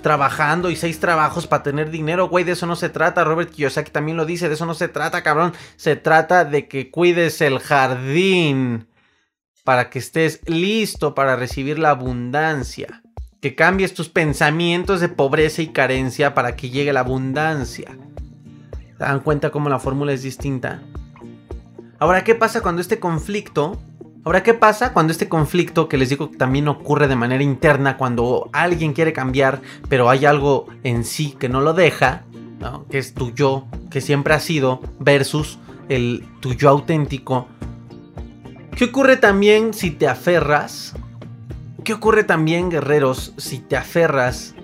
trabajando 0.03 0.69
y 0.69 0.77
seis 0.77 1.01
trabajos 1.01 1.47
para 1.47 1.63
tener 1.63 1.91
dinero, 1.91 2.29
güey, 2.29 2.45
de 2.45 2.53
eso 2.53 2.67
no 2.67 2.77
se 2.77 2.91
trata. 2.91 3.25
Robert 3.25 3.51
Kiyosaki 3.51 3.91
también 3.91 4.19
lo 4.19 4.27
dice, 4.27 4.49
de 4.49 4.57
eso 4.57 4.67
no 4.67 4.75
se 4.75 4.89
trata, 4.89 5.23
cabrón. 5.23 5.55
Se 5.77 5.97
trata 5.97 6.45
de 6.45 6.69
que 6.69 6.91
cuides 6.91 7.41
el 7.41 7.59
jardín 7.59 8.89
para 9.65 9.89
que 9.89 10.01
estés 10.01 10.43
listo 10.45 11.15
para 11.15 11.35
recibir 11.35 11.79
la 11.79 11.93
abundancia. 11.93 13.01
Que 13.41 13.55
cambies 13.55 13.95
tus 13.95 14.11
pensamientos 14.11 15.01
de 15.01 15.09
pobreza 15.09 15.63
y 15.63 15.69
carencia 15.69 16.35
para 16.35 16.57
que 16.57 16.69
llegue 16.69 16.93
la 16.93 17.01
abundancia. 17.01 17.97
¿Se 19.01 19.07
dan 19.07 19.21
cuenta 19.21 19.49
cómo 19.49 19.71
la 19.71 19.79
fórmula 19.79 20.13
es 20.13 20.23
distinta? 20.23 20.83
Ahora, 21.99 22.23
¿qué 22.23 22.35
pasa 22.35 22.61
cuando 22.61 22.83
este 22.83 23.01
conflicto... 23.01 23.81
Ahora, 24.25 24.43
¿qué 24.43 24.53
pasa 24.53 24.93
cuando 24.93 25.11
este 25.11 25.27
conflicto, 25.27 25.89
que 25.89 25.97
les 25.97 26.11
digo 26.11 26.31
que 26.31 26.37
también 26.37 26.69
ocurre 26.69 27.09
de 27.09 27.17
manera 27.17 27.43
interna, 27.43 27.97
cuando 27.97 28.51
alguien 28.53 28.93
quiere 28.93 29.15
cambiar, 29.15 29.63
pero 29.89 30.11
hay 30.11 30.27
algo 30.27 30.67
en 30.83 31.07
sí 31.07 31.35
que 31.39 31.49
no 31.49 31.63
lo 31.63 31.73
deja, 31.73 32.25
que 32.91 32.99
es 32.99 33.15
tu 33.15 33.31
yo, 33.31 33.67
que 33.91 34.03
siempre 34.03 34.35
ha 34.35 34.39
sido, 34.39 34.83
versus 34.99 35.59
el 35.89 36.27
tu 36.41 36.53
yo 36.53 36.69
auténtico? 36.69 37.49
¿Qué 38.77 38.85
ocurre 38.85 39.17
también 39.17 39.73
si 39.73 39.93
te 39.93 40.09
aferras? 40.09 40.93
¿Qué 41.85 41.95
ocurre 41.95 42.25
también, 42.25 42.69
guerreros, 42.69 43.33
si 43.39 43.61
te 43.61 43.79
aferras 43.79 44.55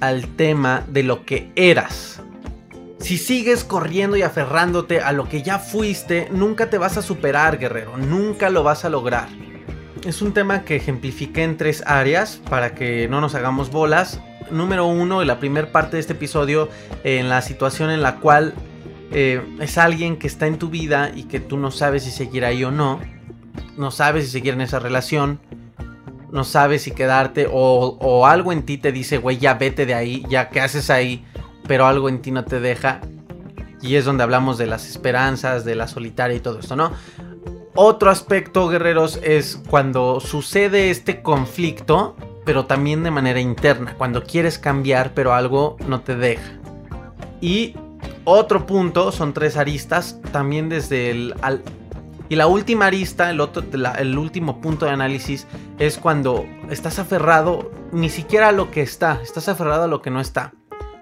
al 0.00 0.26
tema 0.36 0.84
de 0.88 1.02
lo 1.02 1.26
que 1.26 1.52
eras? 1.54 2.22
Si 3.04 3.18
sigues 3.18 3.64
corriendo 3.64 4.16
y 4.16 4.22
aferrándote 4.22 5.02
a 5.02 5.12
lo 5.12 5.28
que 5.28 5.42
ya 5.42 5.58
fuiste, 5.58 6.26
nunca 6.32 6.70
te 6.70 6.78
vas 6.78 6.96
a 6.96 7.02
superar, 7.02 7.58
guerrero, 7.58 7.98
nunca 7.98 8.48
lo 8.48 8.62
vas 8.62 8.86
a 8.86 8.88
lograr. 8.88 9.28
Es 10.06 10.22
un 10.22 10.32
tema 10.32 10.62
que 10.62 10.76
ejemplifiqué 10.76 11.42
en 11.42 11.58
tres 11.58 11.84
áreas 11.86 12.40
para 12.48 12.74
que 12.74 13.06
no 13.06 13.20
nos 13.20 13.34
hagamos 13.34 13.70
bolas. 13.70 14.22
Número 14.50 14.86
uno, 14.86 15.20
en 15.20 15.28
la 15.28 15.38
primera 15.38 15.70
parte 15.70 15.98
de 15.98 16.00
este 16.00 16.14
episodio, 16.14 16.70
en 17.04 17.28
la 17.28 17.42
situación 17.42 17.90
en 17.90 18.00
la 18.00 18.20
cual 18.20 18.54
eh, 19.12 19.42
es 19.60 19.76
alguien 19.76 20.16
que 20.16 20.26
está 20.26 20.46
en 20.46 20.58
tu 20.58 20.70
vida 20.70 21.10
y 21.14 21.24
que 21.24 21.40
tú 21.40 21.58
no 21.58 21.70
sabes 21.70 22.04
si 22.04 22.10
seguir 22.10 22.46
ahí 22.46 22.64
o 22.64 22.70
no. 22.70 23.00
No 23.76 23.90
sabes 23.90 24.24
si 24.24 24.30
seguir 24.30 24.54
en 24.54 24.62
esa 24.62 24.78
relación. 24.78 25.40
No 26.32 26.42
sabes 26.42 26.80
si 26.84 26.92
quedarte 26.92 27.48
o, 27.52 27.98
o 28.00 28.26
algo 28.26 28.50
en 28.50 28.62
ti 28.62 28.78
te 28.78 28.92
dice, 28.92 29.18
güey, 29.18 29.36
ya 29.36 29.52
vete 29.52 29.84
de 29.84 29.92
ahí, 29.92 30.24
ya, 30.30 30.48
¿qué 30.48 30.62
haces 30.62 30.88
ahí? 30.88 31.22
Pero 31.66 31.86
algo 31.86 32.08
en 32.08 32.20
ti 32.20 32.30
no 32.30 32.44
te 32.44 32.60
deja. 32.60 33.00
Y 33.80 33.96
es 33.96 34.04
donde 34.04 34.22
hablamos 34.22 34.56
de 34.56 34.66
las 34.66 34.88
esperanzas, 34.88 35.64
de 35.64 35.74
la 35.74 35.88
solitaria 35.88 36.36
y 36.36 36.40
todo 36.40 36.58
esto, 36.58 36.76
¿no? 36.76 36.92
Otro 37.74 38.10
aspecto, 38.10 38.68
guerreros, 38.68 39.18
es 39.22 39.60
cuando 39.68 40.20
sucede 40.20 40.90
este 40.90 41.22
conflicto, 41.22 42.16
pero 42.44 42.66
también 42.66 43.02
de 43.02 43.10
manera 43.10 43.40
interna, 43.40 43.94
cuando 43.98 44.22
quieres 44.22 44.58
cambiar, 44.58 45.12
pero 45.12 45.34
algo 45.34 45.76
no 45.88 46.00
te 46.00 46.14
deja. 46.14 46.52
Y 47.40 47.74
otro 48.22 48.64
punto, 48.64 49.12
son 49.12 49.34
tres 49.34 49.56
aristas, 49.56 50.20
también 50.30 50.68
desde 50.68 51.10
el... 51.10 51.34
y 52.28 52.36
la 52.36 52.46
última 52.46 52.86
arista, 52.86 53.28
el, 53.28 53.40
otro, 53.40 53.64
el 53.98 54.16
último 54.16 54.60
punto 54.60 54.86
de 54.86 54.92
análisis, 54.92 55.46
es 55.78 55.98
cuando 55.98 56.46
estás 56.70 56.98
aferrado 57.00 57.72
ni 57.92 58.08
siquiera 58.08 58.48
a 58.48 58.52
lo 58.52 58.70
que 58.70 58.82
está, 58.82 59.20
estás 59.22 59.48
aferrado 59.48 59.82
a 59.82 59.88
lo 59.88 60.00
que 60.00 60.10
no 60.10 60.20
está 60.20 60.52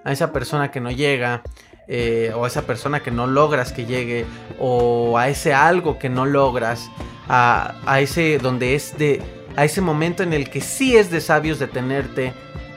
a 0.05 0.13
esa 0.13 0.33
persona 0.33 0.71
que 0.71 0.81
no 0.81 0.91
llega, 0.91 1.43
eh, 1.89 2.33
o 2.35 2.45
a 2.45 2.49
esa 2.49 2.63
persona 2.63 3.01
que 3.01 3.11
no 3.11 3.27
logras 3.27 3.73
que 3.73 3.87
llegue, 3.87 4.25
o 4.59 5.19
a 5.19 5.29
ese 5.29 5.55
algo 5.55 5.99
que 5.99 6.09
no 6.09 6.27
logras, 6.27 6.91
a, 7.29 7.75
a, 7.87 8.01
ese 8.01 8.39
donde 8.39 8.75
es 8.75 8.97
de, 8.99 9.23
a 9.57 9.65
ese 9.65 9.81
momento 9.81 10.23
en 10.23 10.33
el 10.33 10.51
que 10.51 10.61
sí 10.61 10.97
es 10.97 11.11
de 11.11 11.21
sabios 11.21 11.59
detenerte 11.59 12.35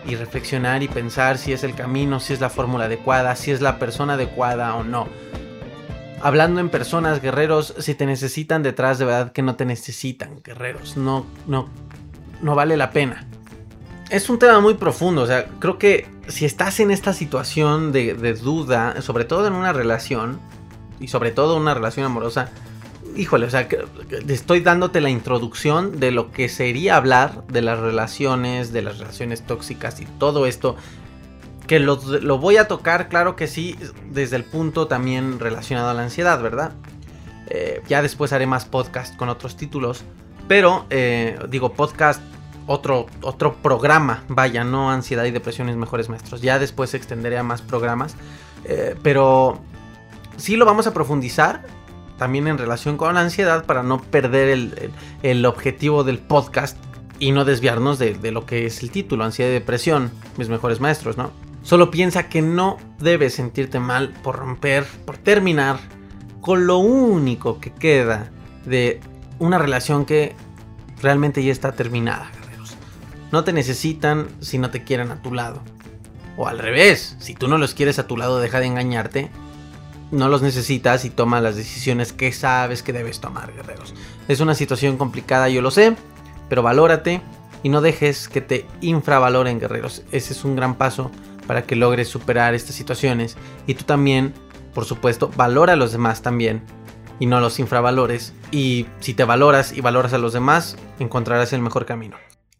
y 0.07 0.15
reflexionar 0.15 0.83
y 0.83 0.87
pensar 0.87 1.37
si 1.37 1.51
es 1.53 1.63
el 1.63 1.73
camino, 1.73 2.19
si 2.19 2.33
es 2.33 2.39
la 2.39 2.49
fórmula 2.49 2.85
adecuada, 2.85 3.35
si 3.35 3.51
es 3.51 3.61
la 3.61 3.79
persona 3.79 4.13
adecuada 4.13 4.75
o 4.75 4.83
no. 4.83 5.07
Hablando 6.21 6.59
en 6.59 6.69
personas, 6.69 7.21
guerreros, 7.21 7.75
si 7.79 7.93
te 7.93 8.05
necesitan 8.05 8.63
detrás, 8.63 8.97
de 8.97 9.05
verdad 9.05 9.31
que 9.31 9.41
no 9.41 9.55
te 9.55 9.65
necesitan, 9.65 10.41
guerreros. 10.43 10.97
No, 10.97 11.25
no, 11.45 11.69
no 12.41 12.55
vale 12.55 12.77
la 12.77 12.91
pena 12.91 13.27
es 14.09 14.29
un 14.29 14.39
tema 14.39 14.59
muy 14.59 14.75
profundo. 14.75 15.21
O 15.21 15.27
sea, 15.27 15.47
creo 15.59 15.77
que 15.77 16.07
si 16.27 16.45
estás 16.45 16.79
en 16.79 16.91
esta 16.91 17.13
situación 17.13 17.91
de, 17.91 18.13
duda, 18.33 19.01
sobre 19.01 19.25
todo 19.25 19.47
en 19.47 19.53
una 19.53 19.73
relación, 19.73 20.39
y 20.99 21.07
sobre 21.07 21.31
todo 21.31 21.57
una 21.57 21.73
relación 21.73 22.05
amorosa, 22.05 22.49
híjole, 23.15 23.45
o 23.45 23.49
sea, 23.49 23.67
estoy 24.27 24.61
dándote 24.61 25.01
la 25.01 25.09
introducción 25.09 25.99
de 25.99 26.11
lo 26.11 26.31
que 26.31 26.49
sería 26.49 26.95
hablar 26.95 27.45
de 27.47 27.61
las 27.61 27.79
relaciones, 27.79 28.71
de 28.71 28.81
las 28.81 28.99
relaciones 28.99 29.45
tóxicas 29.45 29.99
y 30.01 30.05
todo 30.05 30.45
esto. 30.45 30.75
Que 31.67 31.79
lo, 31.79 31.97
voy 32.37 32.57
a 32.57 32.67
tocar, 32.67 33.09
claro 33.09 33.35
que 33.35 33.47
sí, 33.47 33.75
desde 34.11 34.35
el 34.35 34.43
punto 34.43 34.87
también 34.87 35.39
relacionado 35.39 35.89
a 35.89 35.93
la 35.95 36.03
ansiedad, 36.03 36.39
¿verdad? 36.39 36.73
Eh, 37.47 37.81
ya 37.87 38.03
después 38.03 38.33
haré 38.33 38.45
más 38.45 38.65
podcast 38.65 39.15
con 39.15 39.29
otros 39.29 39.57
títulos. 39.57 40.03
Pero, 40.47 40.85
eh, 40.91 41.39
digo, 41.49 41.73
podcast 41.73 42.21
otro, 42.67 43.07
otro 43.21 43.55
programa, 43.55 44.23
vaya, 44.27 44.63
no 44.63 44.91
ansiedad 44.91 45.25
y 45.25 45.31
depresiones 45.31 45.75
mejores 45.75 46.09
maestros. 46.09 46.41
Ya 46.41 46.59
después 46.59 46.93
extenderé 46.93 47.37
a 47.37 47.43
más 47.43 47.61
programas, 47.61 48.15
eh, 48.63 48.95
pero 49.03 49.59
sí 50.37 50.55
lo 50.55 50.65
vamos 50.65 50.87
a 50.87 50.93
profundizar 50.93 51.63
también 52.17 52.47
en 52.47 52.57
relación 52.57 52.97
con 52.97 53.13
la 53.13 53.21
ansiedad 53.21 53.65
para 53.65 53.83
no 53.83 54.01
perder 54.01 54.71
el, 55.21 55.45
objetivo 55.45 56.03
del 56.03 56.19
podcast 56.19 56.77
y 57.19 57.31
no 57.31 57.45
desviarnos 57.45 57.99
de, 57.99 58.13
de, 58.13 58.31
lo 58.31 58.45
que 58.45 58.65
es 58.65 58.81
el 58.83 58.91
título, 58.91 59.23
ansiedad 59.23 59.51
y 59.51 59.53
depresión, 59.53 60.11
mis 60.37 60.49
mejores 60.49 60.79
maestros, 60.79 61.17
¿no? 61.17 61.31
Solo 61.61 61.91
piensa 61.91 62.29
que 62.29 62.41
no 62.41 62.77
debes 62.99 63.33
sentirte 63.33 63.79
mal 63.79 64.13
por 64.23 64.37
romper, 64.37 64.85
por 65.05 65.17
terminar 65.17 65.79
con 66.39 66.67
lo 66.67 66.77
único 66.77 67.59
que 67.59 67.71
queda 67.71 68.29
de 68.65 69.01
una 69.39 69.57
relación 69.57 70.05
que 70.05 70.35
realmente 71.01 71.43
ya 71.43 71.51
está 71.51 71.71
terminada. 71.71 72.29
No 73.35 73.43
te 73.43 73.51
necesitan 73.51 74.29
si 74.39 74.57
no 74.57 74.69
te 74.69 74.85
quieren 74.85 75.11
a 75.11 75.21
tu 75.21 75.33
lado. 75.33 75.61
O 76.37 76.47
al 76.47 76.57
revés, 76.57 77.17
si 77.19 77.33
tú 77.33 77.49
no 77.49 77.57
los 77.57 77.73
quieres 77.73 77.99
a 77.99 78.07
tu 78.07 78.15
lado, 78.15 78.39
deja 78.39 78.61
de 78.61 78.67
engañarte. 78.67 79.29
No 80.09 80.29
los 80.29 80.41
necesitas 80.41 81.03
y 81.03 81.09
toma 81.09 81.41
las 81.41 81.57
decisiones 81.57 82.13
que 82.13 82.31
sabes 82.31 82.81
que 82.81 82.93
debes 82.93 83.19
tomar, 83.19 83.53
guerreros. 83.53 83.93
Es 84.29 84.39
una 84.39 84.55
situación 84.55 84.95
complicada, 84.95 85.49
yo 85.49 85.61
lo 85.61 85.69
sé, 85.69 85.97
pero 86.47 86.63
valórate 86.63 87.19
y 87.61 87.67
no 87.67 87.81
dejes 87.81 88.29
que 88.29 88.39
te 88.39 88.65
infravaloren, 88.79 89.59
guerreros. 89.59 90.03
Ese 90.13 90.31
es 90.31 90.45
un 90.45 90.55
gran 90.55 90.75
paso 90.75 91.11
para 91.45 91.63
que 91.63 91.75
logres 91.75 92.07
superar 92.07 92.53
estas 92.53 92.75
situaciones. 92.75 93.35
Y 93.67 93.73
tú 93.73 93.83
también, 93.83 94.33
por 94.73 94.85
supuesto, 94.85 95.29
valora 95.35 95.73
a 95.73 95.75
los 95.75 95.91
demás 95.91 96.21
también 96.21 96.61
y 97.19 97.25
no 97.25 97.41
los 97.41 97.59
infravalores. 97.59 98.31
Y 98.51 98.85
si 99.01 99.13
te 99.13 99.25
valoras 99.25 99.73
y 99.73 99.81
valoras 99.81 100.13
a 100.13 100.19
los 100.19 100.31
demás, 100.31 100.77
encontrarás 100.99 101.51
el 101.51 101.59
mejor 101.59 101.85
camino. 101.85 102.15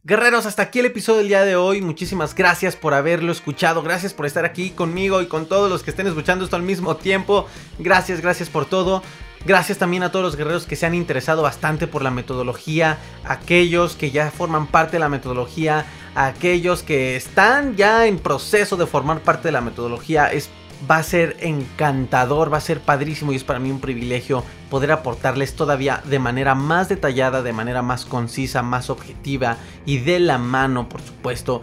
Guerreros, 0.08 0.46
hasta 0.46 0.62
aquí 0.62 0.82
el 0.82 0.86
episodio 0.86 1.18
del 1.18 1.30
día 1.30 1.44
de 1.46 1.56
hoy. 1.56 1.82
Muchísimas 1.82 2.36
gracias 2.36 2.76
por 2.76 2.94
haberlo 2.94 3.32
escuchado. 3.32 3.82
Gracias 3.82 4.14
por 4.14 4.28
estar 4.28 4.46
aquí 4.46 4.70
conmigo 4.70 5.20
y 5.24 5.26
con 5.26 5.48
todos 5.48 5.68
los 5.68 5.82
que 5.82 5.90
estén 5.90 6.06
escuchando 6.06 6.46
esto 6.46 6.56
al 6.56 6.62
mismo 6.62 6.96
tiempo. 6.96 7.48
Gracias, 7.80 8.22
gracias 8.22 8.52
por 8.52 8.68
todo. 8.68 9.02
Gracias 9.48 9.80
también 9.80 10.04
a 10.04 10.12
todos 10.12 10.24
los 10.24 10.36
guerreros 10.36 10.68
que 10.68 10.76
se 10.76 10.86
han 10.86 10.94
interesado 10.94 11.42
bastante 11.42 11.88
por 11.88 12.04
la 12.04 12.12
metodología, 12.12 13.00
aquellos 13.24 13.96
que 13.96 14.12
ya 14.12 14.30
forman 14.30 14.68
parte 14.68 14.98
de 14.98 15.00
la 15.00 15.10
metodología, 15.10 15.88
aquellos 16.14 16.84
que 16.84 17.16
están 17.16 17.76
ya 17.76 18.06
en 18.06 18.20
proceso 18.20 18.78
de 18.78 18.86
formar 18.86 19.22
parte 19.22 19.48
de 19.48 19.54
la 19.54 19.62
metodología. 19.62 20.32
Es 20.32 20.52
va 20.90 20.98
a 20.98 21.04
ser 21.04 21.38
encantador, 21.40 22.52
va 22.52 22.58
a 22.58 22.62
ser 22.62 22.80
padrísimo 22.80 23.32
y 23.32 23.36
es 23.36 23.44
para 23.44 23.60
mí 23.60 23.72
un 23.72 23.80
privilegio 23.80 24.44
poder 24.70 24.92
aportarles 24.92 25.56
todavía 25.56 26.02
de 26.06 26.20
manera 26.20 26.56
más 26.56 26.90
detallada, 26.90 27.42
de 27.42 27.54
manera 27.54 27.82
más 27.82 28.06
concisa, 28.06 28.62
más 28.62 28.90
objetiva 28.90 29.58
y 29.86 30.00
de 30.00 30.20
la 30.20 30.38
mano, 30.38 30.90
por 30.90 31.02
supuesto, 31.02 31.62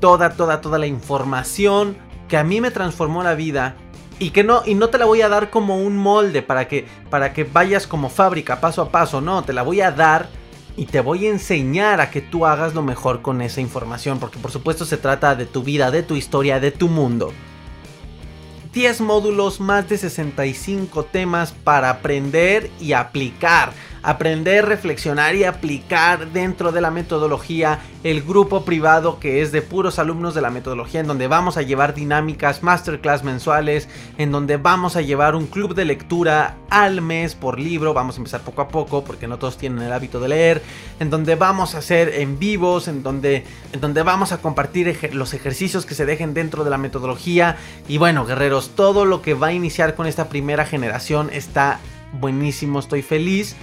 toda, 0.00 0.30
toda, 0.30 0.60
toda 0.60 0.78
la 0.78 0.86
información 0.86 1.96
que 2.28 2.36
a 2.36 2.44
mí 2.44 2.60
me 2.60 2.70
transformó 2.70 3.22
la 3.22 3.34
vida 3.34 3.76
y 4.18 4.30
que 4.30 4.44
no 4.44 4.62
y 4.66 4.74
no 4.74 4.88
te 4.88 4.98
la 4.98 5.06
voy 5.06 5.22
a 5.22 5.28
dar 5.28 5.50
como 5.50 5.78
un 5.78 5.96
molde 5.96 6.42
para 6.42 6.68
que 6.68 6.86
para 7.08 7.32
que 7.32 7.44
vayas 7.44 7.86
como 7.86 8.10
fábrica 8.10 8.60
paso 8.60 8.82
a 8.82 8.90
paso, 8.90 9.20
no, 9.20 9.42
te 9.42 9.52
la 9.52 9.62
voy 9.62 9.80
a 9.80 9.90
dar 9.90 10.28
y 10.76 10.86
te 10.86 11.00
voy 11.00 11.26
a 11.26 11.30
enseñar 11.30 12.00
a 12.00 12.10
que 12.10 12.20
tú 12.20 12.46
hagas 12.46 12.74
lo 12.74 12.82
mejor 12.82 13.22
con 13.22 13.42
esa 13.42 13.60
información, 13.60 14.18
porque 14.18 14.38
por 14.38 14.50
supuesto 14.50 14.84
se 14.84 14.96
trata 14.96 15.34
de 15.34 15.46
tu 15.46 15.62
vida, 15.62 15.90
de 15.90 16.02
tu 16.02 16.16
historia, 16.16 16.60
de 16.60 16.70
tu 16.70 16.88
mundo. 16.88 17.32
10 18.72 19.00
módulos, 19.00 19.60
más 19.60 19.88
de 19.88 19.98
65 19.98 21.04
temas 21.04 21.52
para 21.52 21.90
aprender 21.90 22.70
y 22.80 22.92
aplicar 22.92 23.72
aprender, 24.02 24.66
reflexionar 24.66 25.34
y 25.34 25.44
aplicar 25.44 26.32
dentro 26.32 26.72
de 26.72 26.80
la 26.80 26.90
metodología 26.90 27.80
el 28.02 28.22
grupo 28.22 28.64
privado 28.64 29.20
que 29.20 29.42
es 29.42 29.52
de 29.52 29.60
puros 29.62 29.98
alumnos 29.98 30.34
de 30.34 30.40
la 30.40 30.50
metodología 30.50 31.00
en 31.00 31.06
donde 31.06 31.28
vamos 31.28 31.56
a 31.56 31.62
llevar 31.62 31.94
dinámicas, 31.94 32.62
masterclass 32.62 33.24
mensuales, 33.24 33.88
en 34.16 34.32
donde 34.32 34.56
vamos 34.56 34.96
a 34.96 35.02
llevar 35.02 35.34
un 35.34 35.46
club 35.46 35.74
de 35.74 35.84
lectura 35.84 36.56
al 36.70 37.02
mes 37.02 37.34
por 37.34 37.58
libro, 37.58 37.92
vamos 37.92 38.16
a 38.16 38.18
empezar 38.18 38.40
poco 38.40 38.62
a 38.62 38.68
poco 38.68 39.04
porque 39.04 39.26
no 39.26 39.38
todos 39.38 39.58
tienen 39.58 39.82
el 39.82 39.92
hábito 39.92 40.20
de 40.20 40.28
leer, 40.28 40.62
en 40.98 41.10
donde 41.10 41.34
vamos 41.34 41.74
a 41.74 41.78
hacer 41.78 42.14
en 42.14 42.38
vivos, 42.38 42.88
en 42.88 43.02
donde, 43.02 43.44
en 43.72 43.80
donde 43.80 44.02
vamos 44.02 44.32
a 44.32 44.38
compartir 44.38 45.10
los 45.12 45.34
ejercicios 45.34 45.84
que 45.84 45.94
se 45.94 46.06
dejen 46.06 46.32
dentro 46.32 46.64
de 46.64 46.70
la 46.70 46.78
metodología. 46.78 47.56
Y 47.88 47.98
bueno 47.98 48.24
guerreros, 48.24 48.70
todo 48.74 49.04
lo 49.04 49.20
que 49.20 49.34
va 49.34 49.48
a 49.48 49.52
iniciar 49.52 49.94
con 49.94 50.06
esta 50.06 50.28
primera 50.28 50.64
generación 50.64 51.30
está 51.32 51.80
buenísimo, 52.12 52.78
estoy 52.80 53.02
feliz 53.02 53.56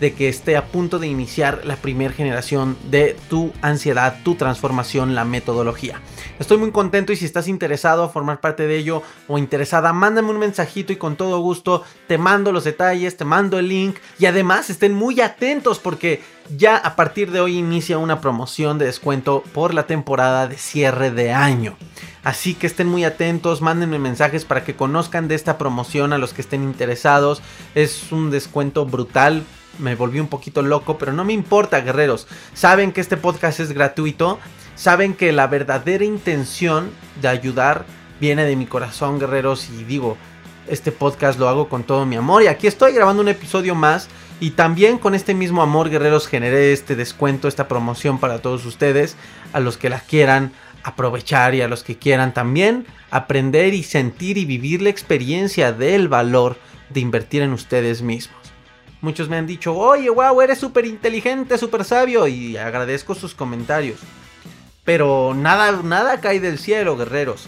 de 0.00 0.14
que 0.14 0.28
esté 0.28 0.56
a 0.56 0.66
punto 0.66 0.98
de 0.98 1.06
iniciar 1.06 1.64
la 1.64 1.76
primera 1.76 2.12
generación 2.12 2.76
de 2.90 3.16
tu 3.28 3.52
ansiedad, 3.62 4.18
tu 4.24 4.34
transformación, 4.34 5.14
la 5.14 5.24
metodología. 5.24 6.00
Estoy 6.38 6.58
muy 6.58 6.72
contento 6.72 7.12
y 7.12 7.16
si 7.16 7.24
estás 7.24 7.48
interesado 7.48 8.02
a 8.02 8.08
formar 8.08 8.40
parte 8.40 8.66
de 8.66 8.76
ello 8.76 9.02
o 9.28 9.38
interesada, 9.38 9.92
mándame 9.92 10.30
un 10.30 10.38
mensajito 10.38 10.92
y 10.92 10.96
con 10.96 11.16
todo 11.16 11.38
gusto 11.40 11.84
te 12.08 12.18
mando 12.18 12.52
los 12.52 12.64
detalles, 12.64 13.16
te 13.16 13.24
mando 13.24 13.58
el 13.58 13.68
link 13.68 13.96
y 14.18 14.26
además 14.26 14.70
estén 14.70 14.94
muy 14.94 15.20
atentos 15.20 15.78
porque 15.78 16.20
ya 16.56 16.76
a 16.76 16.96
partir 16.96 17.30
de 17.30 17.40
hoy 17.40 17.58
inicia 17.58 17.98
una 17.98 18.20
promoción 18.20 18.78
de 18.78 18.86
descuento 18.86 19.42
por 19.52 19.74
la 19.74 19.86
temporada 19.86 20.48
de 20.48 20.58
cierre 20.58 21.10
de 21.10 21.32
año. 21.32 21.76
Así 22.24 22.54
que 22.54 22.66
estén 22.66 22.88
muy 22.88 23.04
atentos, 23.04 23.62
mándenme 23.62 23.98
mensajes 23.98 24.44
para 24.44 24.64
que 24.64 24.76
conozcan 24.76 25.26
de 25.28 25.34
esta 25.34 25.58
promoción 25.58 26.12
a 26.12 26.18
los 26.18 26.32
que 26.32 26.42
estén 26.42 26.62
interesados. 26.62 27.42
Es 27.74 28.12
un 28.12 28.30
descuento 28.30 28.86
brutal 28.86 29.44
me 29.78 29.94
volví 29.94 30.20
un 30.20 30.28
poquito 30.28 30.62
loco, 30.62 30.98
pero 30.98 31.12
no 31.12 31.24
me 31.24 31.32
importa, 31.32 31.80
guerreros. 31.80 32.26
Saben 32.54 32.92
que 32.92 33.00
este 33.00 33.16
podcast 33.16 33.60
es 33.60 33.72
gratuito, 33.72 34.38
saben 34.74 35.14
que 35.14 35.32
la 35.32 35.46
verdadera 35.46 36.04
intención 36.04 36.90
de 37.20 37.28
ayudar 37.28 37.84
viene 38.20 38.44
de 38.44 38.56
mi 38.56 38.66
corazón, 38.66 39.18
guerreros, 39.18 39.68
y 39.70 39.84
digo, 39.84 40.16
este 40.68 40.92
podcast 40.92 41.38
lo 41.38 41.48
hago 41.48 41.68
con 41.68 41.84
todo 41.84 42.06
mi 42.06 42.16
amor 42.16 42.42
y 42.42 42.46
aquí 42.46 42.66
estoy 42.66 42.92
grabando 42.92 43.22
un 43.22 43.28
episodio 43.28 43.74
más 43.74 44.08
y 44.40 44.50
también 44.50 44.98
con 44.98 45.14
este 45.14 45.34
mismo 45.34 45.62
amor, 45.62 45.90
guerreros, 45.90 46.26
generé 46.26 46.72
este 46.72 46.96
descuento, 46.96 47.48
esta 47.48 47.68
promoción 47.68 48.18
para 48.18 48.40
todos 48.40 48.64
ustedes, 48.64 49.16
a 49.52 49.60
los 49.60 49.76
que 49.76 49.90
la 49.90 50.00
quieran 50.00 50.52
aprovechar 50.82 51.54
y 51.54 51.62
a 51.62 51.68
los 51.68 51.84
que 51.84 51.96
quieran 51.96 52.34
también 52.34 52.86
aprender 53.10 53.74
y 53.74 53.82
sentir 53.82 54.38
y 54.38 54.44
vivir 54.44 54.82
la 54.82 54.90
experiencia 54.90 55.72
del 55.72 56.08
valor 56.08 56.56
de 56.90 57.00
invertir 57.00 57.42
en 57.42 57.52
ustedes 57.52 58.02
mismos. 58.02 58.41
Muchos 59.02 59.28
me 59.28 59.36
han 59.36 59.48
dicho, 59.48 59.76
oye, 59.76 60.08
wow, 60.08 60.40
eres 60.40 60.58
súper 60.58 60.86
inteligente, 60.86 61.58
súper 61.58 61.84
sabio. 61.84 62.28
Y 62.28 62.56
agradezco 62.56 63.16
sus 63.16 63.34
comentarios. 63.34 63.98
Pero 64.84 65.34
nada, 65.34 65.82
nada 65.82 66.20
cae 66.20 66.38
del 66.38 66.58
cielo, 66.58 66.96
guerreros. 66.96 67.46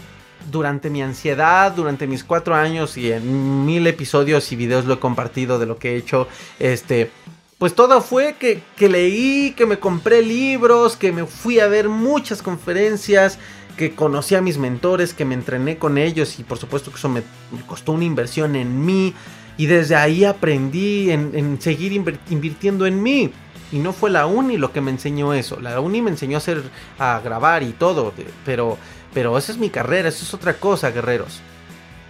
Durante 0.51 0.89
mi 0.89 1.01
ansiedad, 1.01 1.71
durante 1.71 2.07
mis 2.07 2.23
cuatro 2.25 2.55
años 2.55 2.97
y 2.97 3.11
en 3.11 3.65
mil 3.65 3.87
episodios 3.87 4.51
y 4.51 4.57
videos 4.57 4.85
lo 4.85 4.95
he 4.95 4.99
compartido 4.99 5.57
de 5.57 5.65
lo 5.65 5.77
que 5.77 5.93
he 5.93 5.95
hecho, 5.95 6.27
este, 6.59 7.09
pues 7.57 7.73
todo 7.73 8.01
fue 8.01 8.35
que, 8.37 8.61
que 8.75 8.89
leí, 8.89 9.53
que 9.57 9.65
me 9.65 9.79
compré 9.79 10.21
libros, 10.21 10.97
que 10.97 11.11
me 11.13 11.25
fui 11.25 11.59
a 11.61 11.67
ver 11.67 11.87
muchas 11.87 12.41
conferencias, 12.41 13.39
que 13.77 13.95
conocí 13.95 14.35
a 14.35 14.41
mis 14.41 14.57
mentores, 14.57 15.13
que 15.13 15.25
me 15.25 15.35
entrené 15.35 15.77
con 15.77 15.97
ellos 15.97 16.37
y 16.37 16.43
por 16.43 16.57
supuesto 16.57 16.91
que 16.91 16.97
eso 16.97 17.09
me, 17.09 17.23
me 17.51 17.65
costó 17.65 17.93
una 17.93 18.03
inversión 18.03 18.55
en 18.55 18.85
mí. 18.85 19.13
Y 19.57 19.67
desde 19.67 19.95
ahí 19.95 20.25
aprendí 20.25 21.11
en, 21.11 21.61
seguir 21.61 21.93
invirtiendo 21.93 22.85
en 22.85 23.01
mí. 23.01 23.31
Y 23.71 23.79
no 23.79 23.93
fue 23.93 24.09
la 24.09 24.25
uni 24.25 24.57
lo 24.57 24.71
que 24.71 24.81
me 24.81 24.91
enseñó 24.91 25.33
eso. 25.33 25.59
La 25.59 25.79
uni 25.79 26.01
me 26.01 26.11
enseñó 26.11 26.37
a 26.37 26.39
hacer, 26.39 26.63
a 26.99 27.19
grabar 27.23 27.63
y 27.63 27.71
todo. 27.71 28.13
Pero, 28.45 28.77
pero 29.13 29.37
esa 29.37 29.51
es 29.51 29.57
mi 29.57 29.69
carrera, 29.69 30.09
eso 30.09 30.23
es 30.23 30.33
otra 30.33 30.55
cosa, 30.55 30.91
guerreros. 30.91 31.39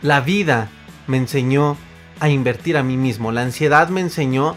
La 0.02 0.22
vida 0.22 0.70
me 1.08 1.18
enseñó 1.18 1.78
a 2.20 2.30
invertir 2.30 2.78
a 2.78 2.84
mí 2.84 2.98
mismo. 2.98 3.32
La 3.32 3.42
ansiedad 3.42 3.90
me 3.90 4.02
enseñó 4.02 4.56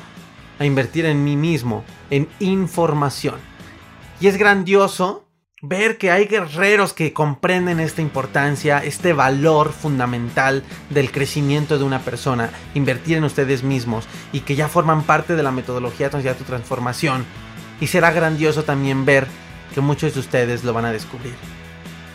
a 0.59 0.65
invertir 0.65 1.07
en 1.07 1.25
mí 1.25 1.37
mismo, 1.37 1.85
en 2.11 2.29
información. 2.41 3.37
Y 4.21 4.27
es 4.27 4.37
grandioso 4.37 5.28
ver 5.61 5.99
que 5.99 6.11
hay 6.11 6.27
guerreros 6.27 6.93
que 6.93 7.13
comprenden 7.13 7.81
esta 7.81 8.01
importancia, 8.01 8.79
este 8.79 9.13
valor 9.13 9.73
fundamental 9.73 10.63
del 10.91 11.11
crecimiento 11.11 11.79
de 11.79 11.85
una 11.85 12.01
persona, 12.01 12.51
invertir 12.75 13.17
en 13.17 13.25
ustedes 13.25 13.63
mismos 13.63 14.07
y 14.33 14.41
que 14.41 14.55
ya 14.55 14.69
forman 14.69 15.03
parte 15.03 15.35
de 15.35 15.43
la 15.43 15.51
metodología 15.51 16.11
de 16.11 16.35
tu 16.35 16.45
transformación. 16.45 17.25
Y 17.81 17.89
será 17.89 18.13
grandioso 18.13 18.65
también 18.65 19.05
ver 19.05 19.27
que 19.75 19.81
muchos 19.81 20.15
de 20.15 20.21
ustedes 20.21 20.65
lo 20.65 20.73
van 20.73 20.85
a 20.85 20.93
descubrir 20.93 21.35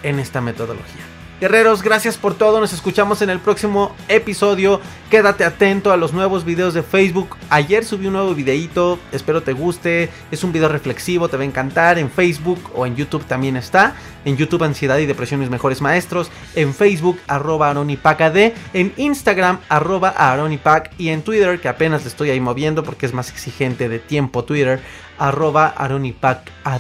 en 0.04 0.20
esta 0.20 0.42
metodología. 0.42 1.13
Guerreros, 1.44 1.84
gracias 1.84 2.16
por 2.16 2.36
todo. 2.36 2.62
Nos 2.62 2.72
escuchamos 2.72 3.22
en 3.22 3.30
el 3.30 3.38
próximo 3.38 3.94
episodio. 4.08 4.80
Quédate 5.10 5.44
atento 5.44 5.92
a 5.92 5.98
los 5.98 6.14
nuevos 6.14 6.46
videos 6.46 6.74
de 6.74 6.84
Facebook. 6.84 7.36
Ayer 7.50 7.84
subí 7.84 8.08
un 8.08 8.14
nuevo 8.14 8.34
videito. 8.34 8.98
Espero 9.12 9.44
te 9.44 9.52
guste. 9.52 10.10
Es 10.32 10.46
un 10.46 10.54
video 10.54 10.70
reflexivo. 10.70 11.28
Te 11.28 11.36
va 11.36 11.44
a 11.44 11.46
encantar. 11.46 12.00
En 12.00 12.10
Facebook 12.10 12.72
o 12.74 12.86
en 12.86 12.96
YouTube 12.96 13.26
también 13.26 13.58
está. 13.58 13.94
En 14.24 14.38
YouTube 14.38 14.64
Ansiedad 14.64 15.00
y 15.00 15.06
Depresión 15.06 15.42
Mis 15.42 15.50
Mejores 15.50 15.82
Maestros. 15.82 16.32
En 16.56 16.74
Facebook 16.74 17.20
arroba 17.28 17.72
aronipacad. 17.72 18.38
En 18.38 18.94
Instagram 18.96 19.60
arroba 19.68 20.12
aronipac. 20.16 20.94
Y 20.98 21.10
en 21.10 21.24
Twitter 21.24 21.60
que 21.60 21.68
apenas 21.68 22.04
le 22.04 22.08
estoy 22.08 22.30
ahí 22.30 22.40
moviendo 22.40 22.86
porque 22.86 23.06
es 23.06 23.12
más 23.12 23.30
exigente 23.30 23.90
de 23.90 24.00
tiempo 24.00 24.46
Twitter 24.46 24.80
arroba 25.18 25.68
aronipacad. 25.68 26.80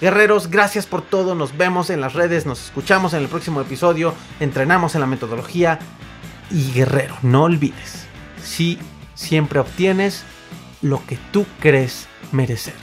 Guerreros, 0.00 0.50
gracias 0.50 0.86
por 0.86 1.02
todo. 1.02 1.34
Nos 1.34 1.56
vemos 1.56 1.90
en 1.90 2.00
las 2.00 2.14
redes, 2.14 2.46
nos 2.46 2.64
escuchamos 2.64 3.12
en 3.12 3.22
el 3.22 3.28
próximo 3.28 3.60
episodio. 3.60 4.14
Entrenamos 4.40 4.94
en 4.94 5.02
la 5.02 5.06
metodología. 5.06 5.78
Y 6.50 6.72
guerrero, 6.72 7.16
no 7.22 7.44
olvides, 7.44 8.06
si 8.42 8.78
siempre 9.14 9.60
obtienes 9.60 10.24
lo 10.82 11.04
que 11.06 11.16
tú 11.30 11.46
crees 11.60 12.08
merecer. 12.32 12.74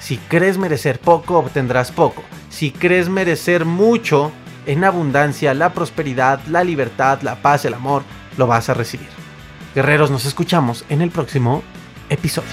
Si 0.00 0.18
crees 0.18 0.58
merecer 0.58 0.98
poco, 0.98 1.38
obtendrás 1.38 1.92
poco. 1.92 2.22
Si 2.50 2.72
crees 2.72 3.08
merecer 3.08 3.64
mucho, 3.64 4.32
en 4.66 4.84
abundancia, 4.84 5.54
la 5.54 5.72
prosperidad, 5.72 6.40
la 6.48 6.64
libertad, 6.64 7.22
la 7.22 7.36
paz, 7.36 7.64
el 7.64 7.74
amor, 7.74 8.02
lo 8.36 8.46
vas 8.46 8.68
a 8.68 8.74
recibir. 8.74 9.08
Guerreros, 9.74 10.10
nos 10.10 10.26
escuchamos 10.26 10.84
en 10.88 11.00
el 11.00 11.10
próximo 11.10 11.62
episodio. 12.10 12.50